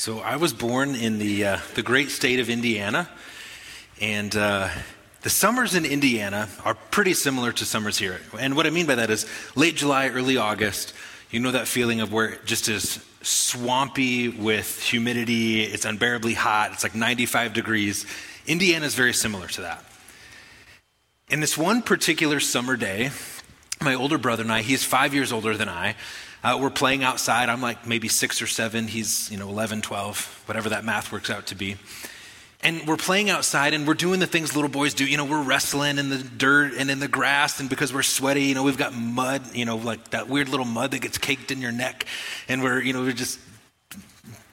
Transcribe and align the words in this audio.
So 0.00 0.20
I 0.20 0.36
was 0.36 0.54
born 0.54 0.94
in 0.94 1.18
the, 1.18 1.44
uh, 1.44 1.58
the 1.74 1.82
great 1.82 2.10
state 2.10 2.40
of 2.40 2.48
Indiana, 2.48 3.06
and 4.00 4.34
uh, 4.34 4.70
the 5.20 5.28
summers 5.28 5.74
in 5.74 5.84
Indiana 5.84 6.48
are 6.64 6.72
pretty 6.72 7.12
similar 7.12 7.52
to 7.52 7.66
summers 7.66 7.98
here. 7.98 8.18
And 8.38 8.56
what 8.56 8.66
I 8.66 8.70
mean 8.70 8.86
by 8.86 8.94
that 8.94 9.10
is 9.10 9.26
late 9.56 9.76
July, 9.76 10.08
early 10.08 10.38
August, 10.38 10.94
you 11.30 11.38
know 11.38 11.50
that 11.50 11.68
feeling 11.68 12.00
of 12.00 12.14
where 12.14 12.30
it 12.30 12.46
just 12.46 12.70
is 12.70 13.04
swampy 13.20 14.30
with 14.30 14.82
humidity, 14.82 15.64
it's 15.64 15.84
unbearably 15.84 16.32
hot, 16.32 16.72
it's 16.72 16.82
like 16.82 16.94
95 16.94 17.52
degrees. 17.52 18.06
Indiana 18.46 18.86
is 18.86 18.94
very 18.94 19.12
similar 19.12 19.48
to 19.48 19.60
that. 19.60 19.84
In 21.28 21.40
this 21.40 21.58
one 21.58 21.82
particular 21.82 22.40
summer 22.40 22.78
day, 22.78 23.10
my 23.82 23.94
older 23.94 24.16
brother 24.16 24.44
and 24.44 24.50
I, 24.50 24.62
he's 24.62 24.82
five 24.82 25.12
years 25.12 25.30
older 25.30 25.58
than 25.58 25.68
I, 25.68 25.94
uh, 26.42 26.58
we're 26.60 26.70
playing 26.70 27.04
outside. 27.04 27.48
I'm 27.48 27.60
like 27.60 27.86
maybe 27.86 28.08
six 28.08 28.40
or 28.40 28.46
seven. 28.46 28.86
He's, 28.86 29.30
you 29.30 29.36
know, 29.36 29.48
11, 29.48 29.82
12, 29.82 30.44
whatever 30.46 30.70
that 30.70 30.84
math 30.84 31.12
works 31.12 31.30
out 31.30 31.46
to 31.48 31.54
be. 31.54 31.76
And 32.62 32.86
we're 32.86 32.98
playing 32.98 33.30
outside 33.30 33.72
and 33.72 33.86
we're 33.86 33.94
doing 33.94 34.20
the 34.20 34.26
things 34.26 34.54
little 34.54 34.70
boys 34.70 34.92
do. 34.92 35.06
You 35.06 35.16
know, 35.16 35.24
we're 35.24 35.42
wrestling 35.42 35.98
in 35.98 36.10
the 36.10 36.18
dirt 36.18 36.74
and 36.74 36.90
in 36.90 36.98
the 36.98 37.08
grass. 37.08 37.58
And 37.58 37.70
because 37.70 37.92
we're 37.92 38.02
sweaty, 38.02 38.44
you 38.44 38.54
know, 38.54 38.62
we've 38.62 38.76
got 38.76 38.94
mud, 38.94 39.42
you 39.54 39.64
know, 39.64 39.76
like 39.76 40.10
that 40.10 40.28
weird 40.28 40.48
little 40.48 40.66
mud 40.66 40.90
that 40.90 41.00
gets 41.00 41.16
caked 41.16 41.50
in 41.50 41.62
your 41.62 41.72
neck. 41.72 42.04
And 42.48 42.62
we're, 42.62 42.80
you 42.80 42.92
know, 42.92 43.00
we're 43.00 43.12
just 43.12 43.38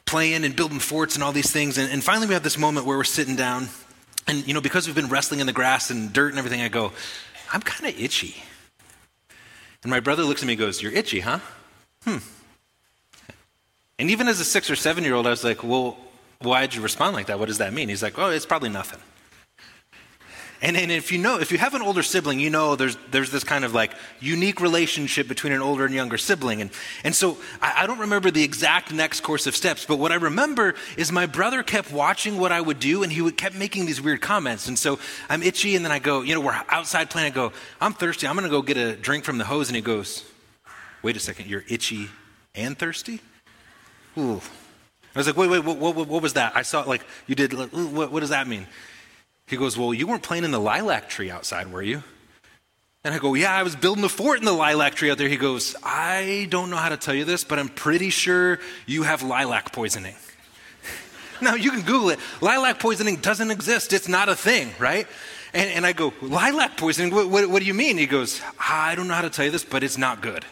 playing 0.05 0.45
and 0.45 0.55
building 0.55 0.79
forts 0.79 1.15
and 1.15 1.23
all 1.23 1.33
these 1.33 1.51
things. 1.51 1.77
And, 1.77 1.91
and 1.91 2.01
finally, 2.01 2.27
we 2.27 2.33
have 2.33 2.43
this 2.43 2.57
moment 2.57 2.85
where 2.85 2.97
we're 2.97 3.03
sitting 3.03 3.35
down. 3.35 3.67
And, 4.25 4.47
you 4.47 4.53
know, 4.53 4.61
because 4.61 4.87
we've 4.87 4.95
been 4.95 5.09
wrestling 5.09 5.41
in 5.41 5.47
the 5.47 5.53
grass 5.53 5.89
and 5.89 6.11
dirt 6.13 6.29
and 6.29 6.39
everything, 6.39 6.61
I 6.61 6.69
go, 6.69 6.93
I'm 7.51 7.61
kind 7.61 7.93
of 7.93 7.99
itchy. 7.99 8.35
And 9.83 9.89
my 9.89 9.99
brother 9.99 10.23
looks 10.23 10.41
at 10.41 10.47
me 10.47 10.53
and 10.53 10.59
goes, 10.59 10.81
You're 10.81 10.93
itchy, 10.93 11.19
huh? 11.19 11.39
Hmm. 12.07 12.19
And 13.99 14.09
even 14.09 14.29
as 14.29 14.39
a 14.39 14.45
six 14.45 14.69
or 14.69 14.77
seven 14.77 15.03
year 15.03 15.13
old, 15.13 15.27
I 15.27 15.31
was 15.31 15.43
like, 15.43 15.61
well, 15.61 15.97
why'd 16.39 16.73
you 16.73 16.81
respond 16.81 17.13
like 17.15 17.25
that? 17.25 17.37
What 17.37 17.47
does 17.47 17.57
that 17.57 17.73
mean? 17.73 17.89
He's 17.89 18.01
like, 18.01 18.17
oh, 18.17 18.29
it's 18.29 18.45
probably 18.45 18.69
nothing. 18.69 18.99
And, 20.61 20.77
and 20.77 20.89
if 20.89 21.11
you 21.11 21.17
know, 21.17 21.37
if 21.37 21.51
you 21.51 21.57
have 21.57 21.73
an 21.73 21.81
older 21.81 22.01
sibling, 22.01 22.39
you 22.39 22.49
know 22.49 22.77
there's, 22.77 22.97
there's 23.11 23.29
this 23.29 23.43
kind 23.43 23.65
of 23.65 23.73
like 23.73 23.91
unique 24.21 24.61
relationship 24.61 25.27
between 25.27 25.51
an 25.51 25.61
older 25.61 25.85
and 25.85 25.93
younger 25.93 26.17
sibling. 26.17 26.61
And, 26.61 26.71
and 27.03 27.13
so 27.13 27.37
I, 27.61 27.83
I 27.83 27.87
don't 27.87 27.99
remember 27.99 28.31
the 28.31 28.43
exact 28.43 28.93
next 28.93 29.19
course 29.21 29.45
of 29.45 29.55
steps, 29.55 29.85
but 29.85 29.99
what 29.99 30.13
I 30.13 30.15
remember 30.15 30.75
is 30.95 31.11
my 31.11 31.25
brother 31.25 31.61
kept 31.61 31.91
watching 31.91 32.39
what 32.39 32.53
I 32.53 32.61
would 32.61 32.79
do 32.79 33.03
and 33.03 33.11
he 33.11 33.21
would, 33.21 33.35
kept 33.35 33.53
making 33.53 33.85
these 33.85 34.01
weird 34.01 34.21
comments. 34.21 34.69
And 34.69 34.79
so 34.79 34.97
I'm 35.29 35.43
itchy 35.43 35.75
and 35.75 35.83
then 35.83 35.91
I 35.91 35.99
go, 35.99 36.21
you 36.21 36.33
know, 36.33 36.41
we're 36.41 36.59
outside 36.69 37.09
playing. 37.09 37.33
I 37.33 37.35
go, 37.35 37.51
I'm 37.81 37.93
thirsty. 37.93 38.27
I'm 38.27 38.35
going 38.35 38.45
to 38.45 38.49
go 38.49 38.61
get 38.61 38.77
a 38.77 38.95
drink 38.95 39.25
from 39.25 39.37
the 39.37 39.45
hose. 39.45 39.67
And 39.67 39.75
he 39.75 39.81
goes, 39.81 40.23
wait 41.01 41.15
a 41.15 41.19
second, 41.19 41.47
you're 41.47 41.63
itchy 41.67 42.09
and 42.55 42.77
thirsty? 42.77 43.21
Ooh. 44.17 44.41
I 45.15 45.19
was 45.19 45.27
like, 45.27 45.37
wait, 45.37 45.49
wait, 45.49 45.63
what, 45.63 45.77
what, 45.77 46.07
what 46.07 46.21
was 46.21 46.33
that? 46.33 46.55
I 46.55 46.61
saw, 46.61 46.81
like, 46.81 47.03
you 47.25 47.35
did, 47.35 47.53
like, 47.53 47.69
what, 47.71 48.11
what 48.11 48.19
does 48.19 48.29
that 48.29 48.47
mean? 48.47 48.67
He 49.47 49.57
goes, 49.57 49.77
well, 49.77 49.93
you 49.93 50.05
weren't 50.05 50.23
playing 50.23 50.43
in 50.43 50.51
the 50.51 50.59
lilac 50.59 51.09
tree 51.09 51.31
outside, 51.31 51.71
were 51.71 51.81
you? 51.81 52.03
And 53.03 53.13
I 53.15 53.19
go, 53.19 53.33
yeah, 53.33 53.55
I 53.55 53.63
was 53.63 53.75
building 53.75 54.03
a 54.03 54.09
fort 54.09 54.39
in 54.39 54.45
the 54.45 54.51
lilac 54.51 54.95
tree 54.95 55.09
out 55.09 55.17
there. 55.17 55.29
He 55.29 55.37
goes, 55.37 55.75
I 55.81 56.47
don't 56.49 56.69
know 56.69 56.75
how 56.75 56.89
to 56.89 56.97
tell 56.97 57.15
you 57.15 57.23
this, 57.23 57.43
but 57.43 57.57
I'm 57.57 57.69
pretty 57.69 58.09
sure 58.09 58.59
you 58.85 59.03
have 59.03 59.23
lilac 59.23 59.71
poisoning. 59.71 60.15
now, 61.41 61.55
you 61.55 61.71
can 61.71 61.81
Google 61.83 62.09
it. 62.09 62.19
Lilac 62.41 62.79
poisoning 62.79 63.15
doesn't 63.15 63.49
exist. 63.49 63.93
It's 63.93 64.09
not 64.09 64.27
a 64.27 64.35
thing, 64.35 64.71
right? 64.77 65.07
And, 65.53 65.69
and 65.71 65.85
I 65.85 65.93
go, 65.93 66.13
lilac 66.21 66.75
poisoning? 66.75 67.15
What, 67.15 67.29
what, 67.29 67.49
what 67.49 67.59
do 67.59 67.65
you 67.65 67.73
mean? 67.73 67.97
He 67.97 68.07
goes, 68.07 68.41
I 68.59 68.95
don't 68.95 69.07
know 69.07 69.13
how 69.13 69.21
to 69.21 69.29
tell 69.29 69.45
you 69.45 69.51
this, 69.51 69.63
but 69.63 69.83
it's 69.83 69.97
not 69.97 70.21
good. 70.21 70.45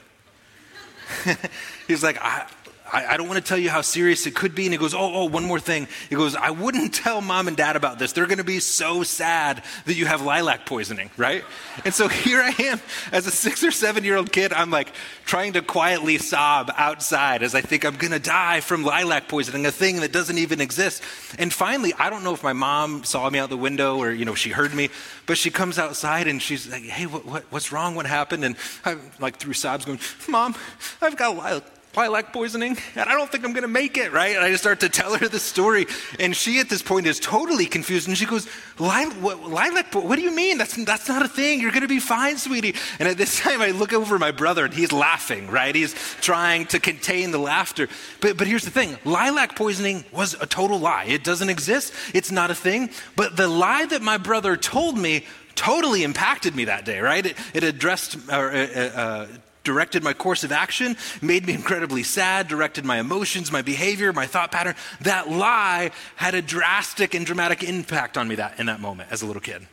He's 1.87 2.03
like, 2.03 2.17
I, 2.21 2.47
I, 2.95 3.13
I, 3.13 3.17
don't 3.17 3.27
want 3.27 3.43
to 3.43 3.47
tell 3.47 3.57
you 3.57 3.69
how 3.69 3.81
serious 3.81 4.25
it 4.25 4.35
could 4.35 4.55
be. 4.55 4.65
And 4.65 4.73
he 4.73 4.77
goes, 4.77 4.93
Oh, 4.93 5.11
oh, 5.13 5.25
one 5.25 5.43
more 5.43 5.59
thing. 5.59 5.89
He 6.09 6.15
goes, 6.15 6.33
I 6.33 6.51
wouldn't 6.51 6.93
tell 7.03 7.19
mom 7.19 7.49
and 7.49 7.57
dad 7.57 7.75
about 7.75 7.99
this. 7.99 8.13
They're 8.13 8.25
going 8.25 8.37
to 8.37 8.45
be 8.45 8.61
so 8.61 9.03
sad 9.03 9.63
that 9.85 9.95
you 9.95 10.05
have 10.05 10.21
lilac 10.21 10.65
poisoning, 10.65 11.09
right? 11.17 11.43
And 11.83 11.93
so 11.93 12.07
here 12.25 12.41
I 12.41 12.55
am 12.57 12.79
as 13.11 13.27
a 13.27 13.31
six 13.31 13.65
or 13.65 13.71
seven 13.71 14.05
year 14.05 14.15
old 14.15 14.31
kid. 14.31 14.53
I'm 14.53 14.71
like 14.71 14.93
trying 15.25 15.53
to 15.53 15.61
quietly 15.61 16.17
sob 16.17 16.71
outside 16.77 17.43
as 17.43 17.53
I 17.53 17.59
think 17.59 17.83
I'm 17.83 17.97
going 17.97 18.13
to 18.13 18.19
die 18.19 18.61
from 18.61 18.85
lilac 18.85 19.27
poisoning, 19.27 19.65
a 19.65 19.71
thing 19.71 19.99
that 19.99 20.13
doesn't 20.13 20.37
even 20.37 20.61
exist. 20.61 21.03
And 21.37 21.51
finally, 21.51 21.93
I 21.99 22.09
don't 22.09 22.23
know 22.23 22.33
if 22.33 22.43
my 22.43 22.53
mom 22.53 23.03
saw 23.03 23.29
me 23.29 23.39
out 23.39 23.49
the 23.49 23.57
window 23.57 23.97
or, 23.97 24.11
you 24.11 24.23
know, 24.23 24.35
she 24.35 24.51
heard 24.51 24.73
me, 24.73 24.89
but 25.25 25.37
she 25.37 25.49
comes 25.49 25.77
outside 25.77 26.27
and 26.27 26.41
she's 26.41 26.71
like, 26.71 26.83
Hey, 26.83 27.07
what, 27.07 27.25
what, 27.25 27.43
what's 27.49 27.73
wrong? 27.73 27.95
What 27.95 28.05
happened? 28.05 28.45
And 28.45 28.55
I'm 28.85 29.01
like 29.19 29.35
through 29.35 29.53
sobs 29.53 29.83
going, 29.83 29.99
Mom, 30.29 30.55
I've 31.01 31.17
got 31.17 31.35
lilac 31.35 31.74
lilac 31.95 32.33
poisoning, 32.33 32.77
and 32.95 33.09
I 33.09 33.13
don't 33.13 33.31
think 33.31 33.45
I'm 33.45 33.53
going 33.53 33.63
to 33.63 33.67
make 33.67 33.97
it, 33.97 34.11
right? 34.11 34.35
And 34.35 34.43
I 34.43 34.49
just 34.49 34.63
start 34.63 34.79
to 34.81 34.89
tell 34.89 35.15
her 35.15 35.27
the 35.27 35.39
story, 35.39 35.85
and 36.19 36.35
she 36.35 36.59
at 36.59 36.69
this 36.69 36.81
point 36.81 37.07
is 37.07 37.19
totally 37.19 37.65
confused, 37.65 38.07
and 38.07 38.17
she 38.17 38.25
goes, 38.25 38.47
lilac, 38.79 39.93
what, 39.93 40.15
do 40.15 40.21
you 40.21 40.35
mean? 40.35 40.57
That's, 40.57 40.75
that's 40.85 41.07
not 41.07 41.23
a 41.23 41.27
thing. 41.27 41.61
You're 41.61 41.71
going 41.71 41.81
to 41.81 41.87
be 41.87 41.99
fine, 41.99 42.37
sweetie. 42.37 42.75
And 42.99 43.07
at 43.07 43.17
this 43.17 43.39
time, 43.41 43.61
I 43.61 43.71
look 43.71 43.93
over 43.93 44.19
my 44.19 44.31
brother, 44.31 44.65
and 44.65 44.73
he's 44.73 44.91
laughing, 44.91 45.49
right? 45.49 45.73
He's 45.73 45.93
trying 46.21 46.65
to 46.67 46.79
contain 46.79 47.31
the 47.31 47.39
laughter. 47.39 47.87
But, 48.21 48.37
but 48.37 48.47
here's 48.47 48.63
the 48.63 48.71
thing 48.71 48.97
lilac 49.05 49.55
poisoning 49.55 50.05
was 50.11 50.33
a 50.35 50.45
total 50.45 50.79
lie. 50.79 51.05
It 51.05 51.23
doesn't 51.23 51.49
exist, 51.49 51.93
it's 52.13 52.31
not 52.31 52.51
a 52.51 52.55
thing. 52.55 52.89
But 53.15 53.37
the 53.37 53.47
lie 53.47 53.85
that 53.85 54.01
my 54.01 54.17
brother 54.17 54.57
told 54.57 54.97
me 54.97 55.25
totally 55.55 56.03
impacted 56.03 56.55
me 56.55 56.65
that 56.65 56.85
day, 56.85 56.99
right? 56.99 57.25
It, 57.25 57.37
it 57.53 57.63
addressed, 57.63 58.17
uh, 58.29 58.33
uh, 58.35 59.27
directed 59.65 60.03
my 60.03 60.13
course 60.13 60.43
of 60.43 60.51
action, 60.51 60.95
made 61.21 61.45
me 61.45 61.53
incredibly 61.53 62.03
sad, 62.03 62.47
directed 62.47 62.85
my 62.85 62.99
emotions, 62.99 63.51
my 63.51 63.61
behavior, 63.61 64.13
my 64.13 64.25
thought 64.25 64.51
pattern. 64.51 64.75
That 65.01 65.29
lie 65.29 65.91
had 66.15 66.35
a 66.35 66.41
drastic 66.41 67.13
and 67.13 67.25
dramatic 67.25 67.63
impact 67.63 68.17
on 68.17 68.27
me 68.27 68.35
that, 68.35 68.59
in 68.59 68.67
that 68.67 68.79
moment 68.79 69.09
as 69.11 69.21
a 69.21 69.25
little 69.25 69.41
kid. 69.41 69.67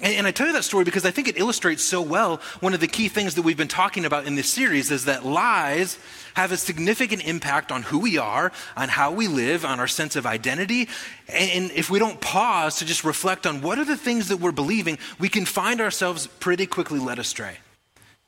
And, 0.00 0.14
and 0.14 0.26
I 0.26 0.32
tell 0.32 0.46
you 0.46 0.52
that 0.54 0.64
story 0.64 0.84
because 0.84 1.06
I 1.06 1.10
think 1.10 1.28
it 1.28 1.38
illustrates 1.38 1.82
so 1.82 2.02
well 2.02 2.40
one 2.60 2.74
of 2.74 2.80
the 2.80 2.88
key 2.88 3.08
things 3.08 3.36
that 3.36 3.42
we've 3.42 3.56
been 3.56 3.68
talking 3.68 4.04
about 4.04 4.26
in 4.26 4.34
this 4.34 4.50
series 4.50 4.90
is 4.90 5.04
that 5.04 5.24
lies 5.24 5.98
have 6.34 6.50
a 6.50 6.56
significant 6.56 7.26
impact 7.26 7.70
on 7.70 7.82
who 7.82 7.98
we 7.98 8.18
are, 8.18 8.52
on 8.76 8.88
how 8.88 9.12
we 9.12 9.28
live, 9.28 9.64
on 9.64 9.78
our 9.80 9.86
sense 9.86 10.16
of 10.16 10.26
identity. 10.26 10.88
And 11.28 11.70
if 11.72 11.90
we 11.90 11.98
don't 11.98 12.20
pause 12.20 12.76
to 12.78 12.84
just 12.84 13.04
reflect 13.04 13.46
on 13.46 13.62
what 13.62 13.78
are 13.78 13.84
the 13.84 13.96
things 13.96 14.28
that 14.28 14.38
we're 14.38 14.52
believing, 14.52 14.98
we 15.18 15.28
can 15.28 15.44
find 15.44 15.80
ourselves 15.80 16.26
pretty 16.26 16.66
quickly 16.66 16.98
led 16.98 17.18
astray. 17.18 17.58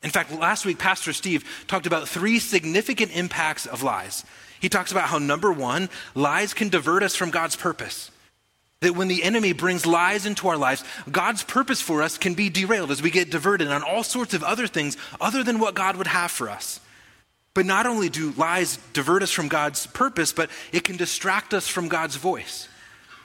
In 0.04 0.10
fact, 0.10 0.30
last 0.32 0.66
week, 0.66 0.78
Pastor 0.78 1.14
Steve 1.14 1.44
talked 1.66 1.86
about 1.86 2.06
three 2.06 2.38
significant 2.38 3.16
impacts 3.16 3.64
of 3.64 3.82
lies. 3.82 4.22
He 4.60 4.68
talks 4.68 4.92
about 4.92 5.08
how, 5.08 5.18
number 5.18 5.50
one, 5.50 5.88
lies 6.14 6.52
can 6.52 6.68
divert 6.68 7.02
us 7.02 7.16
from 7.16 7.30
God's 7.30 7.56
purpose. 7.56 8.10
That 8.80 8.94
when 8.94 9.08
the 9.08 9.22
enemy 9.22 9.54
brings 9.54 9.86
lies 9.86 10.26
into 10.26 10.46
our 10.48 10.58
lives, 10.58 10.84
God's 11.10 11.42
purpose 11.42 11.80
for 11.80 12.02
us 12.02 12.18
can 12.18 12.34
be 12.34 12.50
derailed 12.50 12.90
as 12.90 13.00
we 13.00 13.10
get 13.10 13.30
diverted 13.30 13.68
on 13.68 13.82
all 13.82 14.02
sorts 14.02 14.34
of 14.34 14.44
other 14.44 14.66
things 14.66 14.98
other 15.22 15.42
than 15.42 15.58
what 15.58 15.74
God 15.74 15.96
would 15.96 16.06
have 16.06 16.30
for 16.30 16.50
us. 16.50 16.80
But 17.54 17.64
not 17.64 17.86
only 17.86 18.10
do 18.10 18.32
lies 18.32 18.78
divert 18.92 19.22
us 19.22 19.30
from 19.30 19.48
God's 19.48 19.86
purpose, 19.86 20.34
but 20.34 20.50
it 20.70 20.84
can 20.84 20.98
distract 20.98 21.54
us 21.54 21.66
from 21.66 21.88
God's 21.88 22.16
voice. 22.16 22.68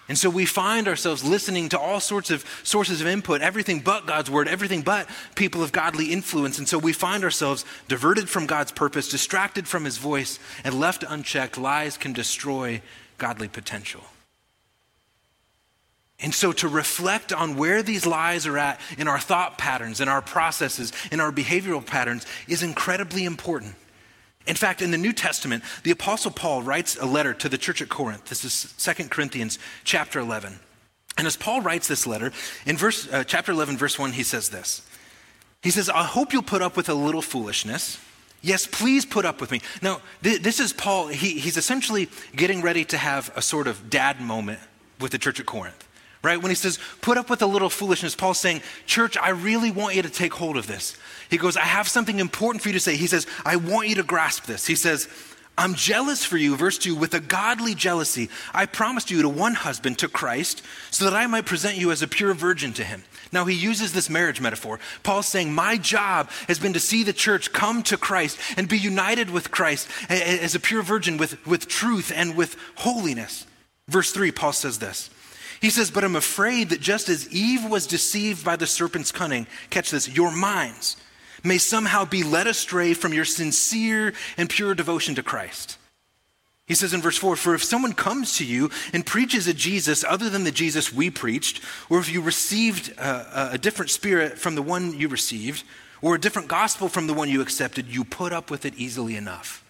And 0.10 0.18
so 0.18 0.28
we 0.28 0.46
find 0.48 0.88
ourselves 0.88 1.24
listening 1.24 1.70
to 1.70 1.80
all 1.80 2.00
sorts 2.00 2.32
of 2.32 2.44
sources 2.64 3.00
of 3.00 3.06
input, 3.06 3.42
everything 3.42 3.80
but 3.80 4.08
God's 4.08 4.30
word, 4.30 4.48
everything 4.48 4.82
but 4.82 5.08
people 5.36 5.62
of 5.62 5.72
godly 5.72 6.12
influence. 6.12 6.58
And 6.58 6.68
so 6.68 6.80
we 6.80 6.94
find 6.94 7.24
ourselves 7.24 7.64
diverted 7.88 8.28
from 8.28 8.48
God's 8.48 8.72
purpose, 8.72 9.08
distracted 9.08 9.68
from 9.68 9.86
his 9.86 9.98
voice, 9.98 10.40
and 10.64 10.80
left 10.80 11.04
unchecked. 11.08 11.60
Lies 11.60 11.96
can 11.96 12.12
destroy 12.12 12.82
godly 13.20 13.48
potential. 13.48 14.04
And 16.20 16.34
so 16.34 16.52
to 16.54 16.68
reflect 16.68 17.32
on 17.32 17.56
where 17.56 17.84
these 17.84 18.08
lies 18.08 18.48
are 18.48 18.58
at 18.58 18.82
in 18.98 19.08
our 19.08 19.20
thought 19.20 19.60
patterns, 19.60 20.02
in 20.02 20.10
our 20.10 20.24
processes, 20.24 20.92
in 21.12 21.20
our 21.20 21.32
behavioral 21.32 21.86
patterns 21.86 22.26
is 22.48 22.64
incredibly 22.64 23.26
important. 23.26 23.76
In 24.48 24.56
fact, 24.56 24.82
in 24.82 24.92
the 24.92 24.98
New 24.98 25.14
Testament, 25.14 25.64
the 25.84 25.92
Apostle 25.92 26.32
Paul 26.32 26.64
writes 26.64 26.98
a 26.98 27.06
letter 27.06 27.34
to 27.36 27.50
the 27.50 27.58
church 27.58 27.82
at 27.82 27.90
Corinth. 27.90 28.26
This 28.26 28.44
is 28.44 28.74
2 28.78 29.10
Corinthians 29.10 29.60
chapter 29.84 30.20
11. 30.20 30.60
And 31.18 31.28
as 31.28 31.36
Paul 31.36 31.62
writes 31.62 31.88
this 31.88 32.08
letter, 32.08 32.32
in 32.66 32.78
verse, 32.78 33.12
uh, 33.12 33.24
chapter 33.24 33.52
11, 33.52 33.78
verse 33.78 34.00
1, 34.00 34.14
he 34.14 34.24
says 34.24 34.50
this. 34.50 34.82
He 35.62 35.70
says, 35.70 35.90
I 35.90 36.04
hope 36.04 36.32
you'll 36.32 36.42
put 36.42 36.62
up 36.62 36.78
with 36.78 36.88
a 36.88 36.94
little 36.94 37.22
foolishness. 37.22 38.00
Yes, 38.42 38.66
please 38.66 39.06
put 39.06 39.26
up 39.26 39.42
with 39.42 39.52
me. 39.52 39.62
Now, 39.82 40.00
th- 40.24 40.42
this 40.42 40.62
is 40.62 40.72
Paul. 40.72 41.08
He, 41.08 41.40
he's 41.40 41.58
essentially 41.58 42.08
getting 42.34 42.62
ready 42.62 42.86
to 42.86 42.98
have 42.98 43.32
a 43.36 43.42
sort 43.42 43.68
of 43.68 43.90
dad 43.90 44.22
moment 44.22 44.60
with 45.02 45.12
the 45.12 45.18
church 45.18 45.42
at 45.42 45.46
Corinth 45.46 45.89
right? 46.22 46.42
When 46.42 46.52
he 46.52 46.56
says, 46.56 46.80
put 47.02 47.18
up 47.18 47.30
with 47.30 47.42
a 47.42 47.48
little 47.48 47.70
foolishness, 47.70 48.16
Paul's 48.16 48.40
saying, 48.40 48.62
Church, 48.86 49.18
I 49.18 49.30
really 49.30 49.72
want 49.72 49.96
you 49.96 50.02
to 50.02 50.10
take 50.10 50.34
hold 50.34 50.58
of 50.58 50.68
this. 50.68 50.98
He 51.30 51.38
goes, 51.38 51.58
I 51.58 51.62
have 51.62 51.88
something 51.88 52.20
important 52.20 52.62
for 52.62 52.70
you 52.70 52.74
to 52.74 52.80
say. 52.80 52.96
He 52.96 53.08
says, 53.08 53.28
I 53.46 53.56
want 53.56 53.88
you 53.88 53.96
to 53.96 54.04
grasp 54.04 54.46
this. 54.46 54.66
He 54.66 54.76
says, 54.76 55.08
I'm 55.60 55.76
jealous 55.76 56.24
for 56.24 56.38
you, 56.38 56.56
verse 56.56 56.78
2, 56.78 56.96
with 56.96 57.14
a 57.14 57.20
godly 57.20 57.76
jealousy. 57.76 58.30
I 58.54 58.66
promised 58.66 59.12
you 59.12 59.22
to 59.22 59.30
one 59.30 59.56
husband, 59.56 60.00
to 60.00 60.08
Christ, 60.08 60.62
so 60.90 61.04
that 61.04 61.14
I 61.14 61.28
might 61.28 61.46
present 61.46 61.76
you 61.76 61.92
as 61.92 62.02
a 62.02 62.08
pure 62.08 62.34
virgin 62.34 62.72
to 62.74 62.84
him. 62.86 63.04
Now, 63.34 63.44
he 63.44 63.56
uses 63.56 63.92
this 63.92 64.10
marriage 64.10 64.40
metaphor. 64.40 64.80
Paul's 65.04 65.28
saying, 65.28 65.54
My 65.54 65.78
job 65.78 66.30
has 66.48 66.60
been 66.60 66.72
to 66.74 66.80
see 66.80 67.04
the 67.04 67.12
church 67.12 67.52
come 67.52 67.84
to 67.84 67.98
Christ 67.98 68.40
and 68.56 68.70
be 68.70 68.78
united 68.78 69.30
with 69.30 69.52
Christ 69.52 69.90
as 70.10 70.56
a 70.56 70.62
pure 70.62 70.82
virgin 70.82 71.18
with, 71.18 71.46
with 71.46 71.68
truth 71.68 72.12
and 72.16 72.38
with 72.38 72.56
holiness. 72.76 73.46
Verse 73.90 74.12
3, 74.12 74.32
Paul 74.32 74.54
says 74.54 74.80
this. 74.80 75.10
He 75.62 75.70
says, 75.70 75.92
But 75.92 76.04
I'm 76.04 76.16
afraid 76.16 76.70
that 76.70 76.82
just 76.82 77.10
as 77.10 77.32
Eve 77.34 77.66
was 77.66 77.88
deceived 77.88 78.46
by 78.46 78.56
the 78.56 78.68
serpent's 78.68 79.12
cunning, 79.12 79.48
catch 79.70 79.92
this, 79.92 80.08
your 80.08 80.32
minds 80.32 80.98
may 81.44 81.58
somehow 81.58 82.06
be 82.06 82.24
led 82.24 82.48
astray 82.48 82.94
from 82.94 83.14
your 83.14 83.26
sincere 83.26 84.14
and 84.38 84.50
pure 84.50 84.76
devotion 84.76 85.16
to 85.16 85.24
Christ. 85.24 85.78
He 86.66 86.76
says 86.76 86.94
in 86.94 87.02
verse 87.02 87.18
4 87.18 87.36
For 87.36 87.56
if 87.56 87.64
someone 87.64 87.94
comes 87.94 88.38
to 88.38 88.46
you 88.46 88.70
and 88.94 89.06
preaches 89.06 89.48
a 89.48 89.54
Jesus 89.54 90.04
other 90.04 90.30
than 90.30 90.44
the 90.44 90.52
Jesus 90.52 90.94
we 90.94 91.10
preached, 91.10 91.62
or 91.90 92.00
if 92.00 92.12
you 92.12 92.22
received 92.22 92.98
a, 92.98 93.54
a, 93.54 93.58
different 93.58 93.90
spirit 93.90 94.38
from 94.38 94.56
the 94.56 94.62
one 94.62 94.98
you 94.98 95.08
received, 95.08 95.64
or 96.02 96.16
a 96.16 96.20
different 96.20 96.48
gospel 96.48 96.88
from 96.88 97.08
the 97.08 97.14
one 97.14 97.28
you 97.28 97.42
accepted, 97.42 97.88
you 97.88 98.04
put 98.04 98.32
up 98.32 98.52
with 98.52 98.66
it 98.66 98.76
easily 98.76 99.16
enough. 99.16 99.66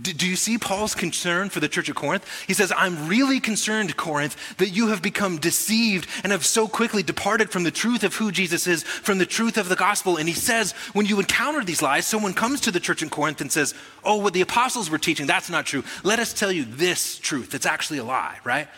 Do 0.00 0.26
you 0.26 0.36
see 0.36 0.56
Paul's 0.56 0.94
concern 0.94 1.50
for 1.50 1.60
the 1.60 1.68
church 1.68 1.88
of 1.88 1.96
Corinth? 1.96 2.24
He 2.46 2.54
says, 2.54 2.72
I'm 2.74 3.08
really 3.08 3.40
concerned, 3.40 3.96
Corinth, 3.96 4.56
that 4.56 4.70
you 4.70 4.88
have 4.88 5.02
become 5.02 5.38
deceived 5.38 6.08
and 6.22 6.32
have 6.32 6.46
so 6.46 6.68
quickly 6.68 7.02
departed 7.02 7.50
from 7.50 7.64
the 7.64 7.70
truth 7.70 8.04
of 8.04 8.14
who 8.14 8.30
Jesus 8.30 8.66
is, 8.66 8.82
from 8.82 9.18
the 9.18 9.26
truth 9.26 9.58
of 9.58 9.68
the 9.68 9.76
gospel. 9.76 10.16
And 10.16 10.28
he 10.28 10.34
says, 10.34 10.72
when 10.92 11.06
you 11.06 11.18
encounter 11.18 11.64
these 11.64 11.82
lies, 11.82 12.06
someone 12.06 12.32
comes 12.34 12.60
to 12.62 12.70
the 12.70 12.80
church 12.80 13.02
in 13.02 13.10
Corinth 13.10 13.40
and 13.40 13.50
says, 13.50 13.74
Oh, 14.02 14.16
what 14.16 14.32
the 14.32 14.40
apostles 14.40 14.88
were 14.88 14.96
teaching, 14.96 15.26
that's 15.26 15.50
not 15.50 15.66
true. 15.66 15.82
Let 16.02 16.18
us 16.18 16.32
tell 16.32 16.52
you 16.52 16.64
this 16.64 17.18
truth. 17.18 17.52
It's 17.54 17.66
actually 17.66 17.98
a 17.98 18.04
lie, 18.04 18.38
right? 18.44 18.68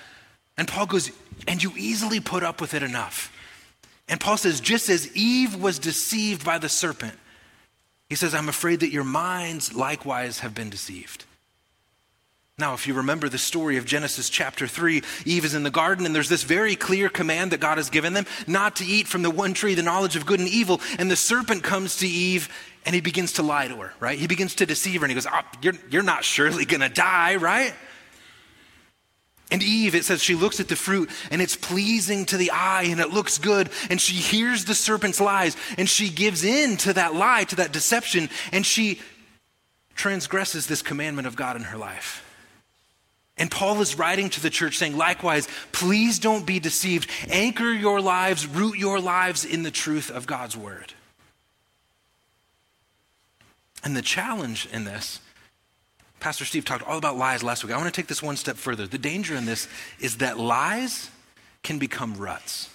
And 0.56 0.66
Paul 0.66 0.86
goes, 0.86 1.12
And 1.46 1.62
you 1.62 1.72
easily 1.76 2.20
put 2.20 2.42
up 2.42 2.60
with 2.60 2.74
it 2.74 2.82
enough. 2.82 3.30
And 4.08 4.20
Paul 4.20 4.36
says, 4.36 4.60
just 4.60 4.88
as 4.88 5.14
Eve 5.16 5.54
was 5.56 5.78
deceived 5.78 6.44
by 6.44 6.58
the 6.58 6.68
serpent, 6.68 7.14
he 8.12 8.16
says, 8.16 8.34
I'm 8.34 8.50
afraid 8.50 8.80
that 8.80 8.92
your 8.92 9.04
minds 9.04 9.72
likewise 9.72 10.40
have 10.40 10.54
been 10.54 10.68
deceived. 10.68 11.24
Now, 12.58 12.74
if 12.74 12.86
you 12.86 12.92
remember 12.92 13.30
the 13.30 13.38
story 13.38 13.78
of 13.78 13.86
Genesis 13.86 14.28
chapter 14.28 14.66
3, 14.66 15.02
Eve 15.24 15.46
is 15.46 15.54
in 15.54 15.62
the 15.62 15.70
garden, 15.70 16.04
and 16.04 16.14
there's 16.14 16.28
this 16.28 16.42
very 16.42 16.76
clear 16.76 17.08
command 17.08 17.52
that 17.52 17.60
God 17.60 17.78
has 17.78 17.88
given 17.88 18.12
them 18.12 18.26
not 18.46 18.76
to 18.76 18.84
eat 18.84 19.08
from 19.08 19.22
the 19.22 19.30
one 19.30 19.54
tree, 19.54 19.72
the 19.72 19.82
knowledge 19.82 20.14
of 20.14 20.26
good 20.26 20.40
and 20.40 20.48
evil. 20.50 20.78
And 20.98 21.10
the 21.10 21.16
serpent 21.16 21.62
comes 21.62 21.96
to 22.00 22.06
Eve 22.06 22.50
and 22.84 22.94
he 22.94 23.00
begins 23.00 23.32
to 23.34 23.42
lie 23.42 23.68
to 23.68 23.76
her, 23.76 23.94
right? 23.98 24.18
He 24.18 24.26
begins 24.26 24.56
to 24.56 24.66
deceive 24.66 25.00
her 25.00 25.06
and 25.06 25.10
he 25.10 25.14
goes, 25.14 25.26
oh, 25.32 25.40
you're, 25.62 25.72
you're 25.88 26.02
not 26.02 26.22
surely 26.22 26.66
going 26.66 26.82
to 26.82 26.90
die, 26.90 27.36
right? 27.36 27.72
And 29.52 29.62
Eve, 29.62 29.94
it 29.94 30.06
says 30.06 30.22
she 30.22 30.34
looks 30.34 30.60
at 30.60 30.68
the 30.68 30.76
fruit 30.76 31.10
and 31.30 31.42
it's 31.42 31.56
pleasing 31.56 32.24
to 32.26 32.38
the 32.38 32.50
eye 32.50 32.84
and 32.84 33.00
it 33.00 33.10
looks 33.10 33.36
good. 33.36 33.68
And 33.90 34.00
she 34.00 34.14
hears 34.14 34.64
the 34.64 34.74
serpent's 34.74 35.20
lies 35.20 35.58
and 35.76 35.86
she 35.86 36.08
gives 36.08 36.42
in 36.42 36.78
to 36.78 36.94
that 36.94 37.14
lie, 37.14 37.44
to 37.44 37.56
that 37.56 37.70
deception, 37.70 38.30
and 38.50 38.64
she 38.64 39.00
transgresses 39.94 40.66
this 40.66 40.80
commandment 40.80 41.26
of 41.26 41.36
God 41.36 41.56
in 41.56 41.64
her 41.64 41.76
life. 41.76 42.26
And 43.36 43.50
Paul 43.50 43.82
is 43.82 43.98
writing 43.98 44.30
to 44.30 44.40
the 44.40 44.48
church 44.48 44.78
saying, 44.78 44.96
likewise, 44.96 45.48
please 45.70 46.18
don't 46.18 46.46
be 46.46 46.58
deceived. 46.58 47.10
Anchor 47.28 47.72
your 47.72 48.00
lives, 48.00 48.46
root 48.46 48.78
your 48.78 49.00
lives 49.00 49.44
in 49.44 49.64
the 49.64 49.70
truth 49.70 50.10
of 50.10 50.26
God's 50.26 50.56
word. 50.56 50.94
And 53.84 53.94
the 53.94 54.02
challenge 54.02 54.66
in 54.72 54.84
this 54.84 55.20
Pastor 56.22 56.44
Steve 56.44 56.64
talked 56.64 56.86
all 56.86 56.98
about 56.98 57.16
lies 57.16 57.42
last 57.42 57.64
week. 57.64 57.72
I 57.72 57.76
want 57.76 57.92
to 57.92 58.00
take 58.00 58.06
this 58.06 58.22
one 58.22 58.36
step 58.36 58.56
further. 58.56 58.86
The 58.86 58.96
danger 58.96 59.34
in 59.34 59.44
this 59.44 59.66
is 59.98 60.18
that 60.18 60.38
lies 60.38 61.10
can 61.64 61.80
become 61.80 62.14
ruts. 62.14 62.70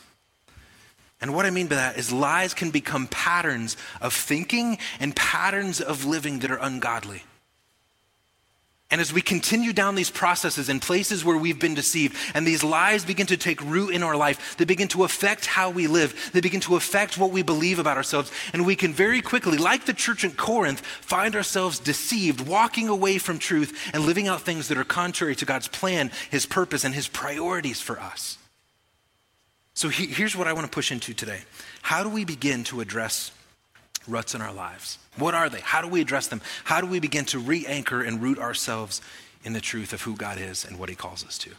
And 1.21 1.33
what 1.33 1.45
I 1.45 1.49
mean 1.49 1.67
by 1.67 1.75
that 1.75 1.97
is 1.97 2.11
lies 2.11 2.53
can 2.53 2.71
become 2.71 3.07
patterns 3.07 3.77
of 4.01 4.13
thinking 4.13 4.77
and 4.99 5.15
patterns 5.15 5.79
of 5.79 6.03
living 6.03 6.39
that 6.39 6.51
are 6.51 6.59
ungodly. 6.61 7.23
And 8.89 9.01
as 9.01 9.11
we 9.11 9.21
continue 9.21 9.73
down 9.73 9.95
these 9.95 10.09
processes 10.09 10.69
in 10.69 10.79
places 10.79 11.25
where 11.25 11.37
we've 11.37 11.59
been 11.59 11.73
deceived, 11.73 12.15
and 12.33 12.47
these 12.47 12.63
lies 12.63 13.03
begin 13.03 13.27
to 13.27 13.35
take 13.35 13.61
root 13.61 13.93
in 13.93 14.01
our 14.01 14.15
life, 14.15 14.55
they 14.57 14.63
begin 14.63 14.87
to 14.89 15.03
affect 15.03 15.45
how 15.45 15.69
we 15.69 15.87
live, 15.87 16.29
they 16.31 16.39
begin 16.39 16.61
to 16.61 16.77
affect 16.77 17.17
what 17.17 17.31
we 17.31 17.41
believe 17.41 17.79
about 17.79 17.97
ourselves, 17.97 18.31
and 18.53 18.65
we 18.65 18.77
can 18.77 18.93
very 18.93 19.21
quickly, 19.21 19.57
like 19.57 19.85
the 19.85 19.93
church 19.93 20.23
in 20.23 20.31
Corinth, 20.31 20.79
find 20.79 21.35
ourselves 21.35 21.79
deceived, 21.79 22.47
walking 22.47 22.87
away 22.87 23.17
from 23.17 23.39
truth, 23.39 23.89
and 23.93 24.05
living 24.05 24.29
out 24.29 24.41
things 24.41 24.69
that 24.69 24.77
are 24.77 24.85
contrary 24.85 25.35
to 25.35 25.45
God's 25.45 25.67
plan, 25.67 26.09
His 26.29 26.45
purpose, 26.45 26.85
and 26.85 26.95
His 26.95 27.09
priorities 27.09 27.81
for 27.81 27.99
us. 27.99 28.37
So 29.73 29.89
he, 29.89 30.07
here's 30.07 30.35
what 30.35 30.47
I 30.47 30.53
want 30.53 30.65
to 30.65 30.71
push 30.73 30.91
into 30.91 31.13
today 31.13 31.41
How 31.83 32.03
do 32.03 32.09
we 32.09 32.25
begin 32.25 32.63
to 32.65 32.79
address 32.81 33.31
ruts 34.07 34.33
in 34.33 34.41
our 34.41 34.53
lives? 34.53 34.97
What 35.17 35.33
are 35.33 35.49
they? 35.49 35.61
How 35.61 35.81
do 35.81 35.87
we 35.87 36.01
address 36.01 36.27
them? 36.27 36.41
How 36.63 36.81
do 36.81 36.87
we 36.87 36.99
begin 36.99 37.25
to 37.25 37.39
re 37.39 37.65
anchor 37.65 38.01
and 38.01 38.21
root 38.21 38.39
ourselves 38.39 39.01
in 39.43 39.53
the 39.53 39.61
truth 39.61 39.93
of 39.93 40.01
who 40.03 40.15
God 40.15 40.37
is 40.39 40.65
and 40.65 40.79
what 40.79 40.89
He 40.89 40.95
calls 40.95 41.25
us 41.25 41.37
to? 41.39 41.51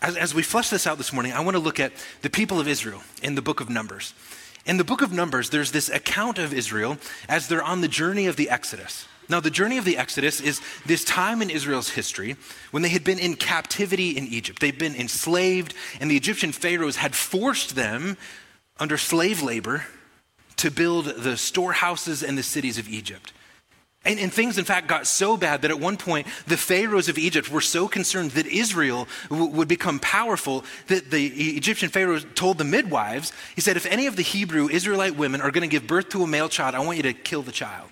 As, 0.00 0.16
as, 0.16 0.34
we 0.34 0.42
flesh 0.42 0.70
this 0.70 0.86
out 0.86 0.98
this 0.98 1.12
morning, 1.12 1.32
I 1.32 1.40
want 1.40 1.56
to 1.56 1.62
look 1.62 1.78
at 1.78 1.92
the 2.22 2.30
people 2.30 2.58
of 2.58 2.66
Israel 2.66 3.02
in 3.22 3.34
the 3.34 3.42
book 3.42 3.60
of 3.60 3.68
Numbers. 3.68 4.14
In 4.66 4.76
the 4.76 4.84
book 4.84 5.02
of 5.02 5.12
Numbers, 5.12 5.50
there's 5.50 5.72
this 5.72 5.88
account 5.88 6.38
of 6.38 6.52
Israel 6.52 6.98
as 7.28 7.48
they're 7.48 7.62
on 7.62 7.80
the 7.80 7.88
journey 7.88 8.26
of 8.26 8.36
the 8.36 8.50
Exodus. 8.50 9.06
Now, 9.28 9.40
the 9.40 9.50
journey 9.50 9.78
of 9.78 9.84
the 9.84 9.96
Exodus 9.96 10.40
is 10.40 10.60
this 10.84 11.04
time 11.04 11.42
in 11.42 11.50
Israel's 11.50 11.90
history 11.90 12.36
when 12.70 12.82
they 12.82 12.88
had 12.88 13.04
been 13.04 13.18
in 13.18 13.34
captivity 13.34 14.10
in 14.10 14.26
Egypt. 14.26 14.60
They'd 14.60 14.78
been 14.78 14.96
enslaved, 14.96 15.74
and 16.00 16.10
the 16.10 16.16
Egyptian 16.16 16.52
pharaohs 16.52 16.96
had 16.96 17.14
forced 17.14 17.76
them 17.76 18.16
under 18.78 18.98
slave 18.98 19.42
labor 19.42 19.86
to 20.62 20.70
build 20.70 21.06
the 21.06 21.36
storehouses 21.36 22.22
and 22.22 22.38
the 22.38 22.42
cities 22.42 22.78
of 22.78 22.88
Egypt. 22.88 23.32
And, 24.04 24.18
and, 24.18 24.32
things, 24.32 24.58
in 24.58 24.64
fact, 24.64 24.86
got 24.86 25.08
so 25.08 25.36
bad 25.36 25.62
that 25.62 25.72
at 25.72 25.78
one 25.80 25.96
point 25.96 26.28
the 26.46 26.56
pharaohs 26.56 27.08
of 27.08 27.18
Egypt 27.18 27.50
were 27.50 27.60
so 27.60 27.88
concerned 27.88 28.32
that 28.32 28.46
Israel 28.46 29.08
w- 29.28 29.50
would 29.50 29.66
become 29.66 29.98
powerful 29.98 30.64
that 30.86 31.10
the 31.10 31.26
Egyptian 31.56 31.88
pharaoh 31.88 32.20
told 32.20 32.58
the 32.58 32.64
midwives, 32.64 33.32
he 33.56 33.60
said, 33.60 33.76
if 33.76 33.86
any 33.86 34.06
of 34.06 34.14
the 34.14 34.22
Hebrew 34.22 34.68
Israelite 34.68 35.16
women 35.16 35.40
are 35.40 35.50
going 35.50 35.68
to 35.68 35.72
give 35.72 35.86
birth 35.88 36.08
to 36.10 36.22
a 36.22 36.26
male 36.28 36.48
child, 36.48 36.76
I 36.76 36.80
want 36.80 36.96
you 36.96 37.02
to 37.04 37.12
kill 37.12 37.42
the 37.42 37.52
child. 37.52 37.88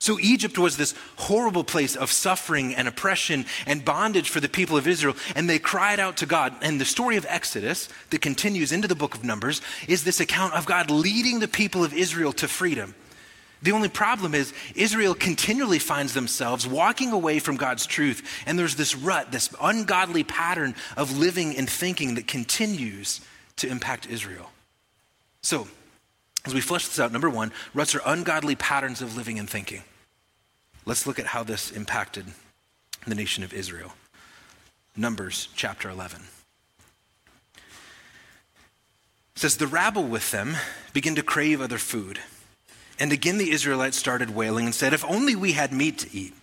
So 0.00 0.18
Egypt 0.20 0.58
was 0.58 0.76
this 0.76 0.94
horrible 1.16 1.64
place 1.64 1.96
of 1.96 2.12
suffering 2.12 2.74
and 2.74 2.86
oppression 2.86 3.46
and 3.66 3.84
bondage 3.84 4.30
for 4.30 4.38
the 4.38 4.48
people 4.48 4.76
of 4.76 4.86
Israel, 4.86 5.16
and 5.34 5.50
they 5.50 5.58
cried 5.58 5.98
out 5.98 6.18
to 6.18 6.26
God. 6.26 6.54
And 6.62 6.80
the 6.80 6.84
story 6.84 7.16
of 7.16 7.26
Exodus 7.28 7.88
that 8.10 8.20
continues 8.20 8.70
into 8.70 8.86
the 8.86 8.94
book 8.94 9.14
of 9.14 9.24
Numbers 9.24 9.60
is 9.88 10.04
this 10.04 10.20
account 10.20 10.54
of 10.54 10.66
God 10.66 10.90
leading 10.90 11.40
the 11.40 11.48
people 11.48 11.82
of 11.84 11.92
Israel 11.92 12.32
to 12.34 12.46
freedom. 12.46 12.94
The 13.60 13.72
only 13.72 13.88
problem 13.88 14.36
is 14.36 14.54
Israel 14.76 15.14
continually 15.14 15.80
finds 15.80 16.14
themselves 16.14 16.64
walking 16.64 17.10
away 17.10 17.40
from 17.40 17.56
God's 17.56 17.86
truth, 17.86 18.22
and 18.46 18.56
there's 18.56 18.76
this 18.76 18.94
rut, 18.94 19.32
this 19.32 19.52
ungodly 19.60 20.22
pattern 20.22 20.76
of 20.96 21.18
living 21.18 21.56
and 21.56 21.68
thinking 21.68 22.14
that 22.14 22.28
continues 22.28 23.20
to 23.56 23.68
impact 23.68 24.06
Israel. 24.08 24.52
So, 25.42 25.66
as 26.48 26.54
we 26.54 26.60
flesh 26.60 26.86
this 26.86 26.98
out, 26.98 27.12
number 27.12 27.30
one, 27.30 27.52
ruts 27.74 27.94
are 27.94 28.00
ungodly 28.04 28.56
patterns 28.56 29.02
of 29.02 29.16
living 29.16 29.38
and 29.38 29.48
thinking. 29.48 29.82
Let's 30.86 31.06
look 31.06 31.18
at 31.18 31.26
how 31.26 31.44
this 31.44 31.70
impacted 31.70 32.26
the 33.06 33.14
nation 33.14 33.44
of 33.44 33.52
Israel. 33.52 33.92
Numbers 34.96 35.48
chapter 35.54 35.90
11. 35.90 36.22
It 37.56 37.62
says, 39.36 39.56
The 39.56 39.66
rabble 39.66 40.04
with 40.04 40.30
them 40.30 40.56
began 40.92 41.14
to 41.16 41.22
crave 41.22 41.60
other 41.60 41.78
food. 41.78 42.18
And 42.98 43.12
again 43.12 43.38
the 43.38 43.50
Israelites 43.50 43.96
started 43.96 44.34
wailing 44.34 44.64
and 44.64 44.74
said, 44.74 44.92
If 44.92 45.04
only 45.04 45.36
we 45.36 45.52
had 45.52 45.72
meat 45.72 45.98
to 45.98 46.16
eat. 46.16 46.34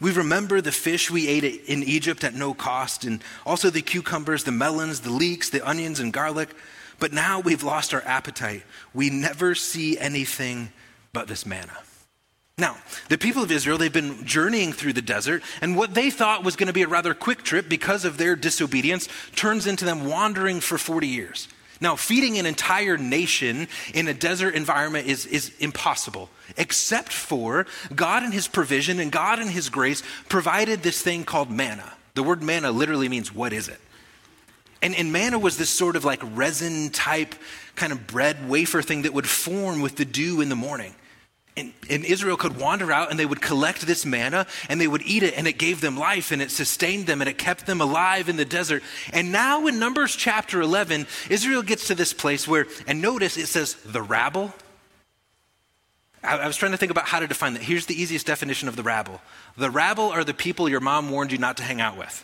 We 0.00 0.10
remember 0.10 0.60
the 0.60 0.72
fish 0.72 1.10
we 1.10 1.28
ate 1.28 1.44
in 1.44 1.82
Egypt 1.84 2.24
at 2.24 2.34
no 2.34 2.52
cost, 2.52 3.04
and 3.04 3.22
also 3.46 3.70
the 3.70 3.80
cucumbers, 3.80 4.44
the 4.44 4.52
melons, 4.52 5.00
the 5.00 5.12
leeks, 5.12 5.48
the 5.48 5.66
onions, 5.66 6.00
and 6.00 6.12
garlic. 6.12 6.50
But 6.98 7.12
now 7.12 7.40
we've 7.40 7.62
lost 7.62 7.94
our 7.94 8.02
appetite. 8.02 8.62
We 8.92 9.10
never 9.10 9.54
see 9.54 9.98
anything 9.98 10.70
but 11.12 11.28
this 11.28 11.46
manna. 11.46 11.76
Now, 12.56 12.76
the 13.08 13.18
people 13.18 13.42
of 13.42 13.50
Israel, 13.50 13.78
they've 13.78 13.92
been 13.92 14.24
journeying 14.24 14.72
through 14.72 14.92
the 14.92 15.02
desert, 15.02 15.42
and 15.60 15.76
what 15.76 15.94
they 15.94 16.10
thought 16.10 16.44
was 16.44 16.54
going 16.54 16.68
to 16.68 16.72
be 16.72 16.82
a 16.82 16.88
rather 16.88 17.12
quick 17.12 17.42
trip 17.42 17.68
because 17.68 18.04
of 18.04 18.16
their 18.16 18.36
disobedience 18.36 19.08
turns 19.34 19.66
into 19.66 19.84
them 19.84 20.06
wandering 20.06 20.60
for 20.60 20.78
40 20.78 21.08
years. 21.08 21.48
Now, 21.80 21.96
feeding 21.96 22.38
an 22.38 22.46
entire 22.46 22.96
nation 22.96 23.66
in 23.92 24.06
a 24.06 24.14
desert 24.14 24.54
environment 24.54 25.08
is, 25.08 25.26
is 25.26 25.52
impossible, 25.58 26.30
except 26.56 27.12
for 27.12 27.66
God 27.94 28.22
and 28.22 28.32
His 28.32 28.46
provision 28.46 29.00
and 29.00 29.10
God 29.10 29.40
and 29.40 29.50
His 29.50 29.68
grace 29.68 30.04
provided 30.28 30.82
this 30.82 31.02
thing 31.02 31.24
called 31.24 31.50
manna. 31.50 31.92
The 32.14 32.22
word 32.22 32.40
manna 32.40 32.70
literally 32.70 33.08
means, 33.08 33.34
what 33.34 33.52
is 33.52 33.66
it? 33.66 33.80
And, 34.84 34.94
and 34.94 35.10
manna 35.12 35.38
was 35.38 35.56
this 35.56 35.70
sort 35.70 35.96
of 35.96 36.04
like 36.04 36.20
resin 36.34 36.90
type 36.90 37.34
kind 37.74 37.90
of 37.90 38.06
bread 38.06 38.46
wafer 38.46 38.82
thing 38.82 39.02
that 39.02 39.14
would 39.14 39.26
form 39.26 39.80
with 39.80 39.96
the 39.96 40.04
dew 40.04 40.42
in 40.42 40.50
the 40.50 40.56
morning. 40.56 40.94
And, 41.56 41.72
and, 41.88 42.04
Israel 42.04 42.36
could 42.36 42.58
wander 42.58 42.92
out 42.92 43.10
and 43.10 43.18
they 43.18 43.24
would 43.24 43.40
collect 43.40 43.86
this 43.86 44.04
manna 44.04 44.46
and 44.68 44.78
they 44.78 44.88
would 44.88 45.00
eat 45.02 45.22
it 45.22 45.38
and 45.38 45.46
it 45.46 45.56
gave 45.56 45.80
them 45.80 45.96
life 45.96 46.32
and 46.32 46.42
it 46.42 46.50
sustained 46.50 47.06
them 47.06 47.22
and 47.22 47.30
it 47.30 47.38
kept 47.38 47.64
them 47.64 47.80
alive 47.80 48.28
in 48.28 48.36
the 48.36 48.44
desert. 48.44 48.82
And 49.12 49.32
now 49.32 49.66
in 49.66 49.78
Numbers 49.78 50.14
chapter 50.16 50.60
11, 50.60 51.06
Israel 51.30 51.62
gets 51.62 51.86
to 51.86 51.94
this 51.94 52.12
place 52.12 52.46
where, 52.46 52.66
and 52.86 53.00
notice 53.00 53.38
it 53.38 53.46
says 53.46 53.74
the 53.86 54.02
rabble. 54.02 54.52
I, 56.22 56.38
I 56.38 56.46
was 56.46 56.56
trying 56.56 56.72
to 56.72 56.78
think 56.78 56.90
about 56.90 57.06
how 57.06 57.20
to 57.20 57.26
define 57.26 57.54
that. 57.54 57.62
Here's 57.62 57.86
the 57.86 57.98
easiest 57.98 58.26
definition 58.26 58.68
of 58.68 58.76
the 58.76 58.82
rabble 58.82 59.22
the 59.56 59.70
rabble 59.70 60.10
are 60.10 60.24
the 60.24 60.34
people 60.34 60.68
your 60.68 60.80
mom 60.80 61.08
warned 61.08 61.32
you 61.32 61.38
not 61.38 61.56
to 61.56 61.62
hang 61.62 61.80
out 61.80 61.96
with, 61.96 62.22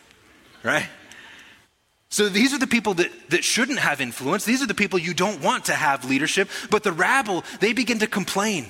right? 0.62 0.88
So 2.10 2.28
these 2.28 2.52
are 2.52 2.58
the 2.58 2.66
people 2.66 2.94
that, 2.94 3.10
that 3.30 3.44
shouldn't 3.44 3.78
have 3.78 4.00
influence. 4.00 4.44
These 4.44 4.62
are 4.62 4.66
the 4.66 4.74
people 4.74 4.98
you 4.98 5.14
don't 5.14 5.40
want 5.40 5.66
to 5.66 5.74
have 5.74 6.04
leadership. 6.04 6.48
But 6.68 6.82
the 6.82 6.92
rabble, 6.92 7.44
they 7.60 7.72
begin 7.72 8.00
to 8.00 8.08
complain. 8.08 8.64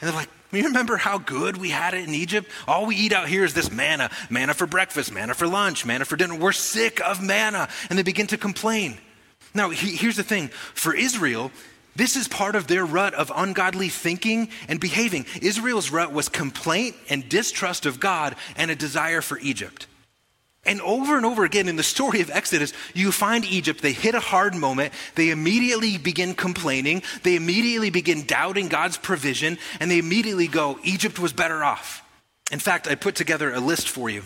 And 0.00 0.08
they're 0.08 0.16
like, 0.16 0.30
you 0.50 0.64
remember 0.64 0.96
how 0.96 1.18
good 1.18 1.56
we 1.56 1.70
had 1.70 1.94
it 1.94 2.08
in 2.08 2.14
Egypt? 2.14 2.48
All 2.66 2.86
we 2.86 2.96
eat 2.96 3.12
out 3.12 3.28
here 3.28 3.44
is 3.44 3.54
this 3.54 3.70
manna 3.70 4.10
manna 4.30 4.54
for 4.54 4.66
breakfast, 4.66 5.12
manna 5.12 5.34
for 5.34 5.46
lunch, 5.46 5.84
manna 5.84 6.04
for 6.04 6.16
dinner. 6.16 6.36
We're 6.36 6.52
sick 6.52 7.00
of 7.00 7.22
manna. 7.22 7.68
And 7.90 7.98
they 7.98 8.02
begin 8.02 8.28
to 8.28 8.38
complain. 8.38 8.98
Now, 9.52 9.70
he, 9.70 9.96
here's 9.96 10.16
the 10.16 10.22
thing 10.22 10.48
for 10.48 10.94
Israel, 10.94 11.50
this 11.96 12.16
is 12.16 12.26
part 12.26 12.56
of 12.56 12.66
their 12.66 12.84
rut 12.84 13.14
of 13.14 13.30
ungodly 13.34 13.88
thinking 13.88 14.48
and 14.68 14.80
behaving. 14.80 15.26
Israel's 15.42 15.90
rut 15.90 16.12
was 16.12 16.28
complaint 16.28 16.96
and 17.08 17.28
distrust 17.28 17.86
of 17.86 18.00
God 18.00 18.34
and 18.56 18.70
a 18.70 18.74
desire 18.74 19.20
for 19.20 19.38
Egypt. 19.38 19.86
And 20.66 20.80
over 20.80 21.16
and 21.16 21.26
over 21.26 21.44
again 21.44 21.68
in 21.68 21.76
the 21.76 21.82
story 21.82 22.20
of 22.20 22.30
Exodus, 22.30 22.72
you 22.94 23.12
find 23.12 23.44
Egypt, 23.44 23.82
they 23.82 23.92
hit 23.92 24.14
a 24.14 24.20
hard 24.20 24.54
moment, 24.54 24.92
they 25.14 25.30
immediately 25.30 25.98
begin 25.98 26.34
complaining, 26.34 27.02
they 27.22 27.36
immediately 27.36 27.90
begin 27.90 28.24
doubting 28.24 28.68
God's 28.68 28.96
provision, 28.96 29.58
and 29.80 29.90
they 29.90 29.98
immediately 29.98 30.48
go, 30.48 30.78
Egypt 30.82 31.18
was 31.18 31.32
better 31.32 31.62
off. 31.62 32.02
In 32.50 32.58
fact, 32.58 32.88
I 32.88 32.94
put 32.94 33.14
together 33.14 33.52
a 33.52 33.60
list 33.60 33.88
for 33.88 34.10
you 34.10 34.22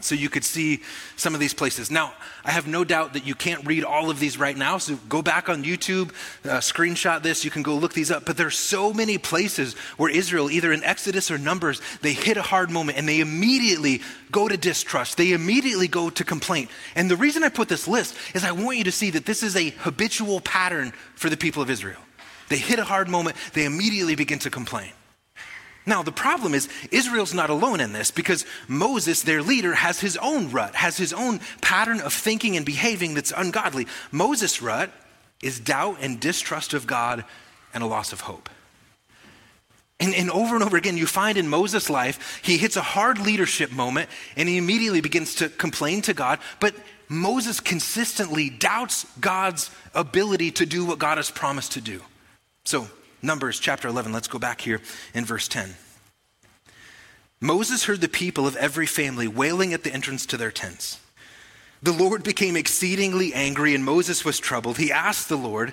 so 0.00 0.14
you 0.14 0.28
could 0.28 0.44
see 0.44 0.82
some 1.16 1.34
of 1.34 1.40
these 1.40 1.54
places. 1.54 1.90
Now, 1.90 2.14
I 2.44 2.50
have 2.50 2.66
no 2.66 2.84
doubt 2.84 3.12
that 3.14 3.26
you 3.26 3.34
can't 3.34 3.66
read 3.66 3.84
all 3.84 4.10
of 4.10 4.18
these 4.18 4.38
right 4.38 4.56
now, 4.56 4.78
so 4.78 4.96
go 5.08 5.22
back 5.22 5.48
on 5.48 5.64
YouTube, 5.64 6.10
uh, 6.44 6.58
screenshot 6.58 7.22
this, 7.22 7.44
you 7.44 7.50
can 7.50 7.62
go 7.62 7.76
look 7.76 7.92
these 7.92 8.10
up. 8.10 8.24
But 8.24 8.36
there's 8.36 8.58
so 8.58 8.92
many 8.92 9.18
places 9.18 9.74
where 9.96 10.10
Israel, 10.10 10.50
either 10.50 10.72
in 10.72 10.82
Exodus 10.84 11.30
or 11.30 11.38
Numbers, 11.38 11.80
they 12.02 12.12
hit 12.12 12.36
a 12.36 12.42
hard 12.42 12.70
moment 12.70 12.98
and 12.98 13.08
they 13.08 13.20
immediately 13.20 14.00
go 14.30 14.48
to 14.48 14.56
distrust. 14.56 15.16
They 15.16 15.32
immediately 15.32 15.88
go 15.88 16.10
to 16.10 16.24
complaint. 16.24 16.70
And 16.94 17.10
the 17.10 17.16
reason 17.16 17.42
I 17.42 17.48
put 17.48 17.68
this 17.68 17.88
list 17.88 18.16
is 18.34 18.44
I 18.44 18.52
want 18.52 18.78
you 18.78 18.84
to 18.84 18.92
see 18.92 19.10
that 19.10 19.26
this 19.26 19.42
is 19.42 19.56
a 19.56 19.70
habitual 19.70 20.40
pattern 20.40 20.92
for 21.14 21.28
the 21.28 21.36
people 21.36 21.62
of 21.62 21.70
Israel. 21.70 22.00
They 22.48 22.58
hit 22.58 22.78
a 22.78 22.84
hard 22.84 23.08
moment, 23.08 23.36
they 23.52 23.64
immediately 23.64 24.16
begin 24.16 24.40
to 24.40 24.50
complain. 24.50 24.92
Now, 25.86 26.02
the 26.02 26.12
problem 26.12 26.54
is, 26.54 26.68
Israel's 26.90 27.34
not 27.34 27.50
alone 27.50 27.80
in 27.80 27.92
this 27.92 28.10
because 28.10 28.44
Moses, 28.68 29.22
their 29.22 29.42
leader, 29.42 29.74
has 29.74 30.00
his 30.00 30.16
own 30.18 30.50
rut, 30.50 30.74
has 30.74 30.96
his 30.96 31.12
own 31.12 31.40
pattern 31.62 32.00
of 32.00 32.12
thinking 32.12 32.56
and 32.56 32.66
behaving 32.66 33.14
that's 33.14 33.32
ungodly. 33.34 33.86
Moses' 34.12 34.60
rut 34.60 34.90
is 35.42 35.58
doubt 35.58 35.98
and 36.00 36.20
distrust 36.20 36.74
of 36.74 36.86
God 36.86 37.24
and 37.72 37.82
a 37.82 37.86
loss 37.86 38.12
of 38.12 38.20
hope. 38.22 38.50
And, 39.98 40.14
and, 40.14 40.30
over 40.30 40.54
and 40.54 40.64
over 40.64 40.76
again, 40.76 40.96
you 40.96 41.06
find 41.06 41.36
in 41.36 41.48
Moses' 41.48 41.90
life, 41.90 42.40
he 42.42 42.56
hits 42.56 42.76
a 42.76 42.82
hard 42.82 43.18
leadership 43.18 43.70
moment 43.70 44.08
and 44.34 44.48
he 44.48 44.56
immediately 44.56 45.02
begins 45.02 45.34
to 45.36 45.50
complain 45.50 46.00
to 46.02 46.14
God. 46.14 46.38
But 46.58 46.74
Moses 47.08 47.60
consistently 47.60 48.48
doubts 48.48 49.04
God's 49.20 49.70
ability 49.94 50.52
to 50.52 50.66
do 50.66 50.86
what 50.86 50.98
God 50.98 51.18
has 51.18 51.30
promised 51.30 51.72
to 51.72 51.82
do. 51.82 52.00
So, 52.64 52.88
Numbers 53.22 53.60
chapter 53.60 53.88
11. 53.88 54.12
Let's 54.12 54.28
go 54.28 54.38
back 54.38 54.60
here 54.60 54.80
in 55.14 55.24
verse 55.24 55.46
10. 55.48 55.74
Moses 57.40 57.84
heard 57.84 58.00
the 58.00 58.08
people 58.08 58.46
of 58.46 58.56
every 58.56 58.86
family 58.86 59.28
wailing 59.28 59.72
at 59.72 59.82
the 59.82 59.92
entrance 59.92 60.26
to 60.26 60.36
their 60.36 60.50
tents. 60.50 60.98
The 61.82 61.92
Lord 61.92 62.22
became 62.22 62.56
exceedingly 62.56 63.32
angry, 63.32 63.74
and 63.74 63.84
Moses 63.84 64.24
was 64.24 64.38
troubled. 64.38 64.76
He 64.76 64.92
asked 64.92 65.30
the 65.30 65.36
Lord, 65.36 65.72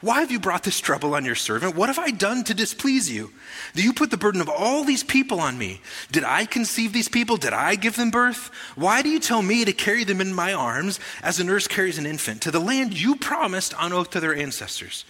Why 0.00 0.20
have 0.20 0.30
you 0.30 0.40
brought 0.40 0.62
this 0.62 0.80
trouble 0.80 1.14
on 1.14 1.26
your 1.26 1.34
servant? 1.34 1.76
What 1.76 1.88
have 1.88 1.98
I 1.98 2.10
done 2.10 2.44
to 2.44 2.54
displease 2.54 3.10
you? 3.10 3.30
Do 3.74 3.82
you 3.82 3.92
put 3.92 4.10
the 4.10 4.16
burden 4.16 4.40
of 4.40 4.48
all 4.48 4.84
these 4.84 5.04
people 5.04 5.40
on 5.40 5.58
me? 5.58 5.82
Did 6.10 6.24
I 6.24 6.46
conceive 6.46 6.94
these 6.94 7.08
people? 7.08 7.36
Did 7.36 7.52
I 7.52 7.74
give 7.74 7.96
them 7.96 8.10
birth? 8.10 8.50
Why 8.74 9.02
do 9.02 9.10
you 9.10 9.20
tell 9.20 9.42
me 9.42 9.66
to 9.66 9.74
carry 9.74 10.04
them 10.04 10.22
in 10.22 10.32
my 10.32 10.54
arms 10.54 10.98
as 11.22 11.38
a 11.38 11.44
nurse 11.44 11.68
carries 11.68 11.98
an 11.98 12.06
infant 12.06 12.40
to 12.42 12.50
the 12.50 12.60
land 12.60 12.98
you 12.98 13.16
promised 13.16 13.74
on 13.74 13.92
oath 13.92 14.10
to 14.10 14.20
their 14.20 14.34
ancestors? 14.34 15.04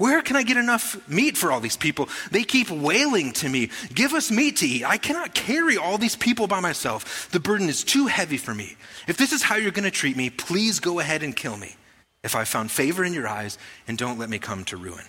Where 0.00 0.22
can 0.22 0.34
I 0.34 0.44
get 0.44 0.56
enough 0.56 1.06
meat 1.10 1.36
for 1.36 1.52
all 1.52 1.60
these 1.60 1.76
people? 1.76 2.08
They 2.30 2.42
keep 2.42 2.70
wailing 2.70 3.34
to 3.34 3.50
me, 3.50 3.68
Give 3.92 4.14
us 4.14 4.30
meat 4.30 4.56
to 4.56 4.66
eat. 4.66 4.82
I 4.82 4.96
cannot 4.96 5.34
carry 5.34 5.76
all 5.76 5.98
these 5.98 6.16
people 6.16 6.46
by 6.46 6.58
myself. 6.58 7.28
The 7.32 7.38
burden 7.38 7.68
is 7.68 7.84
too 7.84 8.06
heavy 8.06 8.38
for 8.38 8.54
me. 8.54 8.78
If 9.06 9.18
this 9.18 9.30
is 9.30 9.42
how 9.42 9.56
you're 9.56 9.72
going 9.72 9.84
to 9.84 9.90
treat 9.90 10.16
me, 10.16 10.30
please 10.30 10.80
go 10.80 11.00
ahead 11.00 11.22
and 11.22 11.36
kill 11.36 11.58
me. 11.58 11.76
If 12.24 12.34
I 12.34 12.44
found 12.44 12.70
favor 12.70 13.04
in 13.04 13.12
your 13.12 13.28
eyes, 13.28 13.58
and 13.86 13.98
don't 13.98 14.18
let 14.18 14.30
me 14.30 14.38
come 14.38 14.64
to 14.64 14.78
ruin. 14.78 15.04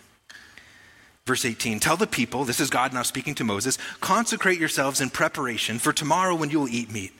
Verse 1.26 1.46
18 1.46 1.80
Tell 1.80 1.96
the 1.96 2.06
people, 2.06 2.44
this 2.44 2.60
is 2.60 2.70
God 2.70 2.92
now 2.92 3.04
speaking 3.04 3.36
to 3.36 3.46
Moses, 3.46 3.78
consecrate 4.02 4.60
yourselves 4.60 5.00
in 5.00 5.10
preparation 5.10 5.80
for 5.80 5.94
tomorrow 5.94 6.36
when 6.36 6.50
you 6.50 6.60
will 6.60 6.68
eat 6.68 6.92
meat. 6.92 7.14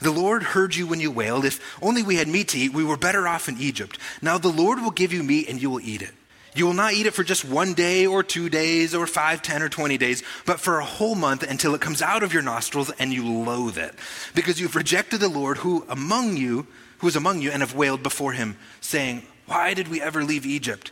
The 0.00 0.12
Lord 0.12 0.42
heard 0.42 0.74
you 0.74 0.86
when 0.86 1.00
you 1.00 1.10
wailed. 1.10 1.44
If 1.44 1.60
only 1.82 2.02
we 2.02 2.16
had 2.16 2.26
meat 2.26 2.48
to 2.48 2.58
eat, 2.58 2.72
we 2.72 2.84
were 2.84 2.96
better 2.96 3.28
off 3.28 3.50
in 3.50 3.58
Egypt. 3.58 3.98
Now 4.22 4.38
the 4.38 4.48
Lord 4.48 4.80
will 4.80 4.92
give 4.92 5.12
you 5.12 5.22
meat 5.22 5.50
and 5.50 5.60
you 5.60 5.68
will 5.68 5.82
eat 5.82 6.00
it. 6.00 6.14
You 6.58 6.66
will 6.66 6.74
not 6.74 6.94
eat 6.94 7.06
it 7.06 7.14
for 7.14 7.22
just 7.22 7.44
one 7.44 7.72
day 7.72 8.04
or 8.04 8.24
two 8.24 8.48
days 8.48 8.92
or 8.92 9.06
five, 9.06 9.42
ten, 9.42 9.62
or 9.62 9.68
20 9.68 9.96
days, 9.96 10.24
but 10.44 10.58
for 10.58 10.80
a 10.80 10.84
whole 10.84 11.14
month 11.14 11.44
until 11.44 11.72
it 11.76 11.80
comes 11.80 12.02
out 12.02 12.24
of 12.24 12.32
your 12.32 12.42
nostrils 12.42 12.90
and 12.98 13.12
you 13.12 13.24
loathe 13.24 13.78
it. 13.78 13.94
Because 14.34 14.60
you've 14.60 14.74
rejected 14.74 15.20
the 15.20 15.28
Lord 15.28 15.58
who 15.58 15.86
among 15.88 16.36
you, 16.36 16.66
who 16.98 17.06
is 17.06 17.14
among 17.14 17.42
you, 17.42 17.52
and 17.52 17.62
have 17.62 17.76
wailed 17.76 18.02
before 18.02 18.32
him, 18.32 18.56
saying, 18.80 19.22
Why 19.46 19.72
did 19.72 19.86
we 19.86 20.02
ever 20.02 20.24
leave 20.24 20.44
Egypt? 20.44 20.90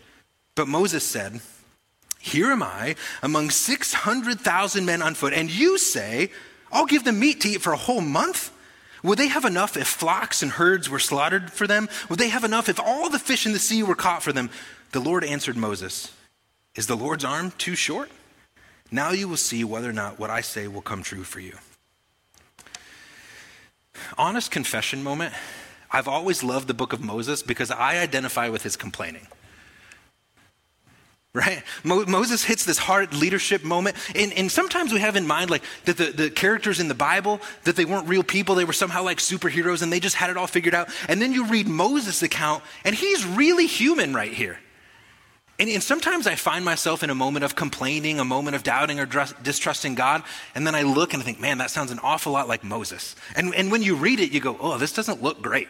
But 0.54 0.68
Moses 0.68 1.02
said, 1.02 1.40
Here 2.20 2.52
am 2.52 2.62
I 2.62 2.94
among 3.20 3.50
600,000 3.50 4.84
men 4.84 5.02
on 5.02 5.14
foot, 5.14 5.32
and 5.32 5.50
you 5.50 5.78
say, 5.78 6.30
I'll 6.70 6.86
give 6.86 7.02
them 7.02 7.18
meat 7.18 7.40
to 7.40 7.48
eat 7.48 7.60
for 7.60 7.72
a 7.72 7.76
whole 7.76 8.00
month? 8.00 8.52
Would 9.02 9.18
they 9.18 9.28
have 9.28 9.44
enough 9.44 9.76
if 9.76 9.88
flocks 9.88 10.42
and 10.42 10.52
herds 10.52 10.88
were 10.88 10.98
slaughtered 10.98 11.52
for 11.52 11.66
them? 11.66 11.88
Would 12.08 12.18
they 12.20 12.28
have 12.28 12.44
enough 12.44 12.68
if 12.68 12.78
all 12.78 13.10
the 13.10 13.18
fish 13.18 13.46
in 13.46 13.52
the 13.52 13.58
sea 13.58 13.82
were 13.82 13.94
caught 13.94 14.22
for 14.22 14.32
them? 14.32 14.48
The 14.92 15.00
Lord 15.00 15.24
answered 15.24 15.56
Moses, 15.56 16.12
Is 16.74 16.86
the 16.86 16.96
Lord's 16.96 17.24
arm 17.24 17.52
too 17.58 17.74
short? 17.74 18.10
Now 18.90 19.10
you 19.10 19.28
will 19.28 19.36
see 19.36 19.64
whether 19.64 19.90
or 19.90 19.92
not 19.92 20.18
what 20.18 20.30
I 20.30 20.40
say 20.40 20.68
will 20.68 20.82
come 20.82 21.02
true 21.02 21.24
for 21.24 21.40
you. 21.40 21.54
Honest 24.16 24.50
confession 24.50 25.02
moment. 25.02 25.34
I've 25.90 26.08
always 26.08 26.42
loved 26.42 26.68
the 26.68 26.74
book 26.74 26.92
of 26.92 27.02
Moses 27.02 27.42
because 27.42 27.70
I 27.70 27.98
identify 27.98 28.48
with 28.48 28.62
his 28.62 28.76
complaining 28.76 29.26
right? 31.36 31.62
Mo- 31.84 32.06
Moses 32.06 32.42
hits 32.42 32.64
this 32.64 32.78
hard 32.78 33.12
leadership 33.12 33.62
moment. 33.62 33.96
And, 34.14 34.32
and 34.32 34.50
sometimes 34.50 34.92
we 34.92 35.00
have 35.00 35.16
in 35.16 35.26
mind 35.26 35.50
like 35.50 35.62
that 35.84 35.98
the, 35.98 36.06
the 36.06 36.30
characters 36.30 36.80
in 36.80 36.88
the 36.88 36.94
Bible, 36.94 37.40
that 37.64 37.76
they 37.76 37.84
weren't 37.84 38.08
real 38.08 38.22
people. 38.22 38.54
They 38.54 38.64
were 38.64 38.72
somehow 38.72 39.02
like 39.02 39.18
superheroes 39.18 39.82
and 39.82 39.92
they 39.92 40.00
just 40.00 40.16
had 40.16 40.30
it 40.30 40.38
all 40.38 40.46
figured 40.46 40.74
out. 40.74 40.88
And 41.08 41.20
then 41.20 41.32
you 41.34 41.44
read 41.46 41.68
Moses' 41.68 42.22
account 42.22 42.64
and 42.84 42.96
he's 42.96 43.24
really 43.26 43.66
human 43.66 44.14
right 44.14 44.32
here. 44.32 44.58
And, 45.58 45.70
and, 45.70 45.82
sometimes 45.82 46.26
I 46.26 46.34
find 46.34 46.64
myself 46.64 47.02
in 47.02 47.10
a 47.10 47.14
moment 47.14 47.44
of 47.44 47.54
complaining, 47.54 48.20
a 48.20 48.24
moment 48.24 48.56
of 48.56 48.62
doubting 48.62 49.00
or 49.00 49.06
distrusting 49.06 49.94
God, 49.94 50.22
and 50.54 50.66
then 50.66 50.74
I 50.74 50.82
look 50.82 51.14
and 51.14 51.22
I 51.22 51.24
think, 51.24 51.40
man, 51.40 51.58
that 51.58 51.70
sounds 51.70 51.90
an 51.90 51.98
awful 52.02 52.32
lot 52.32 52.46
like 52.46 52.62
Moses. 52.62 53.16
And, 53.34 53.54
and 53.54 53.70
when 53.70 53.82
you 53.82 53.96
read 53.96 54.20
it, 54.20 54.32
you 54.32 54.40
go, 54.40 54.56
oh, 54.60 54.76
this 54.76 54.92
doesn't 54.92 55.22
look 55.22 55.40
great. 55.40 55.68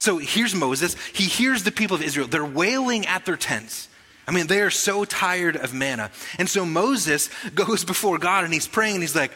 So 0.00 0.18
here's 0.18 0.54
Moses. 0.54 0.96
He 1.14 1.24
hears 1.24 1.62
the 1.62 1.70
people 1.70 1.94
of 1.94 2.02
Israel. 2.02 2.26
They're 2.26 2.44
wailing 2.44 3.06
at 3.06 3.24
their 3.24 3.36
tents. 3.36 3.88
I 4.26 4.32
mean, 4.32 4.46
they 4.46 4.60
are 4.60 4.70
so 4.70 5.04
tired 5.04 5.56
of 5.56 5.72
manna. 5.72 6.10
And 6.38 6.48
so 6.48 6.64
Moses 6.64 7.30
goes 7.54 7.84
before 7.84 8.18
God 8.18 8.44
and 8.44 8.52
he's 8.52 8.68
praying 8.68 8.96
and 8.96 9.02
he's 9.02 9.16
like, 9.16 9.32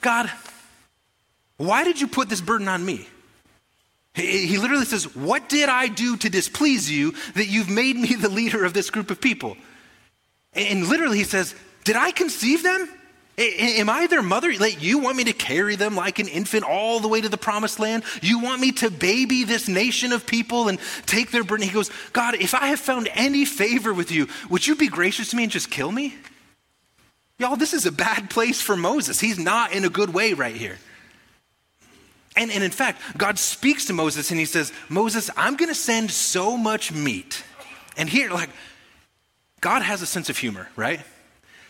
God, 0.00 0.30
why 1.56 1.84
did 1.84 2.00
you 2.00 2.06
put 2.06 2.28
this 2.28 2.40
burden 2.40 2.68
on 2.68 2.84
me? 2.84 3.06
He, 4.16 4.56
literally 4.56 4.86
says, 4.86 5.14
What 5.14 5.48
did 5.48 5.68
I 5.68 5.88
do 5.88 6.16
to 6.16 6.30
displease 6.30 6.90
you 6.90 7.12
that 7.34 7.48
you've 7.48 7.68
made 7.68 7.96
me 7.96 8.14
the 8.14 8.30
leader 8.30 8.64
of 8.64 8.72
this 8.72 8.88
group 8.88 9.10
of 9.10 9.20
people? 9.20 9.58
And 10.54 10.88
literally, 10.88 11.18
he 11.18 11.24
says, 11.24 11.54
Did 11.84 11.96
I 11.96 12.12
conceive 12.12 12.62
them? 12.62 12.88
Am 13.38 13.90
I 13.90 14.06
their 14.06 14.22
mother? 14.22 14.54
Like, 14.54 14.82
you 14.82 14.98
want 14.98 15.18
me 15.18 15.24
to 15.24 15.34
carry 15.34 15.76
them 15.76 15.94
like 15.94 16.18
an 16.18 16.28
infant 16.28 16.64
all 16.64 17.00
the 17.00 17.08
way 17.08 17.20
to 17.20 17.28
the 17.28 17.36
promised 17.36 17.78
land? 17.78 18.04
You 18.22 18.38
want 18.38 18.62
me 18.62 18.72
to 18.72 18.90
baby 18.90 19.44
this 19.44 19.68
nation 19.68 20.12
of 20.12 20.26
people 20.26 20.68
and 20.68 20.78
take 21.04 21.30
their 21.30 21.44
burden? 21.44 21.66
He 21.66 21.74
goes, 21.74 21.90
God, 22.14 22.36
if 22.36 22.54
I 22.54 22.68
have 22.68 22.80
found 22.80 23.10
any 23.12 23.44
favor 23.44 23.92
with 23.92 24.10
you, 24.10 24.28
would 24.48 24.66
you 24.66 24.74
be 24.74 24.88
gracious 24.88 25.28
to 25.30 25.36
me 25.36 25.42
and 25.42 25.52
just 25.52 25.70
kill 25.70 25.92
me? 25.92 26.14
Y'all, 27.38 27.56
this 27.56 27.74
is 27.74 27.84
a 27.84 27.92
bad 27.92 28.30
place 28.30 28.62
for 28.62 28.78
Moses. 28.78 29.20
He's 29.20 29.38
not 29.38 29.72
in 29.72 29.84
a 29.84 29.90
good 29.90 30.14
way 30.14 30.32
right 30.32 30.56
here. 30.56 30.78
And, 32.36 32.50
and 32.50 32.62
in 32.62 32.70
fact, 32.70 33.00
God 33.16 33.38
speaks 33.38 33.86
to 33.86 33.92
Moses 33.92 34.30
and 34.30 34.38
he 34.38 34.46
says, 34.46 34.72
Moses, 34.88 35.30
I'm 35.36 35.56
going 35.56 35.70
to 35.70 35.74
send 35.74 36.10
so 36.10 36.56
much 36.56 36.92
meat. 36.92 37.42
And 37.96 38.08
here, 38.08 38.30
like, 38.30 38.50
God 39.60 39.82
has 39.82 40.02
a 40.02 40.06
sense 40.06 40.28
of 40.28 40.36
humor, 40.36 40.68
right? 40.76 41.00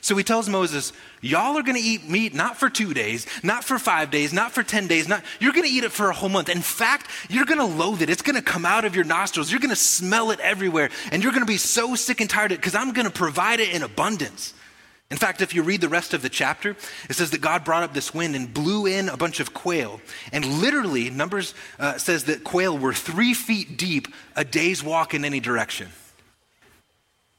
So 0.00 0.16
he 0.16 0.24
tells 0.24 0.48
Moses, 0.48 0.92
Y'all 1.20 1.58
are 1.58 1.62
going 1.62 1.76
to 1.76 1.82
eat 1.82 2.08
meat 2.08 2.34
not 2.34 2.56
for 2.56 2.68
two 2.68 2.94
days, 2.94 3.26
not 3.42 3.64
for 3.64 3.78
five 3.78 4.10
days, 4.10 4.32
not 4.32 4.52
for 4.52 4.62
10 4.62 4.86
days. 4.86 5.08
Not, 5.08 5.24
you're 5.40 5.52
going 5.52 5.66
to 5.66 5.72
eat 5.72 5.82
it 5.82 5.90
for 5.90 6.10
a 6.10 6.14
whole 6.14 6.28
month. 6.28 6.48
In 6.48 6.60
fact, 6.60 7.10
you're 7.28 7.44
going 7.46 7.58
to 7.58 7.64
loathe 7.64 8.02
it. 8.02 8.10
It's 8.10 8.22
going 8.22 8.36
to 8.36 8.42
come 8.42 8.64
out 8.64 8.84
of 8.84 8.94
your 8.94 9.04
nostrils. 9.04 9.50
You're 9.50 9.60
going 9.60 9.70
to 9.70 9.76
smell 9.76 10.30
it 10.30 10.38
everywhere. 10.40 10.90
And 11.10 11.22
you're 11.22 11.32
going 11.32 11.42
to 11.42 11.46
be 11.46 11.56
so 11.56 11.94
sick 11.94 12.20
and 12.20 12.30
tired 12.30 12.52
of 12.52 12.56
it 12.56 12.60
because 12.60 12.74
I'm 12.74 12.92
going 12.92 13.06
to 13.06 13.12
provide 13.12 13.58
it 13.58 13.70
in 13.70 13.82
abundance. 13.82 14.54
In 15.10 15.16
fact, 15.16 15.40
if 15.40 15.54
you 15.54 15.62
read 15.62 15.80
the 15.80 15.88
rest 15.88 16.14
of 16.14 16.22
the 16.22 16.28
chapter, 16.28 16.70
it 17.08 17.14
says 17.14 17.30
that 17.30 17.40
God 17.40 17.64
brought 17.64 17.84
up 17.84 17.94
this 17.94 18.12
wind 18.12 18.34
and 18.34 18.52
blew 18.52 18.86
in 18.86 19.08
a 19.08 19.16
bunch 19.16 19.38
of 19.38 19.54
quail. 19.54 20.00
And 20.32 20.44
literally, 20.60 21.10
Numbers 21.10 21.54
uh, 21.78 21.96
says 21.96 22.24
that 22.24 22.42
quail 22.42 22.76
were 22.76 22.92
three 22.92 23.32
feet 23.32 23.76
deep, 23.76 24.08
a 24.34 24.44
day's 24.44 24.82
walk 24.82 25.14
in 25.14 25.24
any 25.24 25.38
direction. 25.38 25.88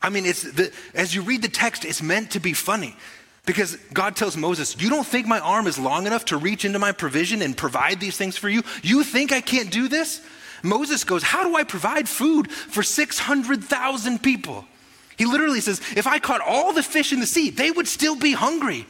I 0.01 0.09
mean, 0.09 0.25
it's 0.25 0.43
the, 0.43 0.71
as 0.93 1.13
you 1.13 1.23
read 1.23 1.41
the 1.41 1.49
text, 1.49 1.83
it's 1.83 2.01
meant 2.01 2.31
to 2.31 2.39
be 2.39 2.53
funny. 2.53 2.95
Because 3.45 3.77
God 3.93 4.15
tells 4.15 4.37
Moses, 4.37 4.79
You 4.79 4.89
don't 4.89 5.07
think 5.07 5.25
my 5.25 5.39
arm 5.39 5.67
is 5.67 5.77
long 5.79 6.05
enough 6.05 6.25
to 6.25 6.37
reach 6.37 6.63
into 6.63 6.79
my 6.79 6.91
provision 6.91 7.41
and 7.41 7.55
provide 7.55 7.99
these 7.99 8.17
things 8.17 8.37
for 8.37 8.49
you? 8.49 8.61
You 8.83 9.03
think 9.03 9.31
I 9.31 9.41
can't 9.41 9.71
do 9.71 9.87
this? 9.87 10.21
Moses 10.63 11.03
goes, 11.03 11.23
How 11.23 11.43
do 11.43 11.55
I 11.55 11.63
provide 11.63 12.07
food 12.07 12.51
for 12.51 12.83
600,000 12.83 14.23
people? 14.23 14.65
He 15.17 15.25
literally 15.25 15.61
says, 15.61 15.81
If 15.95 16.07
I 16.07 16.19
caught 16.19 16.41
all 16.41 16.73
the 16.73 16.83
fish 16.83 17.11
in 17.11 17.19
the 17.19 17.25
sea, 17.25 17.49
they 17.49 17.71
would 17.71 17.87
still 17.87 18.15
be 18.15 18.33
hungry. 18.33 18.85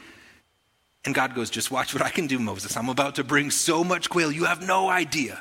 And 1.06 1.16
God 1.16 1.34
goes, 1.34 1.50
Just 1.50 1.72
watch 1.72 1.94
what 1.94 2.04
I 2.04 2.10
can 2.10 2.28
do, 2.28 2.38
Moses. 2.38 2.76
I'm 2.76 2.90
about 2.90 3.16
to 3.16 3.24
bring 3.24 3.50
so 3.52 3.84
much 3.84 4.10
quail, 4.10 4.32
you 4.32 4.46
have 4.46 4.66
no 4.66 4.90
idea. 4.90 5.40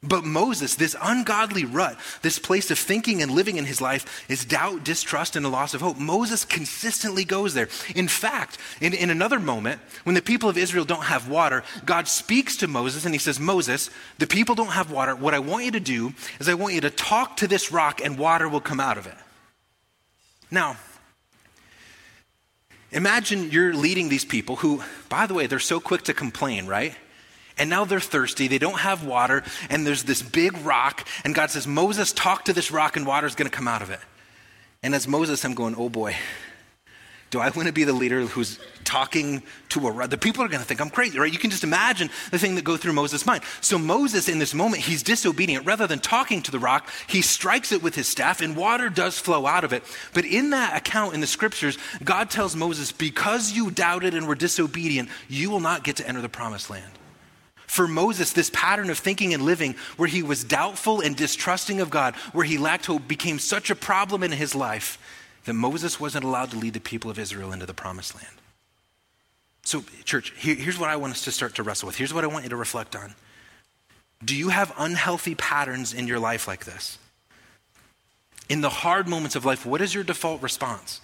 But 0.00 0.24
Moses, 0.24 0.76
this 0.76 0.94
ungodly 1.02 1.64
rut, 1.64 1.98
this 2.22 2.38
place 2.38 2.70
of 2.70 2.78
thinking 2.78 3.20
and 3.20 3.32
living 3.32 3.56
in 3.56 3.64
his 3.64 3.80
life 3.80 4.24
is 4.30 4.44
doubt, 4.44 4.84
distrust, 4.84 5.34
and 5.34 5.44
a 5.44 5.48
loss 5.48 5.74
of 5.74 5.80
hope. 5.80 5.98
Moses 5.98 6.44
consistently 6.44 7.24
goes 7.24 7.52
there. 7.52 7.68
In 7.96 8.06
fact, 8.06 8.58
in, 8.80 8.94
in 8.94 9.10
another 9.10 9.40
moment, 9.40 9.80
when 10.04 10.14
the 10.14 10.22
people 10.22 10.48
of 10.48 10.56
Israel 10.56 10.84
don't 10.84 11.02
have 11.02 11.28
water, 11.28 11.64
God 11.84 12.06
speaks 12.06 12.56
to 12.58 12.68
Moses 12.68 13.04
and 13.06 13.14
he 13.14 13.18
says, 13.18 13.40
Moses, 13.40 13.90
the 14.18 14.28
people 14.28 14.54
don't 14.54 14.68
have 14.68 14.92
water. 14.92 15.16
What 15.16 15.34
I 15.34 15.40
want 15.40 15.64
you 15.64 15.72
to 15.72 15.80
do 15.80 16.14
is 16.38 16.48
I 16.48 16.54
want 16.54 16.74
you 16.74 16.80
to 16.82 16.90
talk 16.90 17.36
to 17.38 17.48
this 17.48 17.72
rock 17.72 18.00
and 18.00 18.16
water 18.16 18.48
will 18.48 18.60
come 18.60 18.78
out 18.78 18.98
of 18.98 19.08
it. 19.08 19.16
Now, 20.50 20.76
imagine 22.90 23.50
you're 23.50 23.74
leading 23.74 24.08
these 24.08 24.24
people 24.24 24.56
who, 24.56 24.82
by 25.08 25.26
the 25.26 25.34
way, 25.34 25.46
they're 25.46 25.58
so 25.58 25.80
quick 25.80 26.02
to 26.04 26.14
complain, 26.14 26.66
right? 26.66 26.94
and 27.58 27.68
now 27.68 27.84
they're 27.84 28.00
thirsty. 28.00 28.48
They 28.48 28.58
don't 28.58 28.78
have 28.78 29.04
water, 29.04 29.42
and 29.68 29.86
there's 29.86 30.04
this 30.04 30.22
big 30.22 30.56
rock. 30.64 31.06
And 31.24 31.34
God 31.34 31.50
says, 31.50 31.66
Moses, 31.66 32.12
talk 32.12 32.44
to 32.44 32.52
this 32.52 32.70
rock, 32.70 32.96
and 32.96 33.06
water's 33.06 33.34
to 33.50 33.56
come 33.56 33.68
out 33.68 33.82
of 33.82 33.90
it. 33.90 34.00
And 34.82 34.94
as 34.94 35.08
Moses, 35.08 35.44
I'm 35.44 35.54
going, 35.54 35.74
oh 35.76 35.88
boy, 35.88 36.16
do 37.30 37.40
I 37.40 37.50
want 37.50 37.66
to 37.66 37.72
be 37.72 37.84
the 37.84 37.92
leader 37.92 38.22
who's 38.22 38.58
talking 38.84 39.42
to 39.68 39.86
a 39.86 39.90
rock? 39.90 40.08
The 40.08 40.16
people 40.16 40.42
are 40.42 40.48
going 40.48 40.60
to 40.60 40.66
think 40.66 40.80
I'm 40.80 40.88
crazy, 40.88 41.18
right? 41.18 41.30
You 41.30 41.38
can 41.38 41.50
just 41.50 41.62
imagine 41.62 42.08
the 42.30 42.38
thing 42.38 42.54
that 42.54 42.64
go 42.64 42.78
through 42.78 42.94
Moses' 42.94 43.26
mind. 43.26 43.42
So 43.60 43.76
Moses, 43.76 44.30
in 44.30 44.38
this 44.38 44.54
moment, 44.54 44.82
he's 44.82 45.02
disobedient. 45.02 45.66
Rather 45.66 45.86
than 45.86 45.98
talking 45.98 46.40
to 46.42 46.50
the 46.50 46.58
rock, 46.58 46.88
he 47.06 47.20
strikes 47.20 47.70
it 47.70 47.82
with 47.82 47.94
his 47.94 48.08
staff, 48.08 48.40
and 48.40 48.56
water 48.56 48.88
does 48.88 49.18
flow 49.18 49.46
out 49.46 49.62
of 49.62 49.74
it. 49.74 49.82
But 50.14 50.24
in 50.24 50.50
that 50.50 50.76
account 50.76 51.14
in 51.14 51.20
the 51.20 51.26
scriptures, 51.26 51.76
God 52.02 52.30
tells 52.30 52.56
Moses, 52.56 52.92
because 52.92 53.52
you 53.52 53.70
doubted 53.70 54.14
and 54.14 54.26
were 54.26 54.34
disobedient, 54.34 55.10
you 55.28 55.50
will 55.50 55.60
not 55.60 55.84
get 55.84 55.96
to 55.96 56.08
enter 56.08 56.22
the 56.22 56.30
promised 56.30 56.70
land. 56.70 56.92
For 57.66 57.86
Moses, 57.86 58.32
this 58.32 58.50
pattern 58.54 58.88
of 58.88 58.98
thinking 58.98 59.34
and 59.34 59.42
living 59.42 59.74
where 59.98 60.08
he 60.08 60.22
was 60.22 60.42
doubtful 60.42 61.02
and 61.02 61.14
distrusting 61.14 61.82
of 61.82 61.90
God, 61.90 62.14
where 62.32 62.46
he 62.46 62.56
lacked 62.56 62.86
hope, 62.86 63.06
became 63.06 63.38
such 63.38 63.68
a 63.68 63.76
problem 63.76 64.22
in 64.22 64.32
his 64.32 64.54
life 64.54 64.98
that 65.44 65.54
Moses 65.54 65.98
wasn't 65.98 66.24
allowed 66.24 66.50
to 66.50 66.58
lead 66.58 66.74
the 66.74 66.80
people 66.80 67.10
of 67.10 67.18
Israel 67.18 67.52
into 67.52 67.66
the 67.66 67.74
promised 67.74 68.14
land. 68.14 68.36
So, 69.62 69.84
church, 70.04 70.32
here, 70.36 70.54
here's 70.54 70.78
what 70.78 70.88
I 70.88 70.96
want 70.96 71.12
us 71.12 71.24
to 71.24 71.30
start 71.30 71.54
to 71.56 71.62
wrestle 71.62 71.86
with. 71.86 71.96
Here's 71.96 72.14
what 72.14 72.24
I 72.24 72.26
want 72.26 72.44
you 72.44 72.50
to 72.50 72.56
reflect 72.56 72.96
on. 72.96 73.14
Do 74.24 74.34
you 74.34 74.48
have 74.48 74.72
unhealthy 74.78 75.34
patterns 75.34 75.92
in 75.92 76.06
your 76.06 76.18
life 76.18 76.48
like 76.48 76.64
this? 76.64 76.98
In 78.48 78.62
the 78.62 78.70
hard 78.70 79.06
moments 79.06 79.36
of 79.36 79.44
life, 79.44 79.66
what 79.66 79.80
is 79.80 79.94
your 79.94 80.04
default 80.04 80.42
response? 80.42 81.00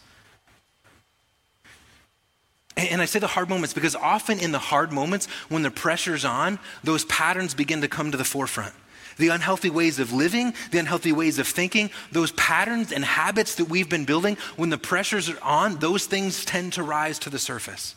And 2.76 3.00
I 3.00 3.04
say 3.04 3.18
the 3.18 3.26
hard 3.28 3.48
moments 3.48 3.72
because 3.72 3.94
often 3.94 4.40
in 4.40 4.50
the 4.50 4.58
hard 4.58 4.92
moments, 4.92 5.26
when 5.48 5.62
the 5.62 5.70
pressure's 5.70 6.24
on, 6.24 6.58
those 6.82 7.04
patterns 7.04 7.54
begin 7.54 7.82
to 7.82 7.88
come 7.88 8.10
to 8.10 8.16
the 8.16 8.24
forefront. 8.24 8.74
The 9.16 9.28
unhealthy 9.28 9.70
ways 9.70 9.98
of 9.98 10.12
living, 10.12 10.54
the 10.70 10.78
unhealthy 10.78 11.12
ways 11.12 11.38
of 11.38 11.46
thinking, 11.46 11.90
those 12.12 12.32
patterns 12.32 12.92
and 12.92 13.04
habits 13.04 13.56
that 13.56 13.66
we've 13.66 13.88
been 13.88 14.04
building, 14.04 14.36
when 14.56 14.70
the 14.70 14.78
pressures 14.78 15.28
are 15.28 15.42
on, 15.42 15.76
those 15.76 16.06
things 16.06 16.44
tend 16.44 16.72
to 16.74 16.82
rise 16.82 17.18
to 17.20 17.30
the 17.30 17.38
surface. 17.38 17.94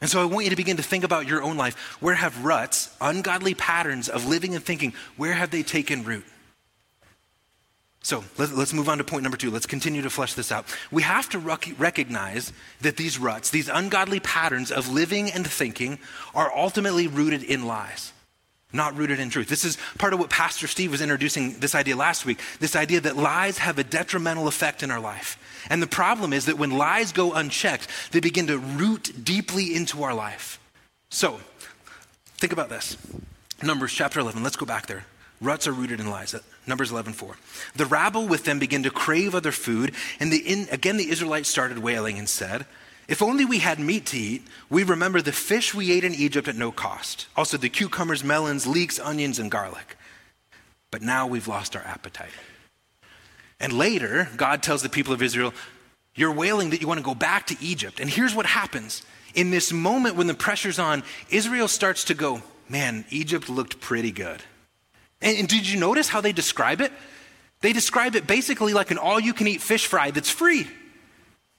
And 0.00 0.10
so 0.10 0.20
I 0.20 0.26
want 0.26 0.44
you 0.44 0.50
to 0.50 0.56
begin 0.56 0.76
to 0.76 0.82
think 0.82 1.02
about 1.02 1.26
your 1.26 1.42
own 1.42 1.56
life. 1.56 1.96
Where 2.00 2.14
have 2.14 2.44
ruts, 2.44 2.94
ungodly 3.00 3.54
patterns 3.54 4.08
of 4.08 4.26
living 4.26 4.54
and 4.54 4.62
thinking, 4.62 4.92
where 5.16 5.32
have 5.32 5.50
they 5.50 5.62
taken 5.62 6.04
root? 6.04 6.24
So 8.02 8.22
let's 8.36 8.74
move 8.74 8.90
on 8.90 8.98
to 8.98 9.04
point 9.04 9.22
number 9.22 9.38
two. 9.38 9.50
Let's 9.50 9.64
continue 9.64 10.02
to 10.02 10.10
flesh 10.10 10.34
this 10.34 10.52
out. 10.52 10.66
We 10.90 11.00
have 11.00 11.30
to 11.30 11.38
recognize 11.38 12.52
that 12.82 12.98
these 12.98 13.18
ruts, 13.18 13.48
these 13.48 13.70
ungodly 13.70 14.20
patterns 14.20 14.70
of 14.70 14.92
living 14.92 15.30
and 15.30 15.46
thinking, 15.46 15.98
are 16.34 16.52
ultimately 16.54 17.06
rooted 17.08 17.42
in 17.42 17.66
lies, 17.66 18.12
not 18.74 18.96
rooted 18.96 19.20
in 19.20 19.30
truth. 19.30 19.48
This 19.48 19.64
is 19.64 19.78
part 19.98 20.12
of 20.12 20.18
what 20.18 20.30
Pastor 20.30 20.66
Steve 20.66 20.90
was 20.90 21.00
introducing 21.00 21.58
this 21.60 21.74
idea 21.74 21.96
last 21.96 22.26
week 22.26 22.40
this 22.60 22.76
idea 22.76 23.00
that 23.00 23.16
lies 23.16 23.58
have 23.58 23.78
a 23.78 23.84
detrimental 23.84 24.48
effect 24.48 24.82
in 24.82 24.90
our 24.90 25.00
life. 25.00 25.38
And 25.70 25.82
the 25.82 25.86
problem 25.86 26.32
is 26.32 26.46
that 26.46 26.58
when 26.58 26.70
lies 26.70 27.12
go 27.12 27.32
unchecked, 27.32 27.88
they 28.12 28.20
begin 28.20 28.46
to 28.48 28.58
root 28.58 29.12
deeply 29.22 29.74
into 29.74 30.02
our 30.02 30.14
life. 30.14 30.58
So 31.10 31.40
think 32.38 32.52
about 32.52 32.68
this 32.68 32.96
Numbers 33.62 33.92
chapter 33.92 34.20
11. 34.20 34.42
Let's 34.42 34.56
go 34.56 34.66
back 34.66 34.86
there. 34.86 35.04
Ruts 35.40 35.66
are 35.66 35.72
rooted 35.72 36.00
in 36.00 36.10
lies. 36.10 36.34
Numbers 36.66 36.90
11:4. 36.90 37.36
The 37.76 37.86
rabble 37.86 38.26
with 38.26 38.44
them 38.44 38.58
began 38.58 38.82
to 38.84 38.90
crave 38.90 39.34
other 39.34 39.52
food, 39.52 39.94
and 40.18 40.32
the 40.32 40.38
in, 40.38 40.68
again 40.70 40.96
the 40.96 41.10
Israelites 41.10 41.48
started 41.48 41.78
wailing 41.78 42.18
and 42.18 42.28
said, 42.28 42.66
"If 43.06 43.22
only 43.22 43.44
we 43.44 43.58
had 43.58 43.78
meat 43.78 44.06
to 44.06 44.18
eat. 44.18 44.46
We 44.70 44.82
remember 44.82 45.20
the 45.20 45.32
fish 45.32 45.74
we 45.74 45.92
ate 45.92 46.04
in 46.04 46.14
Egypt 46.14 46.48
at 46.48 46.56
no 46.56 46.72
cost. 46.72 47.26
Also 47.36 47.56
the 47.56 47.68
cucumbers, 47.68 48.24
melons, 48.24 48.66
leeks, 48.66 48.98
onions, 48.98 49.38
and 49.38 49.50
garlic. 49.50 49.96
But 50.90 51.02
now 51.02 51.26
we've 51.26 51.48
lost 51.48 51.76
our 51.76 51.82
appetite." 51.82 52.32
And 53.60 53.72
later, 53.72 54.28
God 54.36 54.62
tells 54.62 54.82
the 54.82 54.88
people 54.88 55.12
of 55.12 55.22
Israel, 55.22 55.54
"You're 56.14 56.32
wailing 56.32 56.70
that 56.70 56.80
you 56.80 56.88
want 56.88 56.98
to 56.98 57.04
go 57.04 57.14
back 57.14 57.46
to 57.48 57.56
Egypt." 57.60 58.00
And 58.00 58.10
here's 58.10 58.34
what 58.34 58.46
happens. 58.46 59.02
In 59.34 59.50
this 59.50 59.72
moment 59.72 60.16
when 60.16 60.26
the 60.26 60.34
pressure's 60.34 60.78
on, 60.78 61.02
Israel 61.28 61.68
starts 61.68 62.04
to 62.04 62.14
go, 62.14 62.42
"Man, 62.68 63.04
Egypt 63.10 63.48
looked 63.48 63.80
pretty 63.80 64.12
good." 64.12 64.42
And, 65.20 65.38
and 65.38 65.48
did 65.48 65.68
you 65.68 65.78
notice 65.78 66.08
how 66.08 66.20
they 66.20 66.32
describe 66.32 66.80
it? 66.80 66.92
They 67.60 67.72
describe 67.72 68.14
it 68.14 68.26
basically 68.26 68.74
like 68.74 68.90
an 68.90 68.98
all 68.98 69.18
you 69.18 69.32
can 69.32 69.46
eat 69.48 69.62
fish 69.62 69.86
fry 69.86 70.10
that's 70.10 70.30
free. 70.30 70.68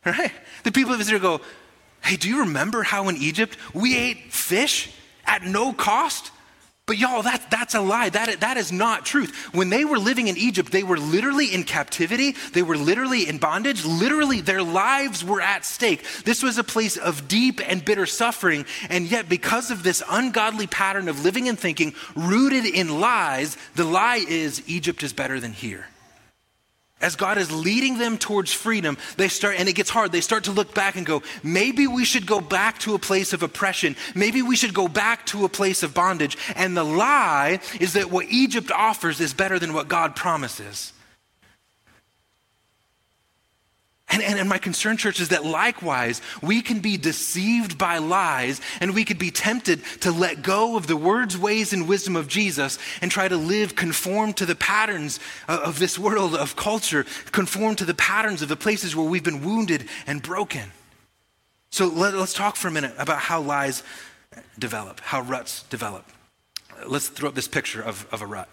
Right? 0.06 0.32
The 0.64 0.72
people 0.72 0.94
of 0.94 1.02
Israel 1.02 1.20
go, 1.20 1.42
Hey, 2.04 2.18
do 2.18 2.30
you 2.30 2.42
remember 2.42 2.84
how 2.84 3.10
in 3.10 3.18
Egypt 3.18 3.58
we 3.74 3.98
ate 3.98 4.32
fish 4.32 4.92
at 5.26 5.44
no 5.44 5.74
cost? 5.74 6.32
But 6.86 7.00
y'all, 7.00 7.24
that, 7.24 7.50
that's 7.50 7.74
a 7.74 7.82
lie. 7.82 8.10
That, 8.10 8.42
that 8.42 8.58
is 8.58 8.72
not 8.72 9.08
truth. 9.08 9.36
When 9.56 9.72
they 9.72 9.86
were 9.86 9.98
living 9.98 10.28
in 10.28 10.38
Egypt, 10.38 10.72
they 10.72 10.84
were 10.84 11.00
literally 11.00 11.52
in 11.52 11.64
captivity. 11.64 12.36
They 12.54 12.62
were 12.62 12.78
literally 12.78 13.28
in 13.28 13.40
bondage. 13.40 13.84
Literally, 13.84 14.42
their 14.42 14.62
lives 14.62 15.26
were 15.26 15.42
at 15.42 15.66
stake. 15.66 16.06
This 16.26 16.44
was 16.44 16.60
a 16.60 16.64
place 16.64 16.96
of 16.96 17.28
deep 17.28 17.60
and 17.68 17.84
bitter 17.84 18.06
suffering. 18.06 18.68
And 18.88 19.10
yet, 19.10 19.28
because 19.28 19.72
of 19.72 19.82
this 19.82 20.04
ungodly 20.08 20.68
pattern 20.68 21.10
of 21.10 21.24
living 21.24 21.50
and 21.50 21.58
thinking 21.58 21.96
rooted 22.16 22.66
in 22.66 23.00
lies, 23.00 23.58
the 23.74 23.86
lie 23.86 24.24
is 24.28 24.62
Egypt 24.70 25.02
is 25.02 25.12
better 25.12 25.40
than 25.40 25.54
here. 25.54 25.88
As 27.02 27.18
God 27.18 27.38
is 27.38 27.52
leading 27.52 27.98
them 27.98 28.18
towards 28.18 28.54
freedom, 28.54 28.98
they 29.18 29.28
start, 29.28 29.56
and 29.60 29.68
it 29.68 29.74
gets 29.74 29.90
hard, 29.90 30.12
they 30.12 30.22
start 30.22 30.46
to 30.46 30.52
look 30.52 30.74
back 30.74 30.96
and 30.96 31.06
go, 31.06 31.24
maybe 31.44 31.88
we 31.88 32.06
should 32.06 32.26
go 32.26 32.40
back 32.40 32.80
to 32.80 32.96
a 32.96 33.00
place 33.00 33.34
of 33.34 33.44
oppression. 33.44 33.96
Maybe 34.16 34.42
we 34.42 34.56
should 34.56 34.74
go 34.74 34.88
back 34.88 35.26
to 35.28 35.44
a 35.44 35.50
place 35.50 35.84
of 35.84 35.94
bondage. 35.94 36.38
And 36.56 36.76
the 36.76 36.86
lie 36.86 37.60
is 37.80 37.94
that 37.94 38.12
what 38.12 38.28
Egypt 38.30 38.72
offers 38.72 39.20
is 39.20 39.34
better 39.34 39.60
than 39.60 39.74
what 39.74 39.90
God 39.90 40.16
promises. 40.16 40.94
And, 44.08 44.22
and, 44.22 44.40
and, 44.40 44.48
my 44.48 44.60
concern, 44.60 44.98
church, 44.98 45.20
is 45.20 45.30
that 45.30 45.44
likewise, 45.44 46.22
we 46.42 46.62
can 46.62 46.80
be 46.80 46.96
deceived 46.96 47.78
by 47.78 47.98
lies 47.98 48.62
and 48.80 48.94
we 48.94 49.04
could 49.04 49.18
be 49.18 49.32
tempted 49.32 49.84
to 50.02 50.12
let 50.12 50.44
go 50.44 50.78
of 50.78 50.86
the 50.86 50.96
words, 50.96 51.36
ways, 51.36 51.74
and 51.74 51.88
wisdom 51.88 52.16
of 52.16 52.28
Jesus 52.28 52.78
and 53.02 53.10
try 53.10 53.28
to 53.28 53.36
live 53.36 53.76
conform 53.76 54.34
to 54.34 54.46
the 54.46 54.56
patterns 54.56 55.20
of, 55.48 55.60
of 55.62 55.80
this 55.80 55.98
world, 55.98 56.36
of 56.36 56.56
culture, 56.56 57.04
conform 57.32 57.76
to 57.78 57.86
the 57.86 57.96
patterns 57.96 58.44
of 58.44 58.48
the 58.48 58.56
places 58.56 58.96
where 58.96 59.08
we've 59.08 59.24
been 59.24 59.44
wounded 59.44 59.90
and 60.06 60.22
broken. 60.22 60.72
So 61.72 61.88
let, 61.88 62.14
let's 62.14 62.34
talk 62.34 62.58
for 62.58 62.68
a 62.68 62.72
minute 62.72 62.94
about 63.00 63.18
how 63.18 63.42
lies 63.42 63.82
develop, 64.60 65.00
how 65.00 65.22
ruts 65.22 65.64
develop. 65.64 66.06
Let's 66.86 67.08
throw 67.08 67.30
up 67.30 67.36
this 67.36 67.48
picture 67.48 67.82
of, 67.82 68.08
of 68.12 68.22
a 68.22 68.28
rut. 68.28 68.50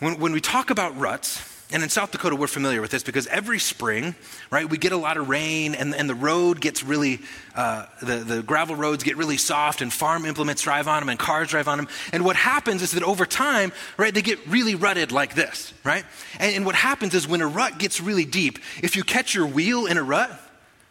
When, 0.00 0.20
when 0.20 0.32
we 0.32 0.42
talk 0.42 0.68
about 0.68 0.96
ruts, 0.98 1.55
And 1.72 1.82
in 1.82 1.88
South 1.88 2.12
Dakota, 2.12 2.36
we're 2.36 2.46
familiar 2.46 2.80
with 2.80 2.92
this 2.92 3.02
because 3.02 3.26
every 3.26 3.58
spring, 3.58 4.14
right, 4.50 4.70
we 4.70 4.78
get 4.78 4.92
a 4.92 4.96
lot 4.96 5.16
of 5.16 5.28
rain 5.28 5.74
and, 5.74 5.92
and 5.96 6.08
the 6.08 6.14
road 6.14 6.60
gets 6.60 6.84
really, 6.84 7.18
uh, 7.56 7.86
the, 8.00 8.18
the 8.18 8.42
gravel 8.42 8.76
roads 8.76 9.02
get 9.02 9.16
really 9.16 9.36
soft 9.36 9.82
and 9.82 9.92
farm 9.92 10.26
implements 10.26 10.62
drive 10.62 10.86
on 10.86 11.00
them 11.00 11.08
and 11.08 11.18
cars 11.18 11.48
drive 11.48 11.66
on 11.66 11.78
them. 11.78 11.88
And 12.12 12.24
what 12.24 12.36
happens 12.36 12.82
is 12.82 12.92
that 12.92 13.02
over 13.02 13.26
time, 13.26 13.72
right, 13.96 14.14
they 14.14 14.22
get 14.22 14.46
really 14.46 14.76
rutted 14.76 15.10
like 15.10 15.34
this, 15.34 15.74
right? 15.82 16.04
And, 16.38 16.54
and 16.54 16.66
what 16.66 16.76
happens 16.76 17.14
is 17.14 17.26
when 17.26 17.40
a 17.40 17.48
rut 17.48 17.78
gets 17.78 18.00
really 18.00 18.24
deep, 18.24 18.60
if 18.80 18.94
you 18.94 19.02
catch 19.02 19.34
your 19.34 19.46
wheel 19.48 19.86
in 19.86 19.96
a 19.96 20.02
rut, 20.04 20.30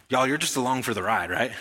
y'all, 0.10 0.28
you're 0.28 0.38
just 0.38 0.58
along 0.58 0.82
for 0.82 0.94
the 0.94 1.02
ride, 1.02 1.30
right? 1.30 1.54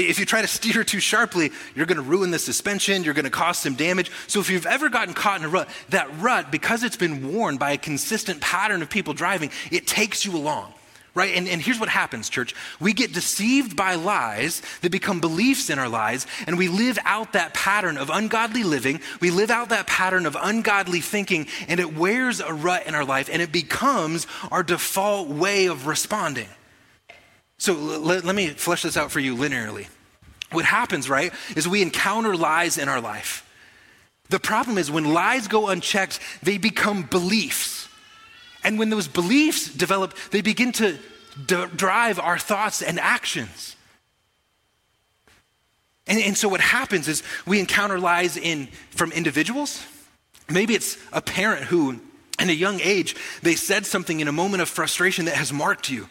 If 0.00 0.18
you 0.18 0.26
try 0.26 0.42
to 0.42 0.48
steer 0.48 0.84
too 0.84 1.00
sharply, 1.00 1.52
you're 1.74 1.86
going 1.86 1.96
to 1.96 2.02
ruin 2.02 2.30
the 2.30 2.38
suspension, 2.38 3.02
you're 3.02 3.14
going 3.14 3.24
to 3.24 3.30
cause 3.30 3.58
some 3.58 3.74
damage. 3.74 4.10
So, 4.26 4.40
if 4.40 4.50
you've 4.50 4.66
ever 4.66 4.90
gotten 4.90 5.14
caught 5.14 5.40
in 5.40 5.46
a 5.46 5.48
rut, 5.48 5.68
that 5.88 6.08
rut, 6.20 6.50
because 6.50 6.82
it's 6.82 6.96
been 6.96 7.32
worn 7.32 7.56
by 7.56 7.72
a 7.72 7.78
consistent 7.78 8.40
pattern 8.42 8.82
of 8.82 8.90
people 8.90 9.14
driving, 9.14 9.50
it 9.70 9.86
takes 9.86 10.24
you 10.24 10.36
along. 10.36 10.72
Right? 11.14 11.34
And, 11.34 11.48
and 11.48 11.62
here's 11.62 11.80
what 11.80 11.88
happens, 11.88 12.28
church. 12.28 12.54
We 12.78 12.92
get 12.92 13.14
deceived 13.14 13.74
by 13.74 13.94
lies 13.94 14.60
that 14.82 14.92
become 14.92 15.18
beliefs 15.18 15.70
in 15.70 15.78
our 15.78 15.88
lives, 15.88 16.26
and 16.46 16.58
we 16.58 16.68
live 16.68 16.98
out 17.06 17.32
that 17.32 17.54
pattern 17.54 17.96
of 17.96 18.10
ungodly 18.10 18.64
living. 18.64 19.00
We 19.22 19.30
live 19.30 19.50
out 19.50 19.70
that 19.70 19.86
pattern 19.86 20.26
of 20.26 20.36
ungodly 20.38 21.00
thinking, 21.00 21.46
and 21.68 21.80
it 21.80 21.96
wears 21.96 22.40
a 22.40 22.52
rut 22.52 22.86
in 22.86 22.94
our 22.94 23.04
life, 23.06 23.30
and 23.32 23.40
it 23.40 23.50
becomes 23.50 24.26
our 24.50 24.62
default 24.62 25.28
way 25.28 25.68
of 25.68 25.86
responding. 25.86 26.48
So 27.58 27.72
let, 27.72 28.24
let 28.24 28.34
me 28.34 28.48
flesh 28.48 28.82
this 28.82 28.96
out 28.96 29.10
for 29.10 29.20
you 29.20 29.36
linearly. 29.36 29.86
What 30.52 30.64
happens, 30.64 31.08
right, 31.08 31.32
is 31.56 31.66
we 31.66 31.82
encounter 31.82 32.36
lies 32.36 32.78
in 32.78 32.88
our 32.88 33.00
life. 33.00 33.42
The 34.28 34.38
problem 34.38 34.78
is 34.78 34.90
when 34.90 35.12
lies 35.12 35.48
go 35.48 35.68
unchecked, 35.68 36.20
they 36.42 36.58
become 36.58 37.02
beliefs. 37.02 37.88
And 38.64 38.78
when 38.78 38.90
those 38.90 39.08
beliefs 39.08 39.72
develop, 39.72 40.14
they 40.30 40.40
begin 40.40 40.72
to 40.72 40.98
d- 41.46 41.66
drive 41.74 42.18
our 42.18 42.38
thoughts 42.38 42.82
and 42.82 42.98
actions. 42.98 43.76
And, 46.06 46.20
and 46.20 46.36
so 46.36 46.48
what 46.48 46.60
happens 46.60 47.08
is 47.08 47.22
we 47.46 47.60
encounter 47.60 47.98
lies 47.98 48.36
in 48.36 48.68
from 48.90 49.12
individuals. 49.12 49.84
Maybe 50.48 50.74
it's 50.74 50.98
a 51.12 51.20
parent 51.20 51.64
who, 51.64 52.00
in 52.40 52.50
a 52.50 52.52
young 52.52 52.80
age, 52.80 53.16
they 53.42 53.54
said 53.54 53.86
something 53.86 54.20
in 54.20 54.28
a 54.28 54.32
moment 54.32 54.62
of 54.62 54.68
frustration 54.68 55.24
that 55.24 55.34
has 55.34 55.52
marked 55.52 55.90
you 55.90 56.08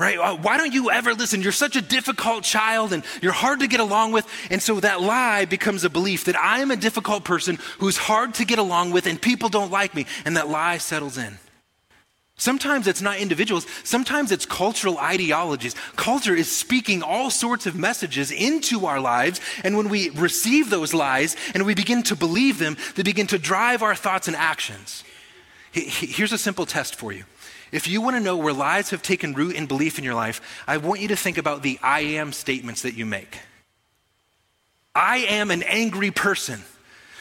right? 0.00 0.42
Why 0.42 0.56
don't 0.56 0.72
you 0.72 0.90
ever 0.90 1.12
listen? 1.12 1.42
You're 1.42 1.52
such 1.52 1.76
a 1.76 1.82
difficult 1.82 2.42
child 2.42 2.94
and 2.94 3.04
you're 3.20 3.32
hard 3.32 3.60
to 3.60 3.66
get 3.66 3.80
along 3.80 4.12
with. 4.12 4.26
And 4.50 4.62
so 4.62 4.80
that 4.80 5.02
lie 5.02 5.44
becomes 5.44 5.84
a 5.84 5.90
belief 5.90 6.24
that 6.24 6.36
I 6.36 6.60
am 6.60 6.70
a 6.70 6.76
difficult 6.76 7.22
person 7.22 7.58
who's 7.78 7.98
hard 7.98 8.32
to 8.34 8.46
get 8.46 8.58
along 8.58 8.92
with 8.92 9.06
and 9.06 9.20
people 9.20 9.50
don't 9.50 9.70
like 9.70 9.94
me. 9.94 10.06
And 10.24 10.38
that 10.38 10.48
lie 10.48 10.78
settles 10.78 11.18
in. 11.18 11.38
Sometimes 12.36 12.86
it's 12.86 13.02
not 13.02 13.18
individuals, 13.18 13.66
sometimes 13.84 14.32
it's 14.32 14.46
cultural 14.46 14.96
ideologies. 14.96 15.74
Culture 15.96 16.34
is 16.34 16.50
speaking 16.50 17.02
all 17.02 17.28
sorts 17.28 17.66
of 17.66 17.74
messages 17.74 18.30
into 18.30 18.86
our 18.86 18.98
lives, 18.98 19.42
and 19.62 19.76
when 19.76 19.90
we 19.90 20.08
receive 20.08 20.70
those 20.70 20.94
lies 20.94 21.36
and 21.52 21.66
we 21.66 21.74
begin 21.74 22.02
to 22.04 22.16
believe 22.16 22.58
them, 22.58 22.78
they 22.94 23.02
begin 23.02 23.26
to 23.26 23.38
drive 23.38 23.82
our 23.82 23.94
thoughts 23.94 24.26
and 24.26 24.34
actions. 24.34 25.04
Here's 25.72 26.32
a 26.32 26.38
simple 26.38 26.64
test 26.64 26.96
for 26.96 27.12
you. 27.12 27.24
If 27.72 27.88
you 27.88 28.00
want 28.00 28.16
to 28.16 28.20
know 28.20 28.36
where 28.36 28.52
lies 28.52 28.90
have 28.90 29.02
taken 29.02 29.34
root 29.34 29.54
in 29.54 29.66
belief 29.66 29.98
in 29.98 30.04
your 30.04 30.14
life, 30.14 30.40
I 30.66 30.78
want 30.78 31.00
you 31.00 31.08
to 31.08 31.16
think 31.16 31.38
about 31.38 31.62
the 31.62 31.78
I 31.82 32.00
am 32.00 32.32
statements 32.32 32.82
that 32.82 32.94
you 32.94 33.06
make. 33.06 33.38
I 34.94 35.18
am 35.18 35.50
an 35.50 35.62
angry 35.62 36.10
person. 36.10 36.62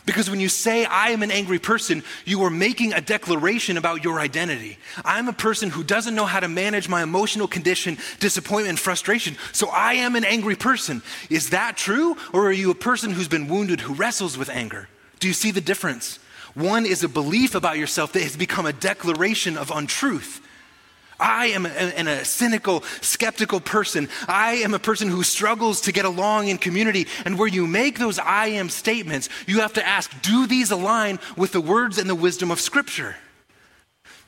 Because 0.06 0.28
when 0.28 0.40
you 0.40 0.50
say, 0.50 0.86
I 0.86 1.10
am 1.10 1.22
an 1.22 1.30
angry 1.30 1.60
person, 1.60 2.04
you 2.26 2.42
are 2.44 2.50
making 2.50 2.94
a 2.94 3.02
declaration 3.02 3.78
about 3.78 4.04
your 4.04 4.20
identity. 4.20 4.80
I'm 5.06 5.28
a 5.28 5.34
person 5.34 5.70
who 5.70 5.84
doesn't 5.84 6.16
know 6.16 6.26
how 6.26 6.40
to 6.40 6.48
manage 6.48 6.90
my 6.90 7.04
emotional 7.04 7.48
condition, 7.48 8.00
disappointment, 8.20 8.70
and 8.70 8.80
frustration. 8.80 9.38
So 9.52 9.70
I 9.70 9.96
am 9.96 10.16
an 10.16 10.26
angry 10.26 10.56
person. 10.56 11.04
Is 11.30 11.52
that 11.52 11.78
true? 11.78 12.18
Or 12.34 12.48
are 12.48 12.52
you 12.52 12.72
a 12.72 12.76
person 12.76 13.12
who's 13.12 13.28
been 13.28 13.48
wounded 13.48 13.82
who 13.82 13.94
wrestles 13.94 14.36
with 14.36 14.50
anger? 14.50 14.90
Do 15.20 15.28
you 15.28 15.34
see 15.34 15.52
the 15.52 15.62
difference? 15.62 16.18
One 16.54 16.86
is 16.86 17.04
a 17.04 17.10
belief 17.10 17.56
about 17.56 17.78
yourself 17.78 18.14
that 18.14 18.24
has 18.24 18.36
become 18.36 18.66
a 18.66 18.74
declaration 18.74 19.58
of 19.58 19.72
untruth. 19.72 20.42
I 21.20 21.48
am 21.48 21.66
a, 21.66 21.70
a, 21.70 22.26
cynical, 22.26 22.82
skeptical 23.02 23.60
person. 23.60 24.08
I 24.28 24.54
am 24.56 24.74
a 24.74 24.80
person 24.80 25.10
who 25.10 25.24
struggles 25.24 25.82
to 25.82 25.92
get 25.92 26.06
along 26.06 26.48
in 26.48 26.58
community. 26.58 27.08
And 27.26 27.38
where 27.38 27.48
you 27.48 27.68
make 27.68 28.00
those 28.00 28.20
I 28.20 28.48
am 28.48 28.70
statements, 28.70 29.28
you 29.46 29.60
have 29.60 29.74
to 29.74 29.86
ask 29.86 30.10
do 30.22 30.48
these 30.48 30.72
align 30.72 31.20
with 31.36 31.52
the 31.52 31.62
words 31.62 31.98
and 31.98 32.10
the 32.10 32.16
wisdom 32.16 32.52
of 32.52 32.62
Scripture? 32.62 33.18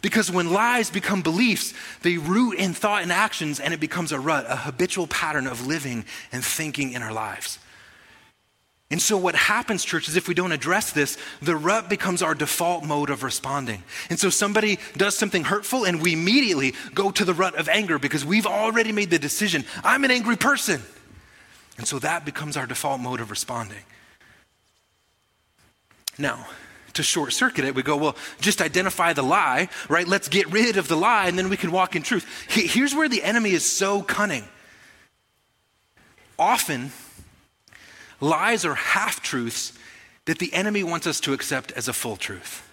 Because 0.02 0.32
when 0.32 0.52
lies 0.52 0.90
become 0.90 1.22
beliefs, 1.22 1.74
they 2.02 2.18
root 2.18 2.58
in 2.58 2.74
thought 2.74 3.04
and 3.04 3.12
actions, 3.12 3.60
and 3.60 3.74
it 3.74 3.80
becomes 3.80 4.12
a 4.12 4.20
rut, 4.20 4.46
a 4.50 4.56
habitual 4.56 5.08
pattern 5.08 5.46
of 5.46 5.68
living 5.68 6.06
and 6.32 6.44
thinking 6.44 6.94
in 6.94 7.04
our 7.04 7.14
lives. 7.14 7.60
And 8.92 9.02
so, 9.02 9.16
what 9.16 9.36
happens, 9.36 9.86
church, 9.86 10.10
is 10.10 10.18
if 10.18 10.28
we 10.28 10.34
don't 10.34 10.52
address 10.52 10.92
this, 10.92 11.18
the 11.42 11.56
rut 11.56 11.90
becomes 11.90 12.22
our 12.22 12.36
default 12.36 12.84
mode 12.84 13.10
of 13.10 13.24
responding. 13.24 13.84
And 14.10 14.20
so, 14.20 14.30
somebody 14.30 14.80
does 14.98 15.18
something 15.18 15.46
hurtful, 15.46 15.86
and 15.86 16.02
we 16.02 16.12
immediately 16.12 16.74
go 16.94 17.10
to 17.10 17.24
the 17.24 17.34
rut 17.34 17.56
of 17.56 17.70
anger 17.70 17.98
because 17.98 18.26
we've 18.26 18.46
already 18.46 18.92
made 18.92 19.10
the 19.10 19.18
decision 19.18 19.64
I'm 19.82 20.04
an 20.04 20.12
angry 20.12 20.36
person. 20.36 20.82
And 21.78 21.88
so, 21.88 22.00
that 22.00 22.26
becomes 22.26 22.58
our 22.58 22.68
default 22.68 23.00
mode 23.00 23.22
of 23.22 23.32
responding. 23.32 23.84
Now, 26.18 26.46
to 26.94 27.02
short 27.02 27.32
circuit 27.32 27.64
it, 27.64 27.74
we 27.74 27.84
go, 27.84 27.96
well, 27.96 28.18
just 28.42 28.62
identify 28.62 29.14
the 29.14 29.24
lie, 29.24 29.70
right? 29.88 30.06
Let's 30.06 30.28
get 30.28 30.52
rid 30.52 30.76
of 30.76 30.90
the 30.90 30.98
lie, 30.98 31.28
and 31.28 31.40
then 31.40 31.48
we 31.48 31.56
can 31.56 31.72
walk 31.72 31.96
in 31.96 32.04
truth. 32.04 32.28
Here's 32.50 32.94
where 32.94 33.08
the 33.08 33.24
enemy 33.24 33.52
is 33.52 33.64
so 33.64 34.02
cunning. 34.02 34.44
Often, 36.38 36.92
Lies 38.22 38.64
are 38.64 38.76
half 38.76 39.22
truths 39.22 39.74
that 40.26 40.40
the 40.40 40.54
enemy 40.54 40.84
wants 40.84 41.08
us 41.08 41.20
to 41.22 41.34
accept 41.34 41.72
as 41.74 41.88
a 41.88 41.94
full 41.94 42.16
truth. 42.16 42.68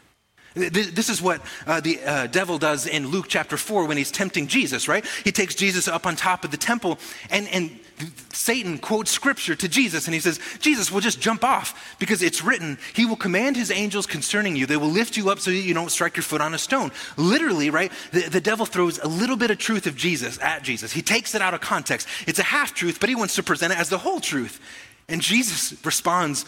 This 0.54 1.08
is 1.08 1.22
what 1.22 1.40
uh, 1.66 1.80
the 1.80 2.00
uh, 2.02 2.26
devil 2.26 2.58
does 2.58 2.86
in 2.86 3.08
Luke 3.08 3.26
chapter 3.28 3.56
4 3.56 3.86
when 3.86 3.96
he's 3.96 4.10
tempting 4.10 4.46
Jesus, 4.46 4.88
right? 4.88 5.04
He 5.22 5.30
takes 5.30 5.54
Jesus 5.54 5.86
up 5.86 6.06
on 6.06 6.16
top 6.16 6.44
of 6.44 6.50
the 6.50 6.56
temple, 6.56 6.98
and, 7.30 7.46
and 7.48 7.78
Satan 8.32 8.78
quotes 8.78 9.10
scripture 9.10 9.54
to 9.54 9.68
Jesus, 9.68 10.06
and 10.06 10.14
he 10.14 10.20
says, 10.20 10.40
Jesus 10.58 10.90
will 10.90 11.00
just 11.00 11.20
jump 11.20 11.44
off 11.44 11.96
because 11.98 12.22
it's 12.22 12.42
written, 12.42 12.78
He 12.94 13.04
will 13.04 13.16
command 13.16 13.56
His 13.56 13.70
angels 13.70 14.06
concerning 14.06 14.56
you. 14.56 14.66
They 14.66 14.76
will 14.76 14.88
lift 14.88 15.16
you 15.16 15.30
up 15.30 15.38
so 15.38 15.50
that 15.50 15.56
you 15.56 15.74
don't 15.74 15.90
strike 15.90 16.16
your 16.16 16.24
foot 16.24 16.40
on 16.40 16.54
a 16.54 16.58
stone. 16.58 16.92
Literally, 17.16 17.70
right? 17.70 17.92
The, 18.12 18.22
the 18.22 18.40
devil 18.40 18.66
throws 18.66 18.98
a 18.98 19.08
little 19.08 19.36
bit 19.36 19.50
of 19.50 19.58
truth 19.58 19.86
of 19.86 19.96
Jesus 19.96 20.40
at 20.40 20.62
Jesus. 20.62 20.92
He 20.92 21.02
takes 21.02 21.34
it 21.34 21.42
out 21.42 21.54
of 21.54 21.60
context. 21.60 22.08
It's 22.26 22.38
a 22.38 22.44
half 22.44 22.74
truth, 22.74 23.00
but 23.00 23.08
he 23.08 23.14
wants 23.14 23.34
to 23.36 23.42
present 23.42 23.72
it 23.72 23.78
as 23.78 23.90
the 23.90 23.98
whole 23.98 24.20
truth. 24.20 24.60
And 25.08 25.22
Jesus 25.22 25.74
responds 25.84 26.44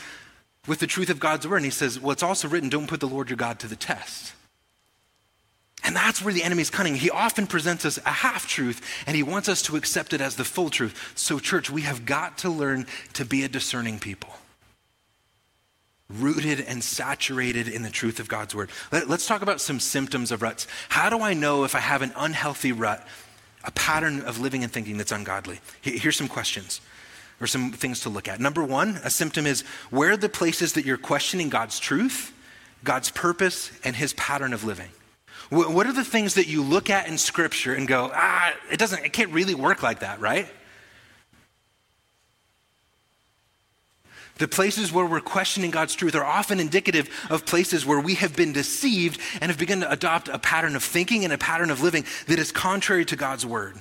with 0.66 0.80
the 0.80 0.86
truth 0.86 1.10
of 1.10 1.18
God's 1.18 1.48
word. 1.48 1.56
And 1.56 1.64
he 1.64 1.70
says, 1.70 1.98
Well, 1.98 2.12
it's 2.12 2.22
also 2.22 2.48
written, 2.48 2.68
don't 2.68 2.86
put 2.86 3.00
the 3.00 3.08
Lord 3.08 3.30
your 3.30 3.36
God 3.36 3.58
to 3.60 3.68
the 3.68 3.76
test. 3.76 4.34
And 5.82 5.96
that's 5.96 6.22
where 6.22 6.34
the 6.34 6.42
enemy's 6.42 6.68
cunning. 6.68 6.94
He 6.94 7.10
often 7.10 7.46
presents 7.46 7.86
us 7.86 7.98
a 8.04 8.10
half 8.10 8.46
truth 8.46 8.82
and 9.06 9.16
he 9.16 9.22
wants 9.22 9.48
us 9.48 9.62
to 9.62 9.76
accept 9.76 10.12
it 10.12 10.20
as 10.20 10.36
the 10.36 10.44
full 10.44 10.68
truth. 10.68 11.12
So, 11.14 11.38
church, 11.38 11.70
we 11.70 11.82
have 11.82 12.04
got 12.04 12.38
to 12.38 12.50
learn 12.50 12.86
to 13.14 13.24
be 13.24 13.44
a 13.44 13.48
discerning 13.48 13.98
people, 13.98 14.30
rooted 16.10 16.60
and 16.60 16.84
saturated 16.84 17.66
in 17.66 17.82
the 17.82 17.88
truth 17.88 18.20
of 18.20 18.28
God's 18.28 18.54
word. 18.54 18.68
Let, 18.92 19.10
us 19.10 19.26
talk 19.26 19.40
about 19.40 19.60
some 19.60 19.80
symptoms 19.80 20.30
of 20.30 20.42
ruts. 20.42 20.66
How 20.90 21.08
do 21.08 21.20
I 21.20 21.32
know 21.32 21.64
if 21.64 21.74
I 21.74 21.80
have 21.80 22.02
an 22.02 22.12
unhealthy 22.14 22.72
rut, 22.72 23.06
a 23.64 23.70
pattern 23.70 24.20
of 24.20 24.38
living 24.38 24.62
and 24.62 24.70
thinking 24.70 24.98
that's 24.98 25.12
ungodly? 25.12 25.60
Here's 25.80 26.16
some 26.16 26.28
questions 26.28 26.82
or 27.40 27.46
some 27.46 27.72
things 27.72 28.00
to 28.00 28.08
look 28.08 28.28
at. 28.28 28.40
Number 28.40 28.62
one, 28.62 29.00
a 29.02 29.10
symptom 29.10 29.46
is 29.46 29.62
where 29.90 30.12
are 30.12 30.16
the 30.16 30.28
places 30.28 30.74
that 30.74 30.84
you're 30.84 30.98
questioning 30.98 31.48
God's 31.48 31.78
truth, 31.78 32.32
God's 32.84 33.10
purpose, 33.10 33.70
and 33.82 33.96
his 33.96 34.12
pattern 34.12 34.52
of 34.52 34.64
living? 34.64 34.90
What 35.50 35.86
are 35.86 35.92
the 35.92 36.04
things 36.04 36.34
that 36.34 36.46
you 36.46 36.62
look 36.62 36.90
at 36.90 37.08
in 37.08 37.18
Scripture 37.18 37.74
and 37.74 37.88
go, 37.88 38.12
ah, 38.14 38.52
it 38.70 38.78
doesn't, 38.78 39.04
it 39.04 39.12
can't 39.12 39.32
really 39.32 39.54
work 39.54 39.82
like 39.82 40.00
that, 40.00 40.20
right? 40.20 40.46
The 44.38 44.46
places 44.46 44.92
where 44.92 45.04
we're 45.04 45.20
questioning 45.20 45.70
God's 45.70 45.94
truth 45.94 46.14
are 46.14 46.24
often 46.24 46.60
indicative 46.60 47.10
of 47.28 47.44
places 47.44 47.84
where 47.84 48.00
we 48.00 48.14
have 48.14 48.36
been 48.36 48.52
deceived 48.52 49.20
and 49.40 49.50
have 49.50 49.58
begun 49.58 49.80
to 49.80 49.90
adopt 49.90 50.28
a 50.28 50.38
pattern 50.38 50.76
of 50.76 50.84
thinking 50.84 51.24
and 51.24 51.32
a 51.32 51.38
pattern 51.38 51.70
of 51.70 51.82
living 51.82 52.06
that 52.26 52.38
is 52.38 52.52
contrary 52.52 53.04
to 53.06 53.16
God's 53.16 53.44
word. 53.44 53.76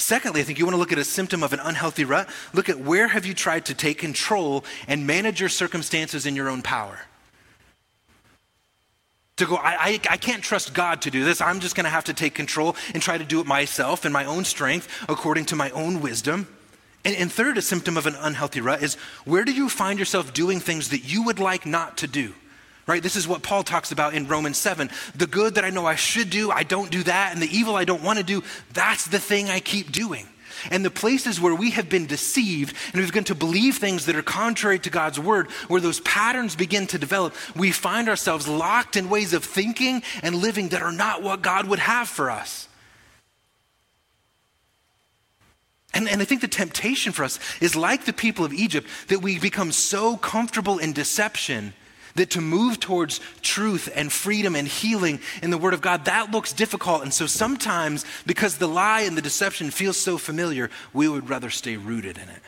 Secondly, 0.00 0.40
I 0.40 0.44
think 0.44 0.58
you 0.58 0.64
want 0.64 0.74
to 0.74 0.78
look 0.78 0.92
at 0.92 0.98
a 0.98 1.04
symptom 1.04 1.42
of 1.42 1.52
an 1.52 1.60
unhealthy 1.60 2.04
rut. 2.04 2.28
Look 2.52 2.68
at 2.68 2.78
where 2.78 3.08
have 3.08 3.26
you 3.26 3.34
tried 3.34 3.66
to 3.66 3.74
take 3.74 3.98
control 3.98 4.64
and 4.86 5.06
manage 5.06 5.40
your 5.40 5.48
circumstances 5.48 6.24
in 6.24 6.36
your 6.36 6.48
own 6.48 6.62
power. 6.62 7.00
To 9.36 9.46
go, 9.46 9.56
I, 9.56 9.74
I, 9.74 10.00
I 10.10 10.16
can't 10.16 10.42
trust 10.42 10.72
God 10.74 11.02
to 11.02 11.10
do 11.10 11.24
this. 11.24 11.40
I'm 11.40 11.60
just 11.60 11.74
going 11.74 11.84
to 11.84 11.90
have 11.90 12.04
to 12.04 12.14
take 12.14 12.34
control 12.34 12.76
and 12.94 13.02
try 13.02 13.18
to 13.18 13.24
do 13.24 13.40
it 13.40 13.46
myself 13.46 14.06
in 14.06 14.12
my 14.12 14.24
own 14.24 14.44
strength, 14.44 14.88
according 15.08 15.46
to 15.46 15.56
my 15.56 15.70
own 15.70 16.00
wisdom. 16.00 16.48
And, 17.04 17.16
and 17.16 17.32
third, 17.32 17.58
a 17.58 17.62
symptom 17.62 17.96
of 17.96 18.06
an 18.06 18.16
unhealthy 18.16 18.60
rut 18.60 18.82
is 18.82 18.94
where 19.24 19.44
do 19.44 19.52
you 19.52 19.68
find 19.68 19.98
yourself 19.98 20.32
doing 20.32 20.60
things 20.60 20.90
that 20.90 21.04
you 21.12 21.24
would 21.24 21.38
like 21.38 21.66
not 21.66 21.98
to 21.98 22.06
do? 22.06 22.34
Right? 22.88 23.02
This 23.02 23.16
is 23.16 23.28
what 23.28 23.42
Paul 23.42 23.62
talks 23.62 23.92
about 23.92 24.14
in 24.14 24.26
Romans 24.26 24.56
7. 24.56 24.90
The 25.14 25.26
good 25.26 25.56
that 25.56 25.64
I 25.64 25.70
know 25.70 25.84
I 25.86 25.94
should 25.94 26.30
do, 26.30 26.50
I 26.50 26.62
don't 26.62 26.90
do 26.90 27.02
that. 27.04 27.32
And 27.32 27.42
the 27.42 27.56
evil 27.56 27.76
I 27.76 27.84
don't 27.84 28.02
want 28.02 28.18
to 28.18 28.24
do, 28.24 28.42
that's 28.72 29.06
the 29.06 29.20
thing 29.20 29.50
I 29.50 29.60
keep 29.60 29.92
doing. 29.92 30.26
And 30.70 30.84
the 30.84 30.90
places 30.90 31.38
where 31.40 31.54
we 31.54 31.70
have 31.72 31.88
been 31.90 32.06
deceived 32.06 32.74
and 32.86 32.96
we've 32.96 33.08
begun 33.08 33.24
to 33.24 33.34
believe 33.34 33.76
things 33.76 34.06
that 34.06 34.16
are 34.16 34.22
contrary 34.22 34.78
to 34.80 34.90
God's 34.90 35.20
word, 35.20 35.50
where 35.68 35.82
those 35.82 36.00
patterns 36.00 36.56
begin 36.56 36.86
to 36.88 36.98
develop, 36.98 37.34
we 37.54 37.70
find 37.70 38.08
ourselves 38.08 38.48
locked 38.48 38.96
in 38.96 39.10
ways 39.10 39.34
of 39.34 39.44
thinking 39.44 40.02
and 40.22 40.34
living 40.34 40.70
that 40.70 40.82
are 40.82 40.90
not 40.90 41.22
what 41.22 41.42
God 41.42 41.68
would 41.68 41.78
have 41.78 42.08
for 42.08 42.30
us. 42.30 42.68
And, 45.92 46.08
and 46.08 46.22
I 46.22 46.24
think 46.24 46.40
the 46.40 46.48
temptation 46.48 47.12
for 47.12 47.22
us 47.22 47.38
is 47.60 47.76
like 47.76 48.06
the 48.06 48.12
people 48.12 48.44
of 48.44 48.52
Egypt, 48.52 48.88
that 49.08 49.20
we 49.20 49.38
become 49.38 49.72
so 49.72 50.16
comfortable 50.16 50.78
in 50.78 50.92
deception 50.92 51.74
that 52.18 52.30
to 52.30 52.40
move 52.40 52.78
towards 52.78 53.20
truth 53.42 53.88
and 53.94 54.12
freedom 54.12 54.54
and 54.54 54.68
healing 54.68 55.20
in 55.42 55.50
the 55.50 55.58
Word 55.58 55.74
of 55.74 55.80
God, 55.80 56.04
that 56.04 56.30
looks 56.30 56.52
difficult. 56.52 57.02
And 57.02 57.12
so 57.12 57.26
sometimes, 57.26 58.04
because 58.26 58.58
the 58.58 58.68
lie 58.68 59.00
and 59.00 59.16
the 59.16 59.22
deception 59.22 59.70
feels 59.70 59.96
so 59.96 60.18
familiar, 60.18 60.70
we 60.92 61.08
would 61.08 61.28
rather 61.28 61.50
stay 61.50 61.76
rooted 61.76 62.16
in 62.16 62.28
it. 62.28 62.42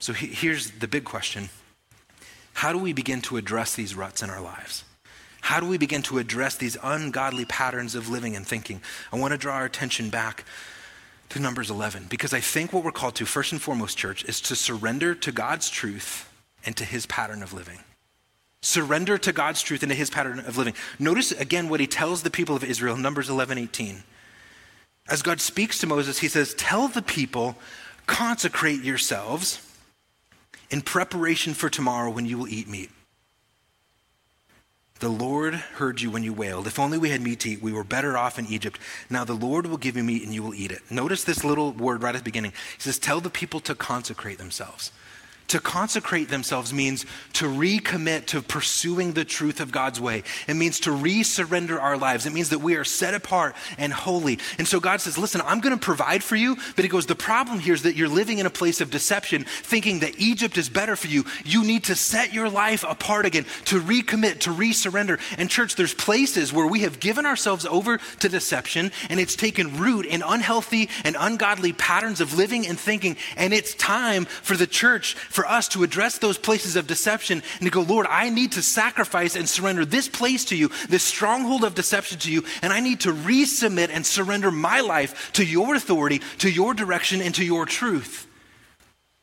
So 0.00 0.12
he, 0.12 0.26
here's 0.26 0.72
the 0.72 0.88
big 0.88 1.04
question 1.04 1.48
How 2.54 2.72
do 2.72 2.78
we 2.78 2.92
begin 2.92 3.20
to 3.22 3.36
address 3.36 3.74
these 3.74 3.94
ruts 3.94 4.22
in 4.22 4.30
our 4.30 4.40
lives? 4.40 4.84
How 5.42 5.58
do 5.58 5.66
we 5.66 5.76
begin 5.76 6.02
to 6.02 6.18
address 6.18 6.56
these 6.56 6.76
ungodly 6.82 7.44
patterns 7.44 7.94
of 7.94 8.08
living 8.08 8.36
and 8.36 8.46
thinking? 8.46 8.80
I 9.12 9.18
want 9.18 9.32
to 9.32 9.38
draw 9.38 9.54
our 9.54 9.64
attention 9.64 10.08
back 10.08 10.44
to 11.32 11.40
Numbers 11.40 11.70
11 11.70 12.08
because 12.10 12.34
I 12.34 12.40
think 12.40 12.74
what 12.74 12.84
we're 12.84 12.92
called 12.92 13.14
to, 13.16 13.24
first 13.24 13.52
and 13.52 13.60
foremost, 13.60 13.96
church, 13.96 14.22
is 14.26 14.38
to 14.42 14.54
surrender 14.54 15.14
to 15.14 15.32
God's 15.32 15.70
truth 15.70 16.30
and 16.66 16.76
to 16.76 16.84
his 16.84 17.06
pattern 17.06 17.42
of 17.42 17.54
living. 17.54 17.78
Surrender 18.60 19.16
to 19.16 19.32
God's 19.32 19.62
truth 19.62 19.82
and 19.82 19.90
to 19.90 19.96
his 19.96 20.10
pattern 20.10 20.40
of 20.40 20.58
living. 20.58 20.74
Notice 20.98 21.32
again 21.32 21.70
what 21.70 21.80
he 21.80 21.86
tells 21.86 22.22
the 22.22 22.30
people 22.30 22.54
of 22.54 22.62
Israel, 22.62 22.98
Numbers 22.98 23.30
11 23.30 23.56
18. 23.56 24.02
As 25.08 25.22
God 25.22 25.40
speaks 25.40 25.78
to 25.78 25.86
Moses, 25.86 26.18
he 26.18 26.28
says, 26.28 26.54
Tell 26.54 26.86
the 26.86 27.02
people, 27.02 27.56
consecrate 28.06 28.82
yourselves 28.82 29.66
in 30.70 30.82
preparation 30.82 31.54
for 31.54 31.70
tomorrow 31.70 32.10
when 32.10 32.26
you 32.26 32.36
will 32.36 32.48
eat 32.48 32.68
meat. 32.68 32.90
The 35.02 35.08
Lord 35.08 35.54
heard 35.54 36.00
you 36.00 36.12
when 36.12 36.22
you 36.22 36.32
wailed. 36.32 36.68
If 36.68 36.78
only 36.78 36.96
we 36.96 37.10
had 37.10 37.20
meat 37.20 37.40
to 37.40 37.50
eat, 37.50 37.60
we 37.60 37.72
were 37.72 37.82
better 37.82 38.16
off 38.16 38.38
in 38.38 38.46
Egypt. 38.46 38.78
Now 39.10 39.24
the 39.24 39.34
Lord 39.34 39.66
will 39.66 39.76
give 39.76 39.96
you 39.96 40.04
meat 40.04 40.22
and 40.22 40.32
you 40.32 40.44
will 40.44 40.54
eat 40.54 40.70
it. 40.70 40.80
Notice 40.92 41.24
this 41.24 41.42
little 41.42 41.72
word 41.72 42.04
right 42.04 42.14
at 42.14 42.20
the 42.20 42.24
beginning. 42.24 42.52
He 42.52 42.82
says, 42.82 43.00
Tell 43.00 43.20
the 43.20 43.28
people 43.28 43.58
to 43.62 43.74
consecrate 43.74 44.38
themselves. 44.38 44.92
To 45.48 45.60
consecrate 45.60 46.28
themselves 46.28 46.72
means 46.72 47.04
to 47.34 47.44
recommit 47.46 48.26
to 48.26 48.40
pursuing 48.40 49.12
the 49.12 49.24
truth 49.24 49.60
of 49.60 49.70
God's 49.70 50.00
way. 50.00 50.22
It 50.48 50.54
means 50.54 50.80
to 50.80 50.90
resurrender 50.90 51.80
our 51.80 51.98
lives. 51.98 52.24
It 52.24 52.32
means 52.32 52.48
that 52.50 52.60
we 52.60 52.76
are 52.76 52.84
set 52.84 53.14
apart 53.14 53.54
and 53.76 53.92
holy. 53.92 54.38
And 54.58 54.66
so 54.66 54.80
God 54.80 55.00
says, 55.00 55.18
Listen, 55.18 55.42
I'm 55.44 55.60
going 55.60 55.76
to 55.76 55.84
provide 55.84 56.24
for 56.24 56.36
you. 56.36 56.56
But 56.74 56.84
He 56.84 56.88
goes, 56.88 57.06
The 57.06 57.14
problem 57.14 57.58
here 57.58 57.74
is 57.74 57.82
that 57.82 57.96
you're 57.96 58.08
living 58.08 58.38
in 58.38 58.46
a 58.46 58.50
place 58.50 58.80
of 58.80 58.90
deception, 58.90 59.44
thinking 59.44 60.00
that 60.00 60.18
Egypt 60.18 60.56
is 60.56 60.68
better 60.68 60.96
for 60.96 61.08
you. 61.08 61.24
You 61.44 61.64
need 61.64 61.84
to 61.84 61.94
set 61.94 62.32
your 62.32 62.48
life 62.48 62.84
apart 62.88 63.26
again, 63.26 63.44
to 63.66 63.80
recommit, 63.80 64.40
to 64.40 64.50
resurrender. 64.50 65.20
And, 65.36 65.50
church, 65.50 65.76
there's 65.76 65.94
places 65.94 66.52
where 66.52 66.66
we 66.66 66.80
have 66.80 67.00
given 67.00 67.26
ourselves 67.26 67.66
over 67.66 67.98
to 68.20 68.28
deception 68.28 68.90
and 69.10 69.20
it's 69.20 69.36
taken 69.36 69.76
root 69.76 70.06
in 70.06 70.22
unhealthy 70.22 70.88
and 71.04 71.16
ungodly 71.18 71.72
patterns 71.72 72.20
of 72.20 72.36
living 72.36 72.66
and 72.66 72.78
thinking. 72.78 73.16
And 73.36 73.52
it's 73.52 73.74
time 73.74 74.24
for 74.24 74.56
the 74.56 74.66
church, 74.66 75.14
for 75.32 75.46
us 75.46 75.68
to 75.68 75.82
address 75.82 76.18
those 76.18 76.38
places 76.38 76.76
of 76.76 76.86
deception 76.86 77.42
and 77.58 77.66
to 77.66 77.70
go, 77.70 77.80
Lord, 77.80 78.06
I 78.08 78.28
need 78.28 78.52
to 78.52 78.62
sacrifice 78.62 79.34
and 79.34 79.48
surrender 79.48 79.84
this 79.84 80.08
place 80.08 80.44
to 80.46 80.56
you, 80.56 80.70
this 80.88 81.02
stronghold 81.02 81.64
of 81.64 81.74
deception 81.74 82.18
to 82.20 82.32
you, 82.32 82.44
and 82.62 82.72
I 82.72 82.80
need 82.80 83.00
to 83.00 83.12
resubmit 83.12 83.90
and 83.90 84.04
surrender 84.04 84.50
my 84.50 84.80
life 84.80 85.32
to 85.32 85.44
your 85.44 85.74
authority, 85.74 86.20
to 86.38 86.50
your 86.50 86.74
direction, 86.74 87.20
and 87.20 87.34
to 87.34 87.44
your 87.44 87.66
truth. 87.66 88.28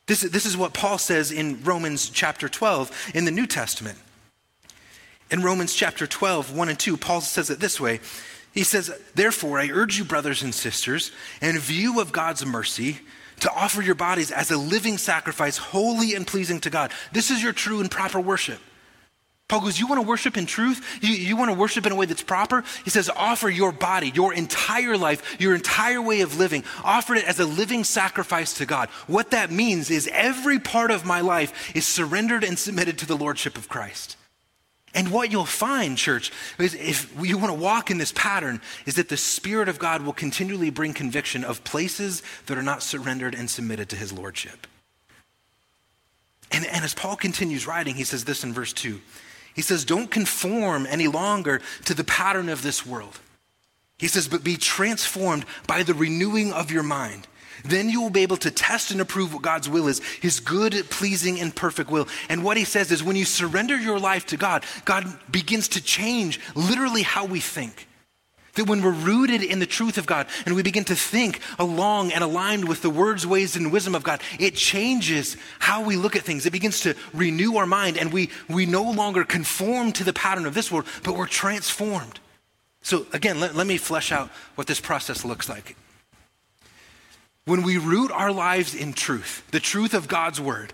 This, 0.08 0.22
this 0.22 0.48
is 0.48 0.58
what 0.58 0.74
Paul 0.74 0.98
says 0.98 1.32
in 1.32 1.64
Romans 1.64 2.10
chapter 2.10 2.50
12 2.50 3.12
in 3.14 3.26
the 3.26 3.32
New 3.32 3.46
Testament. 3.46 3.98
In 5.30 5.44
Romans 5.44 5.76
chapter 5.76 6.08
12, 6.08 6.56
1 6.56 6.70
and 6.70 6.80
2, 6.80 6.98
Paul 6.98 7.22
says 7.22 7.52
it 7.52 7.60
this 7.60 7.80
way. 7.80 8.00
He 8.52 8.64
says, 8.64 8.92
Therefore, 9.14 9.60
I 9.60 9.70
urge 9.70 10.00
you, 10.00 10.04
brothers 10.04 10.42
and 10.42 10.56
sisters, 10.56 11.12
in 11.42 11.58
view 11.60 12.02
of 12.02 12.12
God's 12.12 12.44
mercy, 12.44 13.00
to 13.40 13.52
offer 13.52 13.82
your 13.82 13.96
bodies 13.96 14.32
as 14.32 14.52
a 14.52 14.58
living 14.58 14.98
sacrifice, 14.98 15.58
holy 15.58 16.16
and 16.16 16.26
pleasing 16.26 16.60
to 16.62 16.70
God. 16.70 16.92
This 17.12 17.32
is 17.32 17.42
your 17.42 17.54
true 17.54 17.80
and 17.80 17.90
proper 17.90 18.20
worship. 18.20 18.60
Paul 19.50 19.62
goes, 19.62 19.80
You 19.80 19.88
want 19.88 20.00
to 20.02 20.08
worship 20.08 20.38
in 20.38 20.46
truth? 20.46 21.00
You, 21.02 21.10
you 21.10 21.36
want 21.36 21.50
to 21.50 21.58
worship 21.58 21.86
in 21.86 21.92
a 21.92 21.96
way 21.96 22.06
that's 22.06 22.22
proper? 22.22 22.64
He 22.84 22.92
says, 22.92 23.10
Offer 23.10 23.50
your 23.50 23.72
body, 23.72 24.12
your 24.14 24.34
entire 24.34 24.96
life, 24.96 25.42
your 25.42 25.56
entire 25.56 26.02
way 26.02 26.22
of 26.22 26.38
living, 26.38 26.64
offer 26.84 27.16
it 27.16 27.28
as 27.28 27.40
a 27.40 27.46
living 27.46 27.84
sacrifice 27.84 28.54
to 28.56 28.66
God. 28.66 28.90
What 29.08 29.32
that 29.32 29.52
means 29.52 29.90
is 29.90 30.08
every 30.14 30.60
part 30.60 30.92
of 30.92 31.04
my 31.06 31.22
life 31.22 31.76
is 31.76 31.88
surrendered 31.88 32.44
and 32.44 32.58
submitted 32.58 33.00
to 33.00 33.08
the 33.08 33.18
Lordship 33.18 33.58
of 33.58 33.68
Christ. 33.68 34.16
And 34.94 35.12
what 35.12 35.32
you'll 35.32 35.46
find, 35.46 35.98
church, 35.98 36.32
is 36.58 36.74
if 36.74 37.14
you 37.22 37.38
want 37.38 37.50
to 37.50 37.60
walk 37.60 37.92
in 37.92 38.00
this 38.00 38.12
pattern, 38.12 38.60
is 38.86 38.96
that 38.96 39.10
the 39.10 39.18
Spirit 39.18 39.70
of 39.70 39.78
God 39.78 40.02
will 40.02 40.14
continually 40.14 40.72
bring 40.72 40.94
conviction 40.94 41.44
of 41.44 41.64
places 41.64 42.24
that 42.48 42.58
are 42.58 42.64
not 42.64 42.82
surrendered 42.82 43.36
and 43.36 43.50
submitted 43.50 43.90
to 43.90 43.96
His 43.96 44.12
Lordship. 44.12 44.66
And, 46.52 46.66
and 46.66 46.84
as 46.84 46.96
Paul 46.96 47.16
continues 47.16 47.68
writing, 47.68 47.96
he 47.96 48.04
says 48.04 48.26
this 48.26 48.44
in 48.44 48.54
verse 48.54 48.74
2. 48.74 49.00
He 49.54 49.62
says, 49.62 49.86
Don't 49.86 50.10
conform 50.10 50.88
any 50.88 51.08
longer 51.08 51.62
to 51.86 51.94
the 51.94 52.04
pattern 52.04 52.50
of 52.50 52.64
this 52.64 52.86
world. 52.86 53.20
He 54.00 54.08
says, 54.08 54.28
But 54.28 54.44
be 54.44 54.58
transformed 54.58 55.46
by 55.68 55.84
the 55.84 55.94
renewing 55.94 56.52
of 56.52 56.72
your 56.72 56.84
mind 56.84 57.28
then 57.64 57.90
you 57.90 58.02
will 58.02 58.10
be 58.10 58.24
able 58.24 58.38
to 58.38 58.52
test 58.52 58.92
and 58.92 59.02
approve 59.02 59.34
what 59.34 59.42
God's 59.42 59.70
will 59.70 59.88
is, 59.88 60.00
his 60.22 60.40
good, 60.40 60.74
pleasing, 60.90 61.40
and 61.40 61.56
perfect 61.56 61.90
will. 61.90 62.08
And 62.30 62.44
what 62.44 62.58
he 62.58 62.66
says 62.66 62.92
is 62.92 63.04
when 63.04 63.16
you 63.16 63.26
surrender 63.26 63.78
your 63.78 64.00
life 64.00 64.26
to 64.28 64.38
God, 64.38 64.66
God 64.86 65.06
begins 65.32 65.68
to 65.70 65.84
change 65.84 66.40
literally 66.56 67.04
how 67.04 67.26
we 67.26 67.40
think. 67.40 67.88
That 68.56 68.66
when 68.66 68.82
we're 68.82 68.92
rooted 68.92 69.44
in 69.44 69.60
the 69.60 69.66
truth 69.66 69.98
of 69.98 70.06
God 70.06 70.28
and 70.46 70.56
we 70.56 70.64
begin 70.64 70.84
to 70.86 70.96
think 70.96 71.40
along 71.60 72.12
and 72.12 72.24
aligned 72.24 72.68
with 72.68 72.82
the 72.82 72.90
words, 72.90 73.26
ways, 73.26 73.56
and 73.56 73.72
wisdom 73.72 73.96
of 73.96 74.04
God, 74.04 74.22
it 74.40 74.56
changes 74.56 75.38
how 75.60 75.84
we 75.84 75.96
look 75.96 76.16
at 76.16 76.24
things. 76.24 76.46
It 76.46 76.52
begins 76.52 76.82
to 76.82 76.96
renew 77.14 77.58
our 77.58 77.66
mind 77.66 77.98
and 77.98 78.12
we, 78.12 78.30
we 78.50 78.66
no 78.66 78.84
longer 78.84 79.24
conform 79.24 79.92
to 79.94 80.04
the 80.04 80.14
pattern 80.14 80.46
of 80.46 80.56
this 80.56 80.72
world, 80.72 80.88
but 81.04 81.16
we're 81.16 81.28
transformed. 81.28 82.20
So, 82.82 83.06
again, 83.14 83.40
let, 83.40 83.56
let 83.56 83.68
me 83.68 83.78
flesh 83.78 84.12
out 84.12 84.30
what 84.56 84.68
this 84.68 84.80
process 84.80 85.24
looks 85.24 85.48
like. 85.48 85.76
When 87.50 87.64
we 87.64 87.78
root 87.78 88.12
our 88.12 88.32
lives 88.32 88.76
in 88.76 88.94
truth, 88.94 89.44
the 89.50 89.60
truth 89.60 89.96
of 89.96 90.08
God's 90.08 90.40
word, 90.40 90.72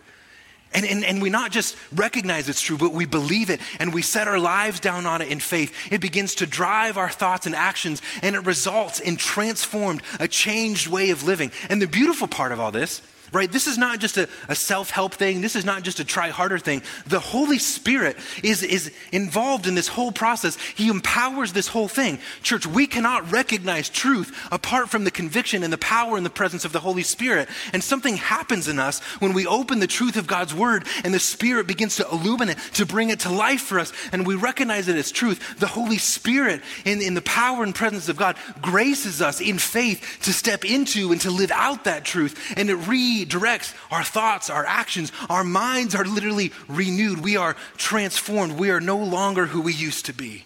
and, 0.73 0.85
and, 0.85 1.05
and 1.05 1.21
we 1.21 1.29
not 1.29 1.51
just 1.51 1.77
recognize 1.93 2.49
it's 2.49 2.59
true, 2.59 2.77
but 2.77 2.91
we 2.91 3.05
believe 3.05 3.49
it 3.49 3.61
and 3.79 3.93
we 3.93 4.01
set 4.01 4.27
our 4.27 4.37
lives 4.37 4.81
down 4.81 5.05
on 5.05 5.21
it 5.21 5.29
in 5.29 5.39
faith. 5.39 5.73
It 5.89 6.01
begins 6.01 6.35
to 6.35 6.45
drive 6.45 6.97
our 6.97 7.09
thoughts 7.09 7.45
and 7.45 7.55
actions 7.55 8.01
and 8.21 8.35
it 8.35 8.45
results 8.45 8.99
in 8.99 9.15
transformed, 9.15 10.01
a 10.19 10.27
changed 10.27 10.87
way 10.87 11.11
of 11.11 11.23
living. 11.23 11.53
And 11.69 11.81
the 11.81 11.87
beautiful 11.87 12.27
part 12.27 12.51
of 12.51 12.59
all 12.59 12.71
this 12.71 13.01
right? 13.31 13.51
This 13.51 13.67
is 13.67 13.77
not 13.77 13.99
just 13.99 14.17
a, 14.17 14.29
a 14.47 14.55
self 14.55 14.89
help 14.89 15.13
thing. 15.13 15.41
This 15.41 15.55
is 15.55 15.65
not 15.65 15.83
just 15.83 15.99
a 15.99 16.05
try 16.05 16.29
harder 16.29 16.59
thing. 16.59 16.81
The 17.07 17.19
Holy 17.19 17.59
Spirit 17.59 18.17
is, 18.43 18.63
is 18.63 18.91
involved 19.11 19.67
in 19.67 19.75
this 19.75 19.87
whole 19.87 20.11
process. 20.11 20.57
He 20.75 20.87
empowers 20.89 21.53
this 21.53 21.67
whole 21.67 21.87
thing. 21.87 22.19
Church, 22.43 22.65
we 22.65 22.87
cannot 22.87 23.31
recognize 23.31 23.89
truth 23.89 24.47
apart 24.51 24.89
from 24.89 25.03
the 25.03 25.11
conviction 25.11 25.63
and 25.63 25.71
the 25.71 25.77
power 25.77 26.17
and 26.17 26.25
the 26.25 26.29
presence 26.29 26.65
of 26.65 26.71
the 26.71 26.79
Holy 26.79 27.03
Spirit. 27.03 27.49
And 27.73 27.83
something 27.83 28.17
happens 28.17 28.67
in 28.67 28.79
us 28.79 28.99
when 29.19 29.33
we 29.33 29.47
open 29.47 29.79
the 29.79 29.87
truth 29.87 30.17
of 30.17 30.27
God's 30.27 30.53
word 30.53 30.85
and 31.03 31.13
the 31.13 31.19
Spirit 31.19 31.67
begins 31.67 31.97
to 31.97 32.07
illuminate, 32.09 32.57
to 32.73 32.85
bring 32.85 33.09
it 33.09 33.21
to 33.21 33.29
life 33.29 33.61
for 33.61 33.79
us, 33.79 33.91
and 34.11 34.25
we 34.25 34.35
recognize 34.35 34.87
it 34.87 34.95
as 34.95 35.11
truth. 35.11 35.59
The 35.59 35.67
Holy 35.67 35.97
Spirit, 35.97 36.61
in, 36.85 37.01
in 37.01 37.13
the 37.13 37.21
power 37.21 37.63
and 37.63 37.73
presence 37.73 38.09
of 38.09 38.17
God, 38.17 38.37
graces 38.61 39.21
us 39.21 39.41
in 39.41 39.57
faith 39.57 40.19
to 40.23 40.33
step 40.33 40.65
into 40.65 41.11
and 41.11 41.21
to 41.21 41.31
live 41.31 41.51
out 41.51 41.85
that 41.85 42.05
truth. 42.05 42.53
And 42.57 42.69
it 42.69 42.75
re 42.75 43.24
directs 43.27 43.73
our 43.91 44.03
thoughts, 44.03 44.49
our 44.49 44.65
actions. 44.65 45.11
Our 45.29 45.43
minds 45.43 45.95
are 45.95 46.05
literally 46.05 46.51
renewed. 46.67 47.23
We 47.23 47.37
are 47.37 47.55
transformed. 47.77 48.59
We 48.59 48.69
are 48.69 48.79
no 48.79 48.97
longer 48.97 49.45
who 49.45 49.61
we 49.61 49.73
used 49.73 50.05
to 50.05 50.13
be. 50.13 50.45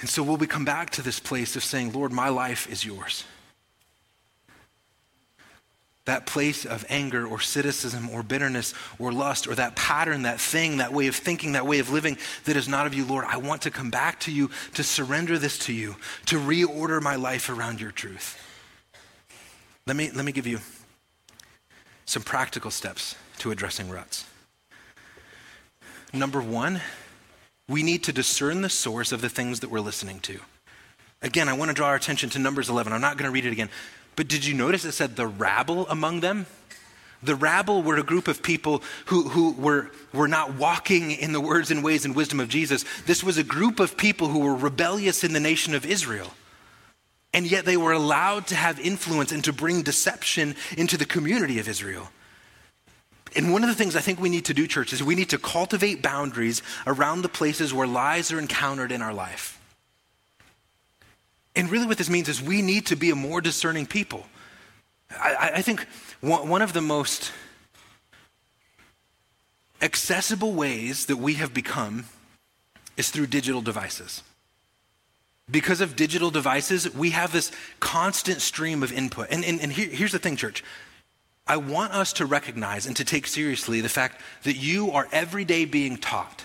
And 0.00 0.10
so 0.10 0.22
will 0.22 0.36
we 0.36 0.46
come 0.46 0.66
back 0.66 0.90
to 0.90 1.02
this 1.02 1.18
place 1.18 1.56
of 1.56 1.64
saying, 1.64 1.92
Lord, 1.92 2.12
my 2.12 2.28
life 2.28 2.70
is 2.70 2.84
yours? 2.84 3.24
That 6.04 6.26
place 6.26 6.66
of 6.66 6.84
anger 6.88 7.26
or 7.26 7.40
cynicism 7.40 8.10
or 8.10 8.22
bitterness 8.22 8.74
or 8.98 9.10
lust 9.10 9.46
or 9.46 9.54
that 9.54 9.74
pattern, 9.74 10.22
that 10.22 10.40
thing, 10.40 10.76
that 10.76 10.92
way 10.92 11.06
of 11.06 11.16
thinking, 11.16 11.52
that 11.52 11.66
way 11.66 11.78
of 11.78 11.90
living 11.90 12.18
that 12.44 12.56
is 12.56 12.68
not 12.68 12.86
of 12.86 12.94
you, 12.94 13.04
Lord, 13.04 13.24
I 13.26 13.38
want 13.38 13.62
to 13.62 13.70
come 13.70 13.90
back 13.90 14.20
to 14.20 14.32
you, 14.32 14.50
to 14.74 14.82
surrender 14.82 15.38
this 15.38 15.58
to 15.60 15.72
you, 15.72 15.96
to 16.26 16.38
reorder 16.38 17.00
my 17.00 17.16
life 17.16 17.48
around 17.48 17.80
your 17.80 17.90
truth. 17.90 18.38
Let 19.86 19.96
me, 19.96 20.10
let 20.10 20.24
me 20.24 20.32
give 20.32 20.46
you 20.46 20.60
some 22.04 22.22
practical 22.22 22.70
steps 22.70 23.16
to 23.38 23.50
addressing 23.50 23.88
ruts. 23.88 24.26
Number 26.12 26.40
one, 26.40 26.80
we 27.68 27.82
need 27.82 28.04
to 28.04 28.12
discern 28.12 28.60
the 28.60 28.68
source 28.68 29.10
of 29.10 29.20
the 29.20 29.28
things 29.28 29.60
that 29.60 29.70
we're 29.70 29.80
listening 29.80 30.20
to. 30.20 30.38
Again, 31.22 31.48
I 31.48 31.54
want 31.54 31.70
to 31.70 31.74
draw 31.74 31.88
our 31.88 31.94
attention 31.94 32.28
to 32.30 32.38
Numbers 32.38 32.68
11. 32.68 32.92
I'm 32.92 33.00
not 33.00 33.16
going 33.16 33.28
to 33.28 33.32
read 33.32 33.46
it 33.46 33.52
again. 33.52 33.70
But 34.16 34.28
did 34.28 34.44
you 34.44 34.54
notice 34.54 34.84
it 34.84 34.92
said 34.92 35.16
the 35.16 35.26
rabble 35.26 35.88
among 35.88 36.20
them? 36.20 36.46
The 37.22 37.34
rabble 37.34 37.82
were 37.82 37.96
a 37.96 38.02
group 38.02 38.28
of 38.28 38.42
people 38.42 38.82
who, 39.06 39.28
who 39.28 39.52
were, 39.52 39.90
were 40.12 40.28
not 40.28 40.54
walking 40.54 41.10
in 41.10 41.32
the 41.32 41.40
words 41.40 41.70
and 41.70 41.82
ways 41.82 42.04
and 42.04 42.14
wisdom 42.14 42.38
of 42.38 42.48
Jesus. 42.48 42.84
This 43.06 43.24
was 43.24 43.38
a 43.38 43.44
group 43.44 43.80
of 43.80 43.96
people 43.96 44.28
who 44.28 44.40
were 44.40 44.54
rebellious 44.54 45.24
in 45.24 45.32
the 45.32 45.40
nation 45.40 45.74
of 45.74 45.86
Israel. 45.86 46.32
And 47.32 47.50
yet 47.50 47.64
they 47.64 47.76
were 47.76 47.92
allowed 47.92 48.46
to 48.48 48.54
have 48.54 48.78
influence 48.78 49.32
and 49.32 49.42
to 49.44 49.52
bring 49.52 49.82
deception 49.82 50.54
into 50.76 50.96
the 50.96 51.06
community 51.06 51.58
of 51.58 51.68
Israel. 51.68 52.10
And 53.34 53.52
one 53.52 53.64
of 53.64 53.68
the 53.68 53.74
things 53.74 53.96
I 53.96 54.00
think 54.00 54.20
we 54.20 54.28
need 54.28 54.44
to 54.44 54.54
do, 54.54 54.68
church, 54.68 54.92
is 54.92 55.02
we 55.02 55.16
need 55.16 55.30
to 55.30 55.38
cultivate 55.38 56.02
boundaries 56.02 56.62
around 56.86 57.22
the 57.22 57.28
places 57.28 57.74
where 57.74 57.86
lies 57.86 58.30
are 58.30 58.38
encountered 58.38 58.92
in 58.92 59.02
our 59.02 59.14
life. 59.14 59.60
And 61.56 61.70
really, 61.70 61.86
what 61.86 61.98
this 61.98 62.10
means 62.10 62.28
is 62.28 62.42
we 62.42 62.62
need 62.62 62.86
to 62.86 62.96
be 62.96 63.10
a 63.10 63.14
more 63.14 63.40
discerning 63.40 63.86
people. 63.86 64.26
I, 65.10 65.52
I 65.56 65.62
think 65.62 65.86
one 66.20 66.62
of 66.62 66.72
the 66.72 66.80
most 66.80 67.32
accessible 69.80 70.52
ways 70.52 71.06
that 71.06 71.16
we 71.16 71.34
have 71.34 71.52
become 71.54 72.06
is 72.96 73.10
through 73.10 73.26
digital 73.26 73.60
devices. 73.60 74.22
Because 75.50 75.82
of 75.82 75.94
digital 75.94 76.30
devices, 76.30 76.92
we 76.94 77.10
have 77.10 77.32
this 77.32 77.52
constant 77.78 78.40
stream 78.40 78.82
of 78.82 78.92
input. 78.92 79.28
And, 79.30 79.44
and, 79.44 79.60
and 79.60 79.70
here, 79.70 79.88
here's 79.88 80.12
the 80.12 80.18
thing, 80.18 80.36
church. 80.36 80.64
I 81.46 81.58
want 81.58 81.92
us 81.92 82.14
to 82.14 82.26
recognize 82.26 82.86
and 82.86 82.96
to 82.96 83.04
take 83.04 83.26
seriously 83.26 83.82
the 83.82 83.90
fact 83.90 84.20
that 84.44 84.56
you 84.56 84.90
are 84.92 85.06
every 85.12 85.44
day 85.44 85.66
being 85.66 85.98
taught, 85.98 86.44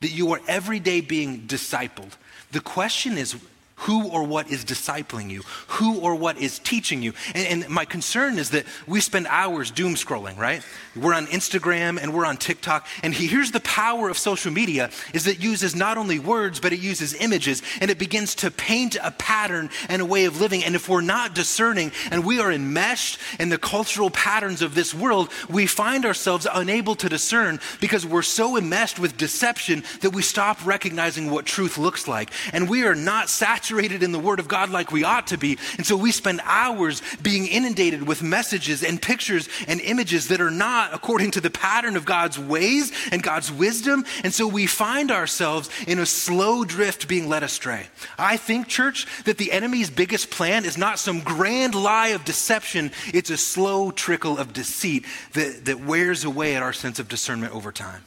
that 0.00 0.10
you 0.10 0.32
are 0.32 0.40
every 0.48 0.80
day 0.80 1.02
being 1.02 1.42
discipled. 1.42 2.12
The 2.52 2.60
question 2.60 3.18
is, 3.18 3.36
who 3.80 4.08
or 4.08 4.22
what 4.22 4.50
is 4.50 4.64
discipling 4.64 5.30
you, 5.30 5.42
who 5.68 6.00
or 6.00 6.14
what 6.14 6.38
is 6.38 6.58
teaching 6.58 7.02
you. 7.02 7.12
And, 7.34 7.64
and, 7.64 7.68
my 7.68 7.84
concern 7.84 8.38
is 8.38 8.50
that 8.50 8.64
we 8.86 9.00
spend 9.00 9.26
hours 9.26 9.70
doom 9.70 9.96
scrolling, 9.96 10.38
right? 10.38 10.62
We're 10.94 11.12
on 11.12 11.26
Instagram 11.26 12.00
and 12.00 12.14
we're 12.14 12.24
on 12.24 12.38
TikTok. 12.38 12.86
And 13.02 13.12
here's 13.12 13.50
the 13.50 13.60
power 13.60 14.08
of 14.08 14.16
social 14.16 14.50
media 14.50 14.90
is 15.12 15.26
it 15.26 15.40
uses 15.40 15.76
not 15.76 15.98
only 15.98 16.18
words, 16.18 16.58
but 16.58 16.72
it 16.72 16.80
uses 16.80 17.14
images 17.14 17.62
and 17.80 17.90
it 17.90 17.98
begins 17.98 18.34
to 18.36 18.50
paint 18.50 18.96
a 19.02 19.10
pattern 19.10 19.68
and 19.90 20.00
a 20.00 20.06
way 20.06 20.24
of 20.24 20.40
living. 20.40 20.64
And 20.64 20.74
if 20.74 20.88
we're 20.88 21.02
not 21.02 21.34
discerning 21.34 21.92
and 22.10 22.24
we 22.24 22.40
are 22.40 22.50
enmeshed 22.50 23.18
in 23.38 23.50
the 23.50 23.58
cultural 23.58 24.08
patterns 24.08 24.62
of 24.62 24.74
this 24.74 24.94
world, 24.94 25.28
we 25.50 25.66
find 25.66 26.06
ourselves 26.06 26.46
unable 26.50 26.94
to 26.94 27.10
discern 27.10 27.60
because 27.80 28.06
we're 28.06 28.22
so 28.22 28.56
enmeshed 28.56 28.98
with 28.98 29.18
deception 29.18 29.84
that 30.00 30.14
we 30.14 30.22
stop 30.22 30.64
recognizing 30.64 31.30
what 31.30 31.44
truth 31.44 31.76
looks 31.76 32.08
like. 32.08 32.30
And 32.54 32.70
we 32.70 32.84
are 32.84 32.94
not 32.94 33.28
saturated 33.28 33.65
saturated 33.66 34.04
in 34.04 34.12
the 34.12 34.18
Word 34.20 34.38
of 34.38 34.46
God 34.46 34.70
like 34.70 34.92
we 34.92 35.02
ought 35.02 35.26
to 35.28 35.36
be. 35.36 35.58
And 35.76 35.84
so 35.84 35.96
we 35.96 36.12
spend 36.12 36.40
hours 36.44 37.02
being 37.20 37.48
inundated 37.48 38.06
with 38.06 38.22
messages 38.22 38.84
and 38.84 39.02
pictures 39.02 39.48
and 39.66 39.80
images 39.80 40.28
that 40.28 40.40
are 40.40 40.52
not 40.52 40.94
according 40.94 41.32
to 41.32 41.40
the 41.40 41.50
pattern 41.50 41.96
of 41.96 42.04
God's 42.04 42.38
ways 42.38 42.92
and 43.10 43.24
God's 43.24 43.50
wisdom. 43.50 44.04
And 44.22 44.32
so 44.32 44.46
we 44.46 44.66
find 44.66 45.10
ourselves 45.10 45.68
in 45.88 45.98
a 45.98 46.06
slow 46.06 46.64
drift 46.64 47.08
being 47.08 47.28
led 47.28 47.42
astray. 47.42 47.88
I 48.16 48.36
think, 48.36 48.68
church, 48.68 49.04
that 49.24 49.36
the 49.36 49.50
enemy's 49.50 49.90
biggest 49.90 50.30
plan 50.30 50.64
is 50.64 50.78
not 50.78 51.00
some 51.00 51.22
grand 51.22 51.74
lie 51.74 52.08
of 52.08 52.24
deception, 52.24 52.92
it's 53.12 53.30
a 53.30 53.36
slow 53.36 53.90
trickle 53.90 54.38
of 54.38 54.52
deceit 54.52 55.04
that, 55.32 55.64
that 55.64 55.80
wears 55.80 56.22
away 56.24 56.54
at 56.54 56.62
our 56.62 56.72
sense 56.72 57.00
of 57.00 57.08
discernment 57.08 57.52
over 57.52 57.72
time. 57.72 58.04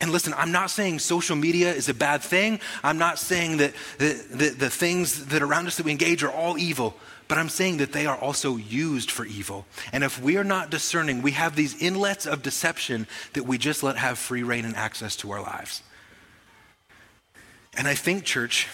And 0.00 0.12
listen, 0.12 0.34
I'm 0.36 0.52
not 0.52 0.70
saying 0.70 0.98
social 0.98 1.36
media 1.36 1.72
is 1.72 1.88
a 1.88 1.94
bad 1.94 2.22
thing. 2.22 2.60
I'm 2.82 2.98
not 2.98 3.18
saying 3.18 3.56
that 3.58 3.72
the, 3.98 4.24
the, 4.30 4.48
the, 4.50 4.70
things 4.70 5.26
that 5.26 5.42
around 5.42 5.66
us 5.66 5.78
that 5.78 5.86
we 5.86 5.90
engage 5.90 6.22
are 6.22 6.30
all 6.30 6.58
evil, 6.58 6.94
but 7.28 7.38
I'm 7.38 7.48
saying 7.48 7.78
that 7.78 7.92
they 7.92 8.04
are 8.04 8.16
also 8.16 8.56
used 8.56 9.10
for 9.10 9.24
evil. 9.24 9.64
And 9.92 10.04
if 10.04 10.20
we 10.20 10.36
are 10.36 10.44
not 10.44 10.70
discerning, 10.70 11.22
we 11.22 11.30
have 11.32 11.56
these 11.56 11.80
inlets 11.82 12.26
of 12.26 12.42
deception 12.42 13.06
that 13.32 13.44
we 13.44 13.56
just 13.56 13.82
let 13.82 13.96
have 13.96 14.18
free 14.18 14.42
rein 14.42 14.66
and 14.66 14.76
access 14.76 15.16
to 15.16 15.30
our 15.32 15.40
lives. 15.40 15.82
And 17.76 17.88
I 17.88 17.94
think, 17.94 18.24
church, 18.24 18.68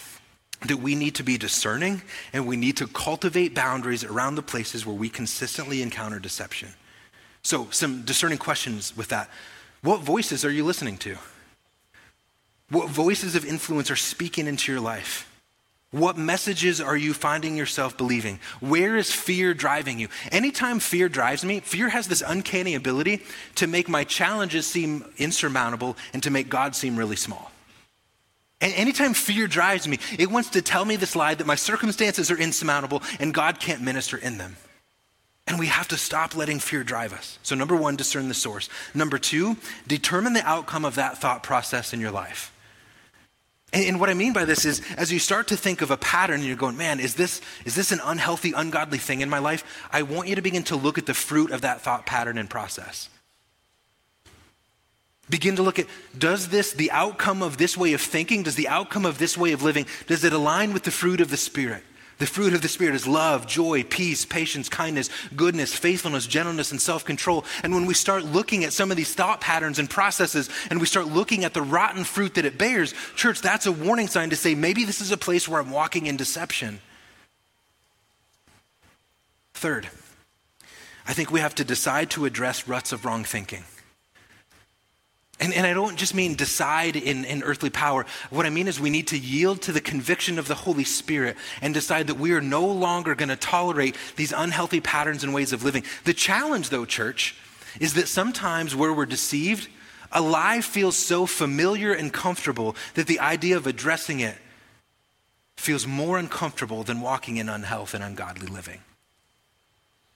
that 0.67 0.79
we 0.79 0.95
need 0.95 1.15
to 1.17 1.25
be 1.25 1.39
discerning 1.39 2.03
and 2.33 2.47
we 2.47 2.57
need 2.57 2.77
to 2.79 2.87
cultivate 2.87 3.55
boundaries 3.55 4.05
around 4.05 4.35
the 4.35 4.43
places 4.43 4.85
where 4.87 4.97
we 4.97 5.09
consistently 5.09 5.83
encounter 5.83 6.19
deception. 6.19 6.69
So, 7.43 7.69
some 7.71 8.03
discerning 8.03 8.39
questions 8.39 8.97
with 8.97 9.09
that. 9.09 9.29
What 9.83 10.01
voices 10.01 10.45
are 10.45 10.51
you 10.51 10.65
listening 10.65 10.97
to? 10.99 11.17
What 12.71 12.89
voices 12.89 13.35
of 13.35 13.45
influence 13.45 13.91
are 13.91 13.97
speaking 13.97 14.47
into 14.47 14.73
your 14.73 14.81
life? 14.81 15.29
What 15.91 16.17
messages 16.17 16.81
are 16.81 16.97
you 16.97 17.13
finding 17.13 17.55
yourself 17.57 17.99
believing? 17.99 18.41
Where 18.61 18.97
is 18.97 19.13
fear 19.13 19.53
driving 19.53 19.99
you? 19.99 20.09
Anytime 20.31 20.79
fear 20.79 21.11
drives 21.11 21.45
me, 21.45 21.61
fear 21.61 21.91
has 21.91 22.09
this 22.09 22.23
uncanny 22.27 22.75
ability 22.75 23.23
to 23.57 23.67
make 23.67 23.91
my 23.91 24.05
challenges 24.05 24.67
seem 24.67 25.05
insurmountable 25.19 25.99
and 26.15 26.23
to 26.23 26.31
make 26.31 26.49
God 26.49 26.75
seem 26.75 26.97
really 26.97 27.17
small. 27.17 27.51
And 28.63 28.73
anytime 28.75 29.13
fear 29.13 29.47
drives 29.47 29.87
me, 29.87 29.99
it 30.19 30.31
wants 30.31 30.51
to 30.51 30.63
tell 30.63 30.85
me 30.85 30.97
this 30.97 31.17
lie 31.17 31.35
that 31.35 31.47
my 31.47 31.57
circumstances 31.57 32.31
are 32.31 32.39
insurmountable 32.39 33.03
and 33.21 33.35
God 33.35 33.61
can't 33.61 33.83
minister 33.83 34.17
in 34.17 34.39
them. 34.39 34.57
And 35.47 35.59
we 35.59 35.67
have 35.67 35.89
to 35.89 35.97
stop 35.97 36.37
letting 36.37 36.61
fear 36.61 36.85
drive 36.85 37.13
us. 37.13 37.39
So, 37.43 37.55
number 37.55 37.75
one, 37.75 37.97
discern 37.97 38.29
the 38.29 38.35
source. 38.35 38.69
Number 38.95 39.19
two, 39.19 39.57
determine 39.87 40.35
the 40.35 40.47
outcome 40.47 40.85
of 40.85 40.95
that 40.95 41.19
thought 41.19 41.43
process 41.43 41.93
in 41.93 42.01
your 42.01 42.13
life. 42.13 42.53
And, 43.73 43.85
and, 43.85 44.01
what 44.01 44.09
I 44.09 44.15
mean 44.15 44.33
by 44.33 44.45
this 44.45 44.65
is, 44.65 44.83
as 44.97 45.11
you 45.13 45.19
start 45.19 45.49
to 45.49 45.57
think 45.57 45.83
of 45.83 45.91
a 45.91 45.97
pattern 45.97 46.41
and 46.41 46.45
you're 46.45 46.57
going, 46.57 46.77
man, 46.77 47.01
is 47.01 47.15
this, 47.15 47.41
is 47.65 47.75
this 47.75 47.91
an 47.91 48.01
unhealthy, 48.05 48.53
ungodly 48.53 48.99
thing 48.99 49.21
in 49.21 49.29
my 49.29 49.39
life? 49.39 49.65
I 49.91 50.03
want 50.03 50.29
you 50.29 50.37
to 50.37 50.43
begin 50.43 50.63
to 50.65 50.77
look 50.77 50.97
at 50.99 51.07
the 51.07 51.15
fruit 51.15 51.51
of 51.51 51.63
that 51.63 51.81
thought 51.81 52.07
pattern 52.07 52.39
and 52.39 52.49
process. 52.49 53.09
Begin 55.31 55.57
to 55.57 55.63
look 55.63 55.79
at 55.79 55.87
does 56.17 56.49
this, 56.49 56.73
the 56.73 56.91
outcome 56.91 57.43
of 57.43 57.57
this 57.57 57.77
way 57.77 57.95
of 57.95 58.01
thinking, 58.01 58.43
does 58.43 58.57
the 58.57 58.69
outcome 58.69 59.07
of 59.07 59.19
this 59.19 59.37
way 59.37 59.53
of 59.53 59.63
living, 59.63 59.87
does 60.07 60.25
it 60.25 60.33
align 60.33 60.73
with 60.73 60.83
the 60.83 60.91
fruit 60.91 61.21
of 61.21 61.31
the 61.31 61.37
Spirit? 61.37 61.83
The 62.23 62.29
fruit 62.29 62.55
of 62.55 62.63
the 62.63 62.69
Spirit 62.69 62.95
is 62.95 63.05
love, 63.05 63.49
joy, 63.49 63.83
peace, 63.83 64.25
patience, 64.25 64.69
kindness, 64.69 65.11
goodness, 65.35 65.75
faithfulness, 65.75 66.25
gentleness, 66.25 66.71
and 66.71 66.81
self 66.81 67.05
control. 67.05 67.45
And 67.65 67.75
when 67.75 67.85
we 67.85 67.95
start 67.95 68.23
looking 68.23 68.63
at 68.63 68.73
some 68.73 68.93
of 68.93 68.97
these 68.97 69.13
thought 69.13 69.41
patterns 69.41 69.81
and 69.81 69.91
processes 69.91 70.49
and 70.71 70.79
we 70.79 70.87
start 70.87 71.09
looking 71.09 71.43
at 71.43 71.53
the 71.53 71.63
rotten 71.63 72.05
fruit 72.05 72.35
that 72.35 72.45
it 72.45 72.59
bears, 72.59 72.95
church, 73.17 73.41
that's 73.41 73.67
a 73.67 73.73
warning 73.73 74.07
sign 74.07 74.31
to 74.31 74.37
say 74.37 74.55
maybe 74.55 74.85
this 74.85 75.01
is 75.01 75.11
a 75.11 75.17
place 75.17 75.49
where 75.49 75.61
I'm 75.61 75.73
walking 75.73 76.07
in 76.07 76.17
deception. 76.17 76.79
Third, 79.55 79.89
I 81.09 81.15
think 81.15 81.33
we 81.33 81.41
have 81.41 81.57
to 81.57 81.65
decide 81.65 82.11
to 82.11 82.25
address 82.25 82.69
ruts 82.69 82.93
of 82.93 83.05
wrong 83.05 83.25
thinking. 83.25 83.65
And, 85.43 85.53
and 85.55 85.67
I 85.67 85.75
don't 85.75 85.97
just 85.97 86.15
mean 86.15 86.37
decide 86.37 86.95
in, 86.95 87.25
in 87.25 87.43
earthly 87.43 87.69
power. 87.69 88.07
What 88.31 88.47
I 88.47 88.51
mean 88.51 88.69
is 88.69 88.79
we 88.79 88.91
need 88.91 89.09
to 89.09 89.19
yield 89.19 89.61
to 89.63 89.73
the 89.73 89.81
conviction 89.81 90.39
of 90.39 90.47
the 90.47 90.55
Holy 90.55 90.85
Spirit 90.85 91.37
and 91.61 91.75
decide 91.75 92.07
that 92.07 92.15
we 92.15 92.31
are 92.31 92.41
no 92.41 92.65
longer 92.65 93.17
going 93.17 93.29
to 93.29 93.35
tolerate 93.35 93.97
these 94.15 94.31
unhealthy 94.31 94.81
patterns 94.81 95.25
and 95.25 95.35
ways 95.35 95.53
of 95.53 95.65
living. 95.65 95.83
The 96.05 96.15
challenge, 96.15 96.69
though, 96.69 96.85
church, 96.85 97.35
is 97.81 97.95
that 97.95 98.07
sometimes 98.07 98.77
where 98.77 98.93
we're 98.93 99.05
deceived, 99.05 99.69
a 100.13 100.23
lie 100.23 100.61
feels 100.61 100.97
so 100.97 101.27
familiar 101.27 101.93
and 101.93 102.13
comfortable 102.13 102.77
that 102.95 103.09
the 103.09 103.19
idea 103.19 103.57
of 103.57 103.67
addressing 103.67 104.21
it 104.21 104.37
feels 105.57 105.89
more 105.89 106.19
uncomfortable 106.19 106.85
than 106.85 107.01
walking 107.01 107.39
in 107.39 107.49
unhealth 107.49 107.95
and 107.95 108.05
ungodly 108.05 108.47
living. 108.47 108.81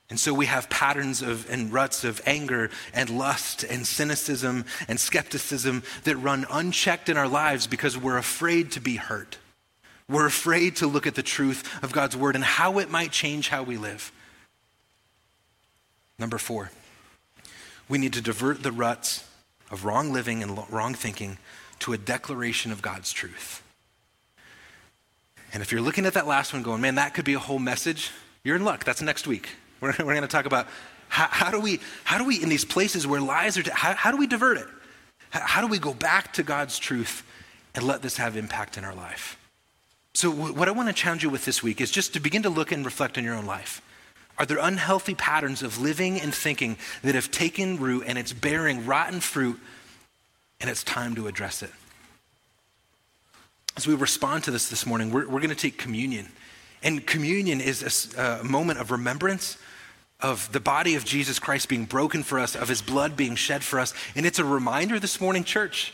And 0.09 0.19
so 0.19 0.33
we 0.33 0.45
have 0.45 0.69
patterns 0.69 1.21
of 1.21 1.49
and 1.49 1.71
ruts 1.71 2.03
of 2.03 2.21
anger 2.25 2.69
and 2.93 3.09
lust 3.09 3.63
and 3.63 3.85
cynicism 3.85 4.65
and 4.87 4.99
skepticism 4.99 5.83
that 6.05 6.15
run 6.15 6.45
unchecked 6.49 7.09
in 7.09 7.17
our 7.17 7.27
lives 7.27 7.67
because 7.67 7.97
we're 7.97 8.17
afraid 8.17 8.71
to 8.73 8.79
be 8.79 8.95
hurt. 8.95 9.37
We're 10.09 10.25
afraid 10.25 10.77
to 10.77 10.87
look 10.87 11.05
at 11.05 11.15
the 11.15 11.23
truth 11.23 11.83
of 11.83 11.91
God's 11.91 12.15
word 12.15 12.35
and 12.35 12.43
how 12.43 12.79
it 12.79 12.89
might 12.89 13.11
change 13.11 13.49
how 13.49 13.63
we 13.63 13.75
live. 13.75 14.13
Number 16.17 16.37
four, 16.37 16.71
we 17.89 17.97
need 17.97 18.13
to 18.13 18.21
divert 18.21 18.63
the 18.63 18.71
ruts 18.71 19.25
of 19.69 19.83
wrong 19.83 20.13
living 20.13 20.41
and 20.41 20.57
wrong 20.71 20.93
thinking 20.93 21.37
to 21.79 21.91
a 21.91 21.97
declaration 21.97 22.71
of 22.71 22.81
God's 22.81 23.11
truth. 23.11 23.61
And 25.53 25.61
if 25.61 25.71
you're 25.71 25.81
looking 25.81 26.05
at 26.05 26.13
that 26.13 26.27
last 26.27 26.53
one 26.53 26.63
going, 26.63 26.81
man, 26.81 26.95
that 26.95 27.13
could 27.13 27.25
be 27.25 27.33
a 27.33 27.39
whole 27.39 27.59
message, 27.59 28.11
you're 28.43 28.55
in 28.55 28.63
luck. 28.63 28.85
That's 28.85 29.01
next 29.01 29.27
week. 29.27 29.49
We're, 29.81 29.93
we're 29.99 30.13
going 30.13 30.21
to 30.21 30.27
talk 30.27 30.45
about 30.45 30.67
how, 31.09 31.27
how, 31.29 31.51
do 31.51 31.59
we, 31.59 31.79
how 32.03 32.17
do 32.17 32.25
we, 32.25 32.41
in 32.41 32.49
these 32.49 32.65
places 32.65 33.07
where 33.07 33.21
lies 33.21 33.57
are, 33.57 33.63
how, 33.71 33.93
how 33.93 34.11
do 34.11 34.17
we 34.17 34.27
divert 34.27 34.57
it? 34.57 34.67
How, 35.29 35.41
how 35.41 35.61
do 35.61 35.67
we 35.67 35.79
go 35.79 35.93
back 35.93 36.33
to 36.33 36.43
God's 36.43 36.79
truth 36.79 37.23
and 37.75 37.83
let 37.85 38.01
this 38.01 38.17
have 38.17 38.35
impact 38.37 38.77
in 38.77 38.83
our 38.83 38.95
life? 38.95 39.37
So, 40.13 40.31
what 40.31 40.67
I 40.67 40.71
want 40.71 40.89
to 40.89 40.93
challenge 40.93 41.21
you 41.21 41.29
with 41.29 41.45
this 41.45 41.61
week 41.61 41.79
is 41.79 41.91
just 41.91 42.13
to 42.13 42.19
begin 42.19 42.41
to 42.43 42.49
look 42.49 42.71
and 42.71 42.83
reflect 42.83 43.17
on 43.19 43.23
your 43.23 43.35
own 43.35 43.45
life. 43.45 43.81
Are 44.39 44.45
there 44.45 44.57
unhealthy 44.59 45.15
patterns 45.15 45.61
of 45.63 45.79
living 45.79 46.19
and 46.19 46.33
thinking 46.33 46.77
that 47.03 47.15
have 47.15 47.31
taken 47.31 47.77
root 47.77 48.03
and 48.07 48.17
it's 48.17 48.33
bearing 48.33 48.85
rotten 48.85 49.19
fruit 49.19 49.59
and 50.59 50.69
it's 50.69 50.83
time 50.83 51.15
to 51.15 51.27
address 51.27 51.61
it? 51.61 51.71
As 53.75 53.85
we 53.85 53.93
respond 53.93 54.43
to 54.45 54.51
this 54.51 54.69
this 54.69 54.87
morning, 54.87 55.11
we're, 55.11 55.27
we're 55.27 55.39
going 55.39 55.49
to 55.49 55.55
take 55.55 55.77
communion. 55.77 56.29
And 56.81 57.05
communion 57.05 57.61
is 57.61 58.15
a, 58.17 58.39
a 58.41 58.43
moment 58.43 58.79
of 58.79 58.89
remembrance 58.89 59.57
of 60.19 60.51
the 60.51 60.59
body 60.59 60.95
of 60.95 61.05
Jesus 61.05 61.39
Christ 61.39 61.69
being 61.69 61.85
broken 61.85 62.23
for 62.23 62.39
us, 62.39 62.55
of 62.55 62.67
his 62.67 62.81
blood 62.81 63.15
being 63.15 63.35
shed 63.35 63.63
for 63.63 63.79
us. 63.79 63.93
And 64.15 64.25
it's 64.25 64.39
a 64.39 64.45
reminder 64.45 64.99
this 64.99 65.21
morning, 65.21 65.43
church, 65.43 65.93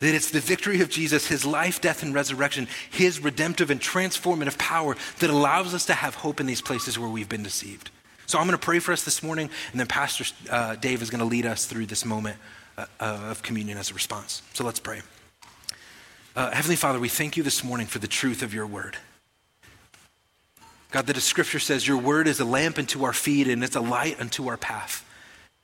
that 0.00 0.14
it's 0.14 0.30
the 0.30 0.40
victory 0.40 0.80
of 0.80 0.88
Jesus, 0.88 1.28
his 1.28 1.44
life, 1.44 1.80
death, 1.80 2.02
and 2.02 2.14
resurrection, 2.14 2.66
his 2.90 3.20
redemptive 3.20 3.70
and 3.70 3.80
transformative 3.80 4.58
power 4.58 4.96
that 5.20 5.30
allows 5.30 5.74
us 5.74 5.86
to 5.86 5.94
have 5.94 6.16
hope 6.16 6.40
in 6.40 6.46
these 6.46 6.62
places 6.62 6.98
where 6.98 7.08
we've 7.08 7.28
been 7.28 7.42
deceived. 7.42 7.90
So 8.26 8.38
I'm 8.38 8.46
going 8.46 8.58
to 8.58 8.64
pray 8.64 8.78
for 8.78 8.92
us 8.92 9.04
this 9.04 9.22
morning, 9.22 9.50
and 9.72 9.80
then 9.80 9.86
Pastor 9.86 10.24
uh, 10.50 10.76
Dave 10.76 11.02
is 11.02 11.10
going 11.10 11.18
to 11.18 11.24
lead 11.26 11.46
us 11.46 11.66
through 11.66 11.86
this 11.86 12.04
moment 12.04 12.36
uh, 12.78 12.86
uh, 12.98 13.04
of 13.30 13.42
communion 13.42 13.76
as 13.76 13.90
a 13.90 13.94
response. 13.94 14.42
So 14.54 14.64
let's 14.64 14.80
pray. 14.80 15.02
Uh, 16.34 16.50
Heavenly 16.52 16.76
Father, 16.76 16.98
we 16.98 17.08
thank 17.08 17.36
you 17.36 17.42
this 17.42 17.62
morning 17.62 17.86
for 17.86 17.98
the 17.98 18.08
truth 18.08 18.42
of 18.42 18.54
your 18.54 18.66
word. 18.66 18.96
God, 20.90 21.06
that 21.06 21.14
the 21.14 21.20
scripture 21.20 21.58
says 21.58 21.86
your 21.86 21.98
word 21.98 22.26
is 22.26 22.40
a 22.40 22.44
lamp 22.44 22.78
unto 22.78 23.04
our 23.04 23.12
feet 23.12 23.48
and 23.48 23.62
it's 23.62 23.76
a 23.76 23.80
light 23.80 24.20
unto 24.20 24.48
our 24.48 24.56
path. 24.56 25.06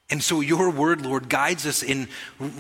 And 0.09 0.23
so 0.23 0.41
your 0.41 0.71
word, 0.71 1.05
Lord, 1.05 1.29
guides 1.29 1.67
us 1.67 1.83
in 1.83 2.09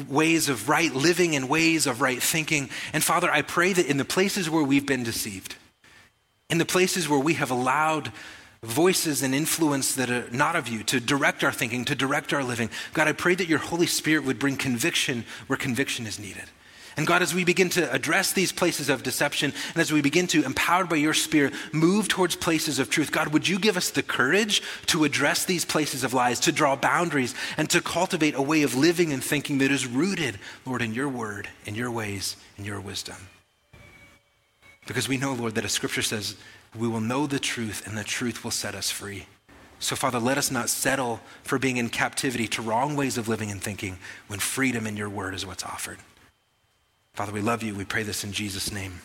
ways 0.09 0.49
of 0.49 0.69
right 0.69 0.93
living 0.93 1.37
and 1.37 1.49
ways 1.49 1.87
of 1.87 2.01
right 2.01 2.21
thinking. 2.21 2.71
And 2.93 3.05
Father, 3.05 3.31
I 3.31 3.43
pray 3.43 3.73
that 3.73 3.87
in 3.87 3.99
the 3.99 4.05
places 4.05 4.51
where 4.51 4.65
we've 4.65 4.87
been 4.87 5.05
deceived, 5.05 5.55
in 6.51 6.59
the 6.59 6.65
places 6.65 7.09
where 7.09 7.21
we 7.21 7.35
have 7.35 7.53
allowed 7.53 8.13
voices 8.63 9.23
and 9.23 9.33
influence 9.33 9.95
that 9.95 10.11
are 10.11 10.29
not 10.33 10.57
of 10.57 10.67
you 10.67 10.83
to 10.85 10.99
direct 10.99 11.45
our 11.45 11.53
thinking, 11.53 11.85
to 11.85 11.95
direct 11.95 12.33
our 12.33 12.43
living, 12.43 12.69
God, 12.95 13.07
I 13.07 13.13
pray 13.13 13.37
that 13.37 13.49
your 13.49 13.61
Holy 13.61 13.87
Spirit 13.87 14.25
would 14.25 14.41
bring 14.41 14.57
conviction 14.57 15.25
where 15.47 15.57
conviction 15.57 16.05
is 16.05 16.19
needed. 16.19 16.45
And 16.97 17.07
God, 17.07 17.21
as 17.21 17.35
we 17.35 17.45
begin 17.45 17.69
to 17.71 17.93
address 17.93 18.33
these 18.33 18.53
places 18.53 18.89
of 18.89 19.03
deception, 19.03 19.53
and 19.75 19.77
as 19.77 19.93
we 19.93 20.01
begin 20.01 20.27
to, 20.29 20.45
empowered 20.45 20.89
by 20.89 20.97
your 20.97 21.13
Spirit, 21.13 21.53
move 21.71 22.09
towards 22.09 22.37
places 22.37 22.79
of 22.79 22.89
truth, 22.89 23.13
God, 23.13 23.35
would 23.35 23.47
you 23.47 23.59
give 23.59 23.77
us 23.77 23.91
the 23.91 24.03
courage 24.03 24.63
to 24.87 25.05
address 25.05 25.45
these 25.45 25.67
places 25.67 26.05
of 26.05 26.15
lies, 26.15 26.41
to 26.41 26.53
draw 26.53 26.75
boundaries, 26.75 27.35
and 27.59 27.69
to 27.69 27.83
cultivate 27.83 28.35
a 28.35 28.41
way 28.41 28.63
of 28.63 28.75
living 28.75 29.13
and 29.13 29.23
thinking 29.23 29.59
that 29.59 29.71
is 29.71 29.87
rooted, 29.87 30.39
Lord, 30.65 30.81
in 30.81 30.95
your 30.95 31.09
word, 31.09 31.49
in 31.67 31.75
your 31.75 31.91
ways, 31.91 32.37
in 32.57 32.65
your 32.65 32.81
wisdom. 32.81 33.29
Because 34.87 35.07
we 35.07 35.19
know, 35.19 35.35
Lord, 35.35 35.55
that 35.57 35.65
as 35.67 35.73
Scripture 35.73 36.03
says, 36.03 36.35
we 36.75 36.89
will 36.89 37.01
know 37.01 37.27
the 37.27 37.39
truth, 37.39 37.87
and 37.87 37.99
the 37.99 38.05
truth 38.05 38.43
will 38.43 38.51
set 38.51 38.75
us 38.75 38.91
free. 38.91 39.27
So, 39.81 39.97
Father, 39.97 40.19
let 40.19 40.39
us 40.39 40.51
not 40.51 40.71
settle 40.71 41.21
for 41.43 41.59
being 41.59 41.77
in 41.77 41.91
captivity 41.91 42.49
to 42.49 42.63
wrong 42.63 42.97
ways 42.97 43.19
of 43.19 43.29
living 43.29 43.51
and 43.51 43.61
thinking 43.61 43.99
when 44.29 44.39
freedom 44.39 44.87
in 44.87 44.97
your 44.97 45.11
word 45.11 45.35
is 45.35 45.45
what's 45.45 45.65
offered. 45.65 45.99
Father, 47.17 47.33
we 47.33 47.41
love 47.41 47.63
you. 47.63 47.75
We 47.75 47.87
pray 47.87 48.03
this 48.03 48.25
in 48.25 48.33
Jesus' 48.33 48.71
name. 48.71 49.01